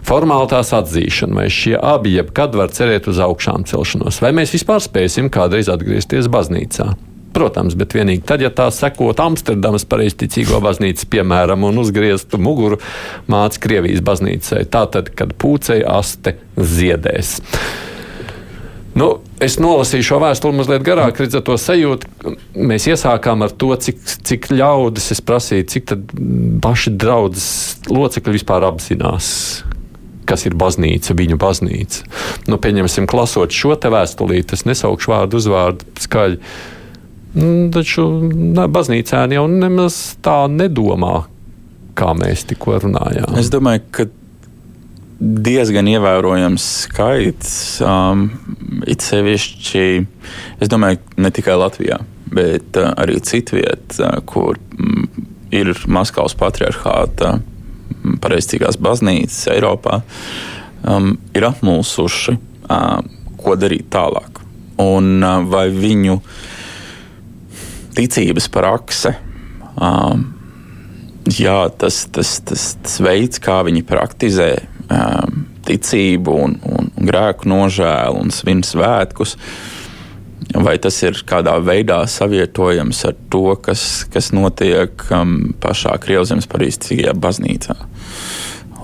formālu 0.06 0.46
tās 0.52 0.70
atzīšanu, 0.78 1.40
vai 1.40 1.48
šie 1.50 1.74
abi 1.80 2.14
jebkad 2.20 2.54
var 2.60 2.70
cerēt 2.70 3.10
uz 3.10 3.18
augšām 3.26 3.66
celšanos, 3.66 4.22
vai 4.22 4.30
mēs 4.38 4.54
vispār 4.54 4.78
spēsim 4.84 5.26
kādreiz 5.26 5.72
atgriezties 5.74 6.30
baznīcā. 6.30 6.92
Protams, 7.34 7.74
bet 7.78 7.96
vienīgi 7.96 8.22
tad, 8.28 8.44
ja 8.44 8.50
tā 8.54 8.68
sekot 8.74 9.18
Amsterdamas 9.22 9.86
pareizticīgo 9.90 10.60
baznīcu, 10.62 11.08
piemēram, 11.16 11.66
un 11.66 11.80
uzgrieztu 11.82 12.38
muguru 12.38 12.78
māca 13.30 13.62
Krievijas 13.62 14.04
baznīcai, 14.06 14.62
tā 14.70 14.84
tad, 14.94 15.10
kad 15.18 15.34
pūcei 15.40 15.80
aste 15.82 16.36
ziedēs. 16.54 17.40
Nu, 18.94 19.08
es 19.42 19.56
nolasīju 19.58 20.06
šo 20.06 20.20
vēstuli 20.22 20.54
mazliet 20.60 20.84
garāk, 20.86 21.18
redzot 21.18 21.48
to 21.48 21.56
sajūtu. 21.58 22.34
Mēs 22.54 22.86
iesākām 22.92 23.42
ar 23.42 23.54
to, 23.58 23.72
cik, 23.74 23.98
cik 24.28 24.46
ļaudis 24.54 25.10
es 25.16 25.22
prasīju, 25.26 25.66
cik 25.72 25.94
paši 26.62 26.92
draudzes 26.94 27.48
locekļi 27.90 28.36
vispār 28.36 28.68
apzinās, 28.68 29.26
kas 30.30 30.46
ir 30.46 30.54
baznīca, 30.60 31.16
viņu 31.18 31.40
baznīca. 31.42 32.06
Nu, 32.46 32.60
pieņemsim, 32.62 33.10
klasot 33.10 33.50
šo 33.54 33.74
te 33.74 33.90
vēstulīti, 33.90 34.54
es 34.54 34.62
nesaukšu 34.70 35.10
vārdu 35.10 35.42
uzvārdu 35.42 35.90
skaļi. 36.06 36.38
Mm, 37.34 37.70
taču 37.74 38.06
ne, 38.30 38.66
baznīcēni 38.70 39.34
jau 39.34 39.46
nemaz 39.50 39.96
tā 40.22 40.44
nedomā, 40.50 41.24
kā 41.98 42.12
mēs 42.14 42.46
tikko 42.50 42.78
runājām. 42.84 43.34
Es 43.40 43.50
domāju, 43.50 43.82
ka 43.94 44.06
diezgan 45.18 45.88
ievērojams 45.90 46.66
skaits. 46.84 47.54
Um, 47.82 48.28
it 48.90 49.02
sevišķi, 49.02 49.84
es 50.62 50.70
domāju, 50.70 51.02
ne 51.18 51.32
tikai 51.34 51.58
Latvijā, 51.58 51.98
bet 52.34 52.78
uh, 52.78 52.92
arī 53.02 53.18
citviet, 53.26 53.98
uh, 53.98 54.20
kur 54.30 54.58
mm, 54.78 55.26
ir 55.54 55.74
Maskavas 55.90 56.36
patriarchāta 56.38 57.36
mm, 57.40 58.18
pareizcīgās 58.22 58.78
baznīcas 58.78 59.42
Eiropā, 59.54 60.02
um, 60.86 61.16
ir 61.34 61.50
apmulsuši, 61.50 62.38
uh, 62.68 62.98
ko 63.42 63.58
darīt 63.58 63.90
tālāk. 63.94 64.42
Un 64.82 65.16
uh, 65.22 65.40
vai 65.50 65.68
viņu 65.74 66.18
uh, 66.18 66.34
ticības 67.96 68.48
prakse. 68.52 69.14
Um, 69.74 70.26
jā, 71.30 71.58
tas, 71.78 72.04
tas, 72.12 72.36
tas, 72.46 72.66
tas 72.82 72.98
veids, 73.02 73.40
kā 73.42 73.60
viņi 73.66 73.84
praktizē 73.88 74.50
um, 74.88 75.46
ticību, 75.64 76.36
un, 76.46 76.58
un, 76.68 76.90
grēku 77.04 77.48
nožēlu 77.50 78.20
un 78.22 78.32
svin 78.34 78.62
svētkus, 78.64 79.36
vai 80.54 80.76
tas 80.82 81.00
ir 81.02 81.18
kādā 81.26 81.56
veidā 81.64 82.02
savietojams 82.10 83.02
ar 83.08 83.16
to, 83.32 83.46
kas, 83.64 84.04
kas 84.12 84.30
notiek 84.36 85.06
um, 85.14 85.54
pašā 85.60 85.96
Krievzemes 86.04 86.48
parīztīgajā 86.50 87.16
baznīcā. 87.18 87.76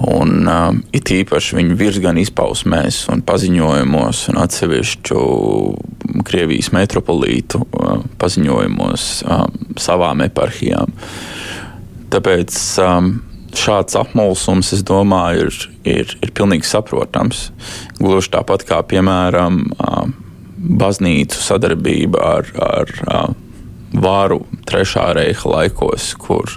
Un 0.00 0.46
um, 0.48 0.78
it 0.96 1.10
īpaši 1.12 1.58
viņu 1.58 1.74
virsgan 1.76 2.18
izpausmēs 2.20 3.02
un 3.12 3.20
paziņojumos 3.26 4.22
un 4.32 4.38
atsevišķu 4.40 5.24
Krievijas 6.26 6.70
metropolītu 6.72 7.60
uh, 7.60 7.98
paziņojumos 8.20 9.08
um, 9.26 9.58
savām 9.80 10.24
eparhijām. 10.24 10.94
Tāpēc 12.10 12.56
um, 12.84 13.12
šāds 13.56 13.98
apmulsums, 14.00 14.72
es 14.76 14.82
domāju, 14.86 15.50
ir, 15.50 15.60
ir, 15.84 16.16
ir 16.24 16.32
pilnīgi 16.36 16.68
saprotams. 16.70 17.50
Gluži 18.00 18.32
tāpat 18.38 18.64
kā, 18.68 18.80
piemēram, 18.88 19.62
um, 19.76 20.16
baznīcu 20.80 21.40
sadarbība 21.40 22.24
ar, 22.38 22.50
ar 22.64 22.94
um, 23.04 23.38
varu 24.00 24.44
trešā 24.68 25.10
reiha 25.18 25.50
laikos, 25.50 26.12
kur 26.20 26.52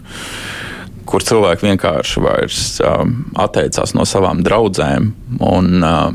kur 1.09 1.23
cilvēki 1.25 1.67
vienkārši 1.67 2.21
vairs 2.23 2.61
um, 2.83 3.15
atteicās 3.39 3.93
no 3.97 4.05
savām 4.07 4.43
draudzēm 4.45 5.09
un, 5.43 5.69
uh, 5.83 6.13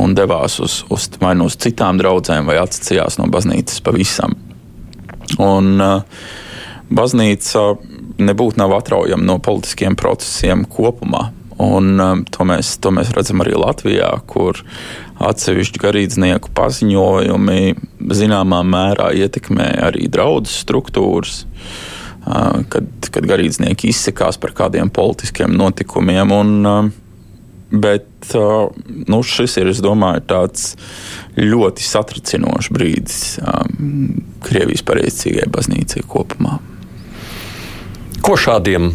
un 0.00 0.16
devās 0.16 0.58
uz, 0.62 0.80
uz, 0.92 1.08
vai 1.22 1.34
nu 1.38 1.48
uz 1.50 1.58
citām 1.60 2.00
draudzēm, 2.00 2.48
vai 2.48 2.58
atsacījās 2.62 3.18
no 3.20 3.28
baznīcas 3.32 3.82
pavisam. 3.84 4.36
Un, 5.40 5.74
uh, 5.80 6.02
baznīca 6.94 7.64
nebūtu 8.22 8.60
nav 8.60 8.76
atraujama 8.78 9.26
no 9.26 9.38
politiskiem 9.42 9.96
procesiem 9.98 10.66
kopumā. 10.70 11.30
Un, 11.64 11.94
um, 12.02 12.22
to, 12.26 12.46
mēs, 12.50 12.74
to 12.82 12.90
mēs 12.94 13.12
redzam 13.14 13.44
arī 13.44 13.54
Latvijā, 13.58 14.10
kur 14.26 14.58
atsevišķu 15.22 15.82
garīdznieku 15.84 16.50
paziņojumi 16.54 17.60
zināmā 18.10 18.64
mērā 18.66 19.12
ietekmē 19.22 19.68
arī 19.86 20.08
draudzes 20.10 20.64
struktūras. 20.66 21.44
Uh, 21.44 21.93
kad, 22.24 22.90
kad 23.10 23.26
garīdznieki 23.28 23.90
izsakās 23.92 24.38
par 24.40 24.54
kādiem 24.56 24.90
politiskiem 24.92 25.54
notikumiem. 25.58 26.32
Un, 26.34 26.92
bet 27.74 28.34
nu, 29.08 29.22
šis 29.26 29.58
ir, 29.60 29.70
es 29.72 29.82
domāju, 29.84 30.22
tāds 30.30 30.74
ļoti 31.38 31.84
satricinošs 31.84 32.70
brīdis 32.74 33.18
Krievijas 34.44 34.84
pareizcīgai 34.86 35.48
baznīcai 35.52 36.04
kopumā. 36.08 36.58
Ko 38.24 38.38
šādiem 38.40 38.92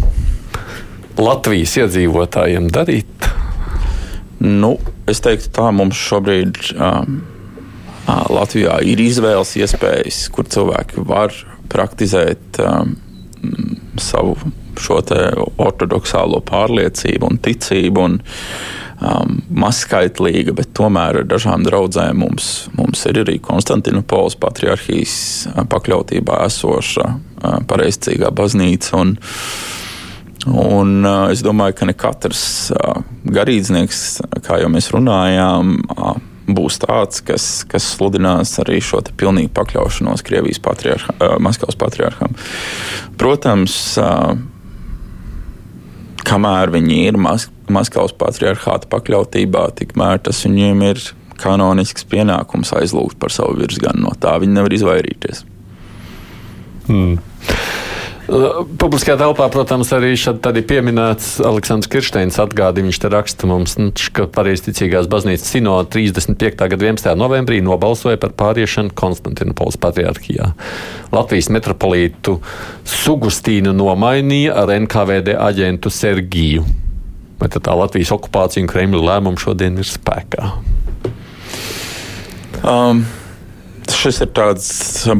Latvijas 1.19 1.75
iedzīvotājiem 1.83 2.69
darīt? 2.73 3.27
Nu, 4.39 4.77
es 5.09 5.19
teiktu, 5.19 5.51
tā 5.51 5.67
mums 5.75 5.99
šobrīd 5.99 6.57
um, 6.77 7.19
Latvijā 8.07 8.79
ir 8.87 9.01
izvēles 9.03 9.51
iespējas, 9.59 10.21
kur 10.33 10.47
cilvēki 10.49 11.03
var 11.09 11.35
praktizēt 11.69 12.61
um, 12.63 12.95
savu 13.99 14.37
šo 14.79 15.01
ortodoksālo 15.59 16.39
pārliecību 16.47 17.27
un 17.27 17.41
ticību. 17.43 18.05
Un, 18.05 18.19
um, 18.99 19.39
mazskaitlīga, 19.63 20.53
bet 20.55 20.73
tomēr 20.77 21.21
ar 21.21 21.27
dažām 21.29 21.65
draudzēm 21.67 22.21
mums, 22.23 22.69
mums 22.77 23.03
ir 23.09 23.21
arī 23.23 23.37
Konstantinopolis 23.43 24.37
patriarchijas 24.39 25.17
uh, 25.49 25.63
pakļautībā 25.69 26.41
esoša 26.47 27.05
uh, 27.09 27.59
pareizcīgā 27.69 28.31
baznīca. 28.35 28.95
Un, 28.99 29.15
un 30.53 30.95
uh, 31.03 31.27
es 31.33 31.43
domāju, 31.45 31.79
ka 31.79 31.89
ne 31.89 31.95
katrs 31.99 32.43
garīdznieks, 33.29 34.03
kā 34.45 34.61
jau 34.63 34.71
mēs 34.73 34.91
runājām, 34.95 35.77
būs 36.57 36.79
tāds, 36.83 37.21
kas, 37.25 37.47
kas 37.69 37.85
sludinās 37.95 38.55
arī 38.63 38.79
šo 38.83 39.01
pilnīgu 39.19 39.51
pakļaušanos 39.57 40.23
Krievijas 40.25 40.61
patriarha, 40.63 41.15
Maskavas 41.43 41.77
patriarham. 41.79 42.35
Protams, 43.19 43.75
kamēr 46.29 46.73
viņi 46.75 46.99
ir 47.07 47.19
Mas 47.21 47.49
Maskavas 47.69 48.15
patriarchāta 48.17 48.89
pakļautībā, 48.89 49.67
tikmēr 49.77 50.23
tas 50.25 50.41
viņiem 50.45 50.79
ir 50.87 51.01
kanonisks 51.39 52.07
pienākums 52.09 52.73
aizlūgt 52.75 53.19
par 53.21 53.33
savu 53.33 53.59
virsganu. 53.61 54.07
No 54.07 54.15
tā 54.17 54.33
viņi 54.41 54.57
nevar 54.57 54.73
izvairīties. 54.75 55.43
Hmm. 56.89 57.19
Publiskajā 58.29 59.15
telpā, 59.17 59.47
protams, 59.49 59.89
arī 59.95 60.11
šeit 60.19 60.45
ir 60.45 60.65
pieminēts 60.69 61.39
Aleksandrs 61.41 61.89
Kirsteins 61.89 62.37
atgādījums. 62.41 62.89
Viņš 62.89 62.99
te 63.01 63.09
raksta 63.09 63.49
mums, 63.49 63.73
nu, 63.81 63.89
ka 64.13 64.27
pareizticīgās 64.29 65.09
baznīcas 65.09 65.49
sinoda 65.49 65.89
35. 65.95 66.67
gada 66.69 66.89
11. 66.91 67.09
novembrī 67.17 67.57
nobalsoja 67.65 68.19
par 68.21 68.35
pāriešanu 68.37 68.93
Konstantinopolis 68.97 69.79
patriarchijā. 69.81 70.51
Latvijas 71.15 71.49
metropolītu 71.53 72.37
Sugustīnu 72.85 73.73
nomainīja 73.73 74.57
ar 74.61 74.75
NKVD 74.77 75.33
aģentu 75.33 75.89
Sergiju. 75.93 76.67
Vai 77.39 77.49
tā 77.49 77.73
Latvijas 77.73 78.13
okupācija 78.13 78.61
un 78.61 78.69
Kremļa 78.69 79.05
lēmumi 79.09 79.41
šodien 79.41 79.79
ir 79.81 79.89
spēkā? 79.89 80.51
Um 82.61 83.07
šis 83.99 84.21
ir 84.23 84.31
tāds 84.35 84.69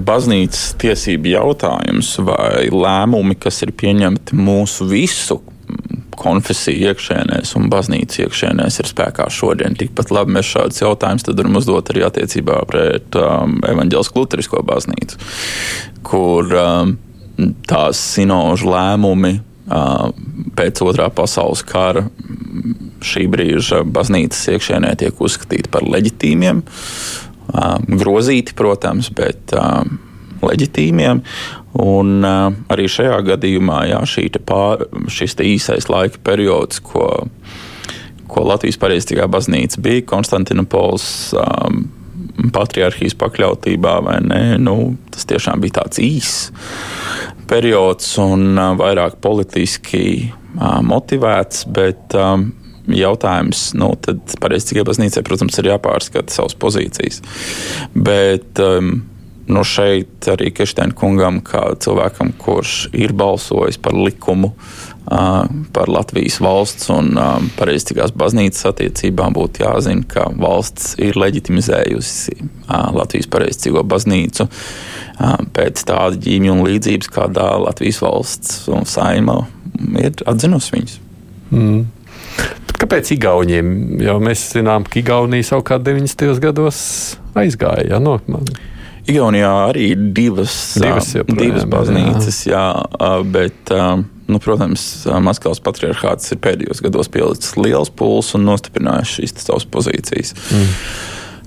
baznīcas 0.07 0.73
tiesību 0.79 1.33
jautājums, 1.33 2.13
vai 2.23 2.69
lēmumi, 2.71 3.35
kas 3.39 3.63
ir 3.65 3.73
pieņemti 3.75 4.37
mūsu 4.39 4.87
visu 4.89 5.39
konfesiju 6.19 6.89
iekšēnēs 6.89 7.53
un 7.55 7.69
baznīcas 7.71 8.23
iekšēnēs 8.25 8.79
ir 8.81 8.89
spēkā 8.89 9.29
šodien. 9.31 9.77
Tikpat 9.79 10.11
labi 10.11 10.35
mēs 10.35 10.51
šādus 10.51 10.81
jautājumus 10.83 11.27
varam 11.29 11.59
uzdot 11.59 11.91
arī 11.93 12.03
attiecībā 12.07 12.57
pret 12.67 13.19
um, 13.19 13.59
evaņģēlis 13.67 14.11
Lutrisko 14.17 14.63
baznīcu, 14.67 15.19
kur 16.07 16.51
um, 16.59 16.97
tās 17.69 18.01
sinožu 18.15 18.71
lēmumi 18.73 19.37
uh, 19.37 20.09
pēc 20.59 20.83
otrā 20.83 21.07
pasaules 21.15 21.63
kara 21.67 22.07
šī 22.99 23.29
brīža 23.31 23.85
baznīcas 23.87 24.49
iekšēnē 24.55 24.91
tiek 24.99 25.21
uzskatīti 25.23 25.71
par 25.71 25.87
leģitīmiem, 25.87 26.59
um, 26.59 27.28
grozīti, 27.99 28.55
protams, 28.57 29.09
bet 29.15 29.53
leģitīmiem. 30.43 31.21
Un 31.79 32.25
uh, 32.25 32.49
arī 32.71 32.87
šajā 32.89 33.19
gadījumā 33.27 33.83
jā, 33.91 34.01
pār, 34.45 34.87
šis 35.11 35.37
īsais 35.43 35.89
laika 35.91 36.21
periods, 36.25 36.81
ko, 36.81 37.27
ko 38.29 38.45
Latvijas 38.47 38.79
pareiztīgā 38.81 39.27
baznīca 39.29 39.81
bija 39.83 40.07
Konstantinopols 40.09 41.35
um, 41.37 41.83
patriarchijas 42.55 43.17
pakļautībā, 43.19 43.99
vai 44.05 44.17
ne? 44.25 44.43
Nu, 44.61 44.95
tas 45.13 45.27
tiešām 45.29 45.61
bija 45.61 45.81
tāds 45.83 46.01
īss 46.01 46.49
periods 47.49 48.11
un 48.21 48.53
uh, 48.57 48.73
vairāk 48.79 49.19
politiski 49.21 50.03
uh, 50.29 50.79
motivēts, 50.85 51.65
bet 51.73 52.17
um, 52.17 52.49
jautājums, 52.95 53.69
nu, 53.77 53.93
tad 54.01 54.35
pareiztīgai 54.41 54.85
baznīcai, 54.87 55.23
protams, 55.27 55.57
ir 55.61 55.71
jāpārskata 55.73 56.33
savas 56.33 56.57
pozīcijas. 56.59 57.21
Bet, 57.93 58.61
um, 58.63 59.01
nu, 59.49 59.65
šeit 59.65 60.29
arī 60.29 60.51
Kešteina 60.53 60.95
kungam, 60.97 61.41
kā 61.45 61.63
cilvēkam, 61.81 62.33
kurš 62.41 62.89
ir 62.97 63.15
balsojis 63.17 63.79
par 63.81 63.97
likumu 63.97 64.53
uh, 64.53 65.43
par 65.73 65.89
Latvijas 65.89 66.39
valsts 66.43 66.89
un 66.93 67.15
uh, 67.17 67.37
pareiztīgās 67.57 68.13
baznīcas 68.17 68.69
attiecībām, 68.69 69.33
būtu 69.37 69.65
jāzina, 69.65 70.05
ka 70.09 70.27
valsts 70.37 70.93
ir 71.01 71.17
leģitimizējusi 71.19 72.37
uh, 72.39 72.89
Latvijas 72.95 73.29
pareiztīgo 73.31 73.83
baznīcu 73.83 74.49
pēc 75.51 75.81
tāda 75.83 76.15
ģīmju 76.15 76.53
un 76.53 76.61
līdzības, 76.63 77.09
kādā 77.11 77.49
Latvijas 77.59 77.97
valsts 77.99 78.61
un 78.71 78.85
saima 78.87 79.41
ir 79.99 80.13
atzinusi 80.29 80.71
viņus. 80.77 80.93
Mm. 81.51 81.81
Kāpēc 82.79 83.11
Igauniem? 83.15 83.71
Jo 84.03 84.17
mēs 84.23 84.45
zinām, 84.55 84.85
ka 84.87 85.01
Igaunija 85.01 85.51
savukārt 85.51 85.83
90. 85.87 86.39
gados 86.43 86.81
aizgāja. 87.37 87.89
Ja, 87.93 87.99
no, 88.03 88.19
man. 88.31 88.47
Igaunijā 89.09 89.49
arī 89.71 89.91
ir 89.95 90.01
divas, 90.15 90.53
divas, 90.77 91.13
joprojām, 91.15 91.39
divas 91.41 91.65
baznīcas, 91.69 92.39
jā. 92.45 92.63
jā, 92.77 93.11
bet, 93.33 93.71
nu, 94.29 94.41
protams, 94.43 94.83
Maskavas 95.25 95.61
patriarchāts 95.65 96.35
ir 96.35 96.41
pēdējos 96.43 96.83
gados 96.85 97.09
pielicis 97.11 97.55
liels 97.57 97.89
pūles 97.89 98.35
un 98.37 98.45
nostiprinājis 98.51 99.15
šīs 99.17 99.39
savas 99.41 99.65
pozīcijas. 99.73 100.35
Mm. 100.53 100.75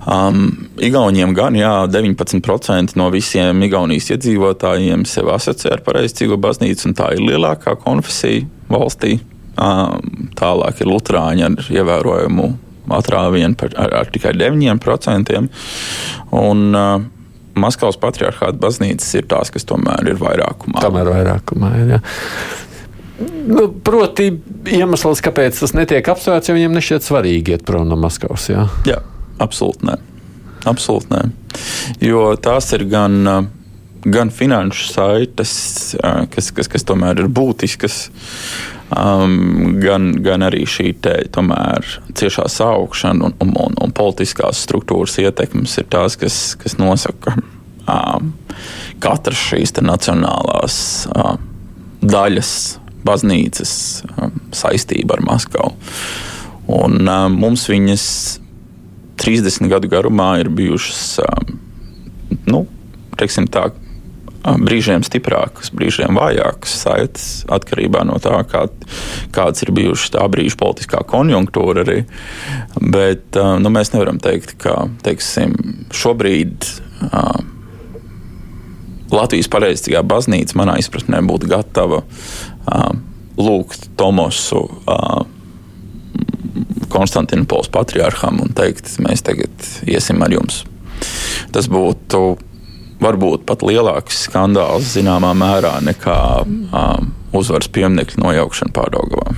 Um, 0.03 0.41
Igauniem 0.83 1.31
gan, 1.37 1.55
jā, 1.55 1.85
19% 1.87 2.97
no 2.99 3.07
visiem 3.13 3.63
Igaunijas 3.63 4.11
iedzīvotājiem 4.17 5.05
sevi 5.07 5.31
asociē 5.31 5.77
ar 5.77 5.85
pareizcīgo 5.85 6.35
baznīcu, 6.43 6.89
un 6.89 6.97
tā 6.99 7.13
ir 7.15 7.23
lielākā 7.23 7.77
konfesija 7.79 8.43
valstī. 8.67 9.21
Tālāk 9.53 10.81
ir 10.81 10.89
Lutāņi 10.89 11.47
ar 11.47 11.73
ievērojumu 11.73 12.47
atrāvienu 12.93 13.55
par, 13.59 13.73
ar, 13.79 13.93
ar 14.01 14.11
tikai 14.11 14.33
9%. 14.35 15.43
Un, 16.33 16.63
uh, 16.73 17.03
Maskavas 17.53 17.99
patriarchāta 18.01 18.57
baznīcas 18.57 19.11
ir 19.19 19.27
tās, 19.29 19.51
kas 19.53 19.67
tomēr 19.69 20.09
ir 20.09 20.17
vairākumā. 20.17 20.81
Tomēr 20.81 21.11
vairākumā 21.13 21.69
ir. 21.83 21.91
Jā. 21.95 21.99
Nu, 23.45 23.67
proti, 23.85 24.31
iemesls, 24.73 25.21
kāpēc 25.23 25.59
tas 25.61 25.75
netiek 25.77 26.07
apsvērts, 26.09 26.49
jo 26.49 26.57
viņiem 26.57 26.73
nešķiet 26.73 27.05
svarīgi 27.05 27.53
iet 27.53 27.65
prom 27.67 27.85
no 27.91 27.97
Maskavas. 27.99 28.47
Jā, 28.49 28.65
jā 28.89 28.97
absolūti 29.43 29.85
nē. 29.89 29.99
Absolūti 30.69 31.13
nē. 31.13 31.21
Jo 32.01 32.31
tās 32.41 32.71
ir 32.73 32.87
gan, 32.89 33.21
gan 34.05 34.31
finanšu 34.33 34.87
saites, 34.91 35.53
kas, 36.33 36.51
kas, 36.55 36.69
kas 36.71 36.85
tomēr 36.87 37.23
ir 37.23 37.29
būtiskas, 37.31 37.97
um, 38.91 39.77
gan, 39.81 40.11
gan 40.23 40.45
arī 40.45 40.63
šī 40.69 40.91
te, 41.03 41.15
tomēr, 41.33 41.87
ciešā 42.17 42.47
saukšana 42.51 43.29
un, 43.29 43.35
un, 43.43 43.55
un, 43.65 43.79
un 43.85 43.95
politiskās 43.95 44.63
struktūras 44.67 45.17
ietekmes 45.23 45.77
ir 45.79 45.89
tās, 45.93 46.17
kas, 46.19 46.39
kas 46.59 46.77
nosaka 46.81 47.37
um, 47.87 48.33
katras 49.03 49.39
šīs 49.49 49.75
nacionālās 49.81 50.77
um, 51.15 51.41
daļas, 52.03 52.53
baznīcas 53.07 53.73
um, 54.17 54.37
saistība 54.55 55.17
ar 55.17 55.25
Maskavu. 55.27 55.73
Un, 56.73 57.01
um, 57.03 57.39
mums 57.39 57.67
viņas 57.71 58.05
30 59.19 59.69
gadu 59.71 59.89
garumā 59.91 60.37
ir 60.41 60.49
bijušas 60.51 61.19
um, 61.23 61.57
nu, 62.49 62.65
tā, 63.15 63.67
brīžiem 64.43 65.03
stiprākas, 65.07 65.71
brīžiem 65.75 66.17
vājākas 66.19 66.75
saites 66.83 67.27
atkarībā 67.51 68.03
no 68.07 68.19
tā, 68.23 68.35
kā, 68.49 68.65
kādas 69.35 69.63
ir 69.63 69.71
bijušas 69.75 70.15
tā 70.17 70.25
brīža 70.31 70.59
politiskā 70.59 71.03
konjunktūra 71.07 71.85
arī. 71.85 71.99
Bet 72.79 73.39
nu, 73.63 73.71
mēs 73.73 73.93
nevaram 73.95 74.19
teikt, 74.23 74.57
ka 74.63 74.87
teiksim, 75.05 75.55
šobrīd. 75.95 76.67
Latvijas 79.13 79.49
pareizajā 79.53 80.01
baznīca, 80.09 80.57
manā 80.57 80.79
izpratnē, 80.81 81.19
būtu 81.27 81.51
gatava 81.51 81.99
uh, 82.01 82.87
lūgt 83.37 83.91
Tomosu 83.99 84.63
uh, 84.65 85.21
Konstantinopols 86.93 87.69
patriarham 87.73 88.41
un 88.41 88.55
teikt, 88.57 88.89
mēs 89.05 89.21
tagad 89.25 89.69
iesim 89.89 90.21
ar 90.25 90.33
jums. 90.33 90.63
Tas 91.53 91.69
būtu 91.69 92.23
varbūt 93.03 93.47
pat 93.49 93.65
lielāks 93.65 94.25
skandāls 94.27 94.93
zināmā 94.95 95.33
mērā 95.37 95.77
nekā 95.85 96.19
um, 96.43 97.09
uzvaras 97.35 97.71
pieminiektu 97.73 98.23
nojaukšana 98.23 98.75
pārdaugavā. 98.75 99.33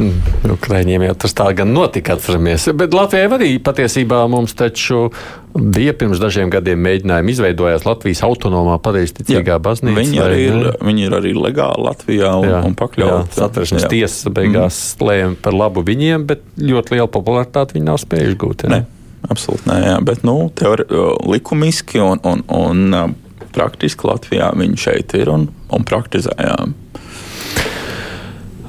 Mm, 0.00 0.54
Ukraiņiem 0.54 1.04
jau 1.04 1.14
tas 1.24 1.34
tā 1.36 1.50
gan 1.56 1.68
notika, 1.74 2.16
atceramies. 2.16 2.64
Bet 2.78 2.94
Latvijai 2.96 3.28
arī 3.36 3.50
patiesībā 3.62 4.22
mums 4.30 4.54
taču 4.56 5.10
bija 5.52 5.92
pirms 5.98 6.20
dažiem 6.22 6.48
gadiem 6.52 6.80
mēģinājumi 6.80 7.34
izveidojās 7.34 7.84
Latvijas 7.84 8.22
autonomā 8.24 8.78
pareizticīgā 8.82 9.58
baznīca. 9.62 9.98
Viņi, 10.00 10.22
arī 10.24 10.40
ir, 10.46 10.70
viņi 10.80 11.06
ir 11.06 11.18
arī 11.18 11.34
legāli 11.36 11.86
Latvijā 11.90 12.32
un, 12.40 12.48
jā, 12.48 12.62
un 12.70 12.78
pakļauti. 12.78 13.36
Satversmes 13.36 13.86
tiesa 13.92 14.32
beigās 14.32 14.80
mm. 14.96 15.06
lēma 15.10 15.38
par 15.44 15.60
labu 15.60 15.84
viņiem, 15.86 16.26
bet 16.32 16.48
ļoti 16.56 16.96
lielu 16.96 17.12
popularitāti 17.12 17.78
viņi 17.78 17.90
nav 17.92 18.00
spējuši 18.02 18.40
gūt. 18.46 18.66
Jā. 18.66 18.72
Ne. 18.78 18.82
Absolūti 19.30 19.68
nē, 19.70 19.78
jā. 19.86 19.98
bet 20.02 20.24
nu, 20.26 20.36
teori, 20.58 20.86
likumiski 21.30 22.02
un, 22.02 22.22
un, 22.26 22.42
un 22.50 23.14
praktiski 23.52 24.08
Latvijā 24.08 24.50
viņi 24.58 24.80
šeit 24.80 25.14
ir 25.18 25.30
un, 25.32 25.48
un 25.72 25.86
praktizējām. 25.86 26.74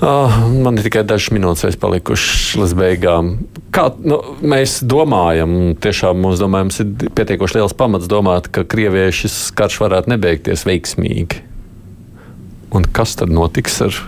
Oh, 0.04 0.34
man 0.52 0.76
ir 0.76 0.84
tikai 0.84 1.06
dažas 1.08 1.32
minūtes 1.32 1.78
palikušas 1.80 2.58
līdz 2.60 2.74
beigām. 2.76 3.30
Kā 3.74 3.86
nu, 4.04 4.18
mēs 4.44 4.82
domājam, 4.84 5.54
tiešām 5.80 6.20
mums 6.20 6.42
domājams, 6.42 6.82
ir 6.84 7.14
pietiekoši 7.16 7.62
liels 7.62 7.76
pamats 7.80 8.10
domāt, 8.12 8.50
ka 8.52 8.66
Krievijai 8.68 9.14
šis 9.16 9.38
karš 9.56 9.80
varētu 9.86 10.12
nebeigties 10.12 10.66
veiksmīgi. 10.68 11.40
Un 12.76 12.90
kas 12.92 13.16
tad 13.16 13.32
notiks 13.32 13.80
ar 13.86 14.02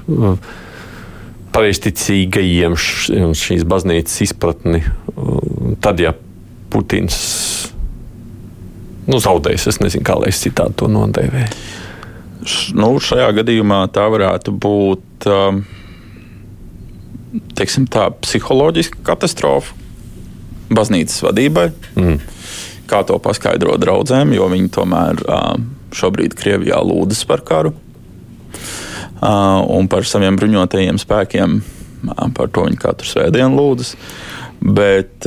pareizticīgajiem 1.56 2.76
šīs 2.76 3.64
baznīcas 3.70 4.20
izpratni? 4.26 4.84
Tad, 5.86 6.04
ja 6.04 6.12
Putins 6.76 7.18
nu, 9.08 9.20
zaudējis. 9.22 9.70
Es 9.72 9.82
nezinu, 9.82 10.04
kā 10.06 10.18
lai 10.20 10.34
es 10.34 10.42
citādi 10.44 10.76
to 10.82 10.90
nodēvēju. 10.92 11.50
Nu, 12.78 12.92
šajā 13.02 13.32
gadījumā 13.40 13.80
tā 13.94 14.06
varētu 14.12 14.54
būt 14.62 15.28
um, 15.32 15.64
teiksim, 17.58 17.88
tā, 17.92 18.10
psiholoģiska 18.22 19.02
katastrofa 19.08 19.74
baznīcas 20.76 21.24
vadībai. 21.26 21.70
Mm. 21.98 22.20
Kā 22.90 23.02
to 23.08 23.18
paskaidro 23.22 23.78
draudzēm, 23.82 24.36
jo 24.36 24.50
viņi 24.52 24.70
tomēr 24.76 25.24
um, 25.26 25.70
šobrīd 25.96 26.36
Krievijā 26.38 26.82
lūdzas 26.86 27.24
par 27.30 27.42
karu 27.46 27.72
uh, 27.74 29.62
un 29.74 29.90
par 29.90 30.06
saviem 30.06 30.38
bruņotajiem 30.38 31.02
spēkiem. 31.02 31.62
Uh, 32.06 32.28
par 32.38 32.52
to 32.54 32.68
viņi 32.68 32.82
katru 32.82 33.10
svētdienu 33.10 33.58
lūdzas. 33.58 33.96
Bet 34.66 35.26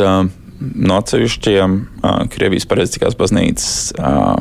no 0.61 0.99
atsevišķiem 0.99 1.77
uh, 1.79 2.25
Krievijas 2.33 2.67
pareizākās 2.71 3.17
baznīcas 3.19 3.69
uh, 3.99 4.41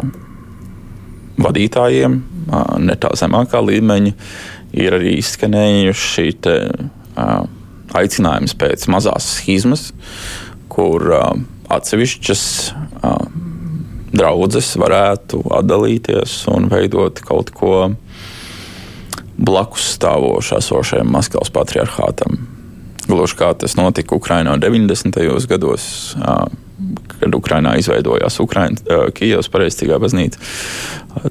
vadītājiem, 1.42 2.18
uh, 2.50 2.78
ne 2.82 2.96
tā 3.00 3.12
zemākā 3.20 3.62
līmeņa, 3.62 4.14
ir 4.78 4.98
arī 4.98 5.18
izskanējuši 5.22 6.34
te, 6.46 6.56
uh, 6.74 7.46
aicinājums 7.98 8.58
pēc 8.58 8.88
mazās 8.92 9.30
schizmas, 9.38 9.92
kur 10.74 11.06
uh, 11.14 11.30
atsevišķas 11.74 12.44
uh, 12.74 13.22
draudzes 14.18 14.74
varētu 14.80 15.44
atdalīties 15.60 16.40
un 16.54 16.70
veidot 16.72 17.22
kaut 17.28 17.52
ko 17.56 17.74
blakus 19.38 19.94
stāvošā 19.98 20.62
esošajam 20.64 21.12
Maskavas 21.14 21.52
patriarchātam. 21.54 22.57
Gluži 23.08 23.38
kā 23.40 23.54
tas 23.56 23.78
notika 23.80 24.18
Ukrajinā 24.18 24.58
90. 24.60 25.48
gados, 25.48 26.16
kad 27.18 27.36
Ukrajinā 27.36 27.78
izveidojās 27.80 28.40
Ukraiņas 28.44 29.14
Kijavas 29.16 29.50
pareizcīgā 29.54 30.00
baznīca. 30.04 30.42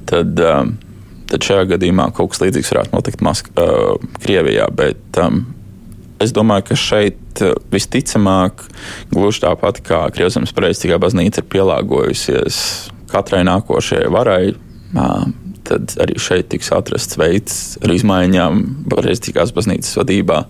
Tad, 0.09 0.41
tad 1.29 1.47
šajā 1.49 1.67
gadījumā 1.75 2.09
kaut 2.17 2.33
kas 2.33 2.43
līdzīgs 2.47 2.73
varētu 2.73 2.95
notikt 2.97 3.23
Mask 3.25 3.51
Krievijā. 4.23 4.67
Bet, 4.73 5.21
es 6.23 6.33
domāju, 6.35 6.69
ka 6.71 6.79
šeit 6.81 7.43
visticamāk, 7.71 8.65
gluži 9.13 9.45
tāpat 9.45 9.83
kā 9.85 10.03
Krievijas 10.15 10.55
pareizcīgā 10.57 10.97
baznīca 11.01 11.43
ir 11.43 11.51
pielāgojusies 11.53 12.61
katrai 13.11 13.43
nākošajai 13.47 14.09
varai, 14.11 14.41
tad 15.67 15.93
arī 16.01 16.15
šeit 16.21 16.49
tiks 16.51 16.71
atrasts 16.75 17.19
veids 17.19 17.59
ar 17.83 17.91
izmaiņām 17.93 18.63
pareizcīgās 18.91 19.53
baznīcas 19.55 19.97
vadībā, 19.99 20.41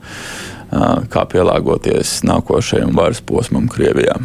kā 1.14 1.24
pielāgoties 1.32 2.20
nākošajam 2.28 2.96
varas 2.98 3.22
posmam 3.26 3.70
Krievijā. 3.72 4.18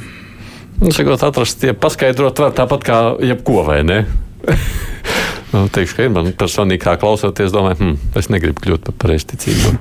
Nu, 0.83 0.91
Sakot, 0.91 1.23
atrast, 1.23 1.63
ja 1.63 1.77
paskaidrot 1.79 2.41
var 2.43 2.55
tāpat 2.57 2.87
kā 2.87 2.99
jebko, 3.23 3.63
vai 3.69 3.83
ne? 3.87 4.01
nu, 5.55 5.69
teikšu, 5.71 5.99
ka 5.99 6.09
man 6.11 6.33
personīgi 6.39 6.83
kā 6.83 6.97
klausoties, 6.99 7.55
domāju, 7.55 7.79
hm, 7.79 8.15
es 8.19 8.31
negribu 8.33 8.65
kļūt 8.65 8.89
par 8.89 8.99
pareizticību. 9.07 9.77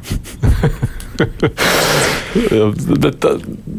Bet, 3.01 3.26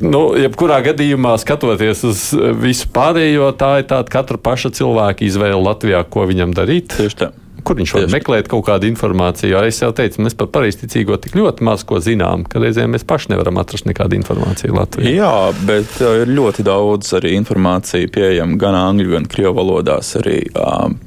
nu, 0.02 0.20
jebkurā 0.38 0.80
gadījumā, 0.86 1.34
skatoties 1.42 2.02
uz 2.06 2.24
visu 2.62 2.90
pārējo, 2.94 3.48
tā 3.58 3.76
ir 3.82 3.88
tāda 3.90 4.12
katra 4.12 4.38
paša 4.38 4.72
cilvēka 4.76 5.24
izvēle 5.26 5.62
Latvijā, 5.62 6.02
ko 6.10 6.26
viņam 6.30 6.54
darīt. 6.56 6.94
Tieši 6.98 7.18
tā. 7.22 7.30
Kur 7.62 7.78
viņš 7.78 7.92
var 7.94 8.08
meklēt 8.10 8.48
kaut 8.50 8.64
kādu 8.66 8.88
informāciju? 8.90 9.60
Es 9.68 9.78
jau 9.82 9.92
teicu, 9.94 10.22
mēs 10.26 10.34
par 10.38 10.48
pareizticīgo 10.54 11.18
tik 11.22 11.36
ļoti 11.38 11.66
maz 11.66 11.84
ko 11.86 12.00
zinām, 12.02 12.42
ka 12.48 12.62
reizēm 12.62 12.96
mēs 12.96 13.06
paši 13.06 13.32
nevaram 13.32 13.60
atrast 13.62 13.86
nekādu 13.86 14.18
informāciju 14.18 14.74
Latvijā. 14.74 15.12
Jā, 15.14 15.36
bet 15.68 15.94
uh, 16.02 16.22
ir 16.24 16.32
ļoti 16.34 16.66
daudz 16.66 17.12
arī 17.18 17.36
informācija 17.38 18.10
pieejama 18.12 18.58
gan 18.60 18.78
angļu, 18.78 19.14
gan 19.14 19.28
krievu 19.30 19.54
valodās. 19.60 20.10
Arī, 20.18 20.40
um, 20.58 20.98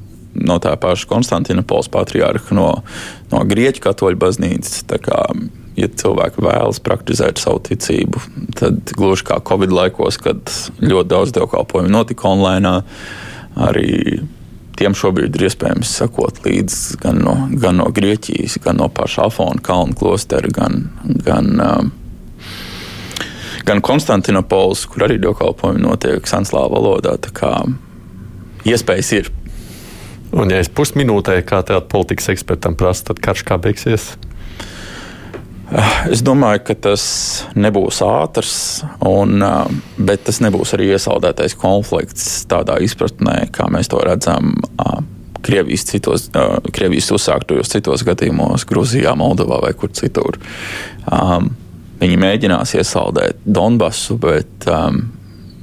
no 0.48 0.56
tā 0.62 0.72
paša 0.80 1.10
Konstantinopols 1.10 1.90
patriārha, 1.92 2.56
no, 2.56 2.70
no 3.32 3.42
Grieķu 3.48 3.84
katoļu 3.88 4.20
baznīcas. 4.24 4.80
Kā, 5.04 5.20
ja 5.76 5.90
cilvēki 5.92 6.44
vēlas 6.46 6.80
praktizēt 6.84 7.42
savu 7.42 7.60
ticību, 7.68 8.22
tad 8.56 8.96
gluži 8.96 9.28
kā 9.28 9.42
Covid 9.44 9.76
laikos, 9.76 10.20
kad 10.24 10.40
ļoti 10.80 11.12
daudz 11.12 11.36
dievkalpojumu 11.36 11.92
notika 11.92 12.32
online, 12.32 12.78
arī 13.68 13.92
tiem 14.76 14.94
šobrīd 14.96 15.36
ir 15.36 15.46
iespējams 15.48 15.92
sekot 16.00 16.42
līdzi 16.44 16.98
gan 17.02 17.22
no, 17.24 17.36
gan 17.60 17.80
no 17.80 17.88
Grieķijas, 17.94 18.58
gan 18.64 18.80
no 18.80 18.88
paša 18.92 19.28
Afona 19.30 19.62
kalnu 19.64 19.96
klostera, 19.98 20.50
gan, 20.52 20.90
gan, 21.24 21.50
gan 23.66 23.82
Konstantinopols, 23.84 24.86
kur 24.92 25.06
arī 25.08 25.18
dievkalpojumi 25.22 25.82
notiek 25.84 26.28
senslāvu 26.28 26.76
valodā. 26.76 27.16
Tā 27.22 27.34
kā 27.36 27.52
iespējas 28.66 29.12
ir. 29.16 29.32
Un, 30.36 30.50
ja 30.50 30.60
es 30.60 30.68
pusminūtē, 30.72 31.38
kā 31.46 31.62
tādā 31.64 31.80
politikas 31.86 32.32
ekspertam 32.34 32.76
prasa, 32.78 33.08
tad 33.10 33.22
karš 33.24 33.44
kā 33.46 33.58
beigsies? 33.62 34.14
Es 36.06 36.20
domāju, 36.22 36.60
ka 36.68 36.76
tas 36.78 37.04
nebūs 37.58 37.98
ātrs, 38.06 38.54
un, 39.02 39.42
bet 39.98 40.22
tas 40.28 40.38
nebūs 40.44 40.76
arī 40.76 40.92
iesaldētais 40.94 41.56
konflikts 41.58 42.44
tādā 42.50 42.78
izpratnē, 42.86 43.48
kā 43.54 43.66
mēs 43.72 43.90
to 43.90 43.98
redzam 44.06 44.54
Krievijas, 45.46 45.86
citos, 45.90 46.28
Krievijas 46.74 47.10
uzsāktajos 47.14 47.70
citos 47.74 48.06
gadījumos, 48.06 48.66
Grūzijā, 48.66 49.14
Moldovā 49.18 49.58
vai 49.64 49.72
kur 49.78 49.90
citur. 49.94 50.38
Viņi 52.00 52.22
mēģinās 52.22 52.76
iesaldēt 52.78 53.42
Donbasu, 53.42 54.20
bet, 54.22 54.70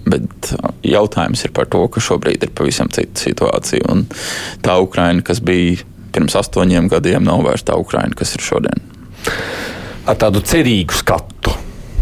bet 0.04 0.54
jautājums 0.84 1.47
ir 1.47 1.56
par 1.56 1.72
to, 1.72 1.86
ka 1.88 2.04
šobrīd 2.04 2.43
ir 2.43 2.56
pavisam 2.56 2.91
cita 2.91 3.24
situācija. 3.24 3.88
Un 3.91 4.06
tā 4.64 4.80
Ukraina, 4.84 5.24
kas 5.24 5.39
bija 5.43 5.80
pirms 6.14 6.36
astoņiem 6.43 6.91
gadiem, 6.91 7.24
nav 7.24 7.47
vairs 7.47 7.64
tā 7.64 7.80
Ukraina, 7.80 8.12
kas 8.20 8.36
ir 8.36 8.43
šodien 8.43 8.89
ar 10.10 10.20
tādu 10.20 10.43
cerīgu 10.43 10.95
skatu. 10.95 11.54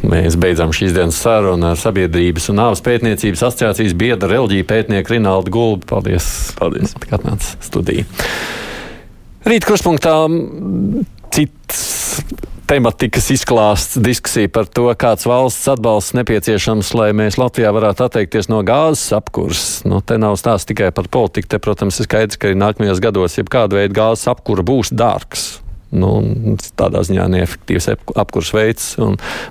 Mēs 0.02 0.36
beidzam 0.41 0.74
šīs 0.74 0.95
dienas 0.95 1.20
sarunu 1.22 1.70
ar 1.72 1.78
Sabiedrības 1.80 2.49
un 2.49 2.58
Nāves 2.58 2.82
pētniecības 2.86 3.43
asociācijas 3.45 3.93
biedru 3.97 4.32
reliģiju 4.32 4.66
pētnieku 4.70 5.14
Rinaldu 5.14 5.54
Gulbu. 5.54 5.86
Paldies! 5.91 6.26
Paldies! 6.58 6.95
Ka 7.06 7.20
atnāc 7.20 7.45
studiju. 7.62 8.08
Rīt 9.45 9.66
kruspunktā 9.66 10.16
cits 11.34 11.86
tematikas 12.72 13.28
izklāsts, 13.36 13.99
diskusija 14.02 14.49
par 14.54 14.66
to, 14.72 14.88
kāds 14.97 15.28
valsts 15.28 15.70
atbalsts 15.70 16.16
nepieciešams, 16.18 16.93
lai 16.97 17.10
mēs 17.18 17.38
Latvijā 17.38 17.70
varētu 17.76 18.08
atteikties 18.08 18.49
no 18.49 18.62
gāzes 18.66 19.12
apkurs. 19.18 19.66
Nu, 19.86 19.99
te 20.02 20.18
nav 20.22 20.38
stāsts 20.41 20.70
tikai 20.72 20.89
par 20.95 21.12
politiku, 21.12 21.52
te, 21.52 21.62
protams, 21.62 21.99
ir 21.99 22.10
skaidrs, 22.10 22.41
ka 22.41 22.56
nākamajos 22.58 23.04
gados 23.04 23.38
jebkāda 23.38 23.82
veida 23.82 23.97
gāzes 24.02 24.32
apkura 24.32 24.66
būs 24.66 24.95
dārgs 24.95 25.61
nu, 25.92 26.12
tādā 26.80 27.04
ziņā 27.06 27.28
neefektīvs 27.36 27.89
apkurs 28.20 28.52
veids. 28.56 28.88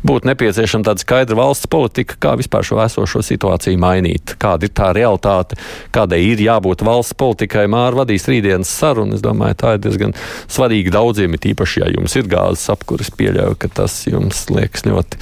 Būtu 0.06 0.30
nepieciešama 0.30 0.88
tāda 0.88 1.04
skaidra 1.04 1.38
valsts 1.38 1.68
politika, 1.70 2.16
kā 2.20 2.34
vispār 2.40 2.66
šo 2.66 2.80
esošo 2.84 3.22
situāciju 3.26 3.80
mainīt. 3.80 4.34
Kāda 4.40 4.68
ir 4.68 4.74
tā 4.76 4.90
realitāte, 4.96 5.58
kādai 5.94 6.22
ir 6.30 6.42
jābūt 6.44 6.84
valsts 6.86 7.16
politikai. 7.20 7.66
Māra 7.70 8.02
vadīs 8.02 8.28
rītdienas 8.30 8.72
sarunu. 8.80 9.18
Es 9.18 9.24
domāju, 9.24 9.58
tā 9.60 9.76
ir 9.76 9.84
diezgan 9.86 10.16
svarīga 10.50 10.96
daudziem, 10.98 11.36
it 11.36 11.48
īpaši, 11.52 11.84
ja 11.84 11.92
jums 11.92 12.16
ir 12.16 12.30
gāzes 12.30 12.68
apkurs. 12.72 13.12
Pieļauju, 13.20 13.58
ka 13.60 13.72
tas 13.82 14.00
jums 14.08 14.46
liekas 14.52 14.86
ļoti 14.88 15.20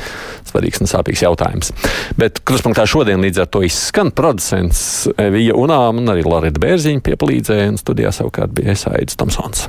svarīgs 0.49 0.83
un 0.83 0.91
sāpīgs 0.91 1.25
jautājums. 1.27 1.73
Bet 2.21 2.43
kruspunktā 2.47 2.87
šodien 2.89 3.23
līdz 3.25 3.45
ar 3.45 3.53
to 3.53 3.65
izskan 3.67 4.13
producents 4.15 5.09
Vija 5.19 5.57
Unām 5.59 6.03
un 6.03 6.15
arī 6.15 6.25
Larita 6.27 6.63
Bērziņa 6.63 7.05
piepalīdzēja, 7.11 7.73
un 7.75 7.81
studijā 7.81 8.15
savukārt 8.15 8.55
bija 8.57 8.77
Esaidis 8.77 9.19
Tomsons. 9.19 9.69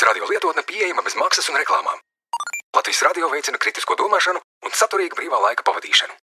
Latvijas 0.00 0.16
radio 0.16 0.32
lietotne 0.32 0.62
pieejama 0.64 1.02
bez 1.04 1.14
maksas 1.14 1.48
un 1.52 1.58
reklāmām. 1.60 1.98
Latvijas 2.76 3.02
radio 3.04 3.28
veicina 3.28 3.58
kritisko 3.60 3.96
domāšanu 4.00 4.40
un 4.40 4.72
saturīgu 4.72 5.18
brīvā 5.18 5.40
laika 5.44 5.66
pavadīšanu. 5.66 6.14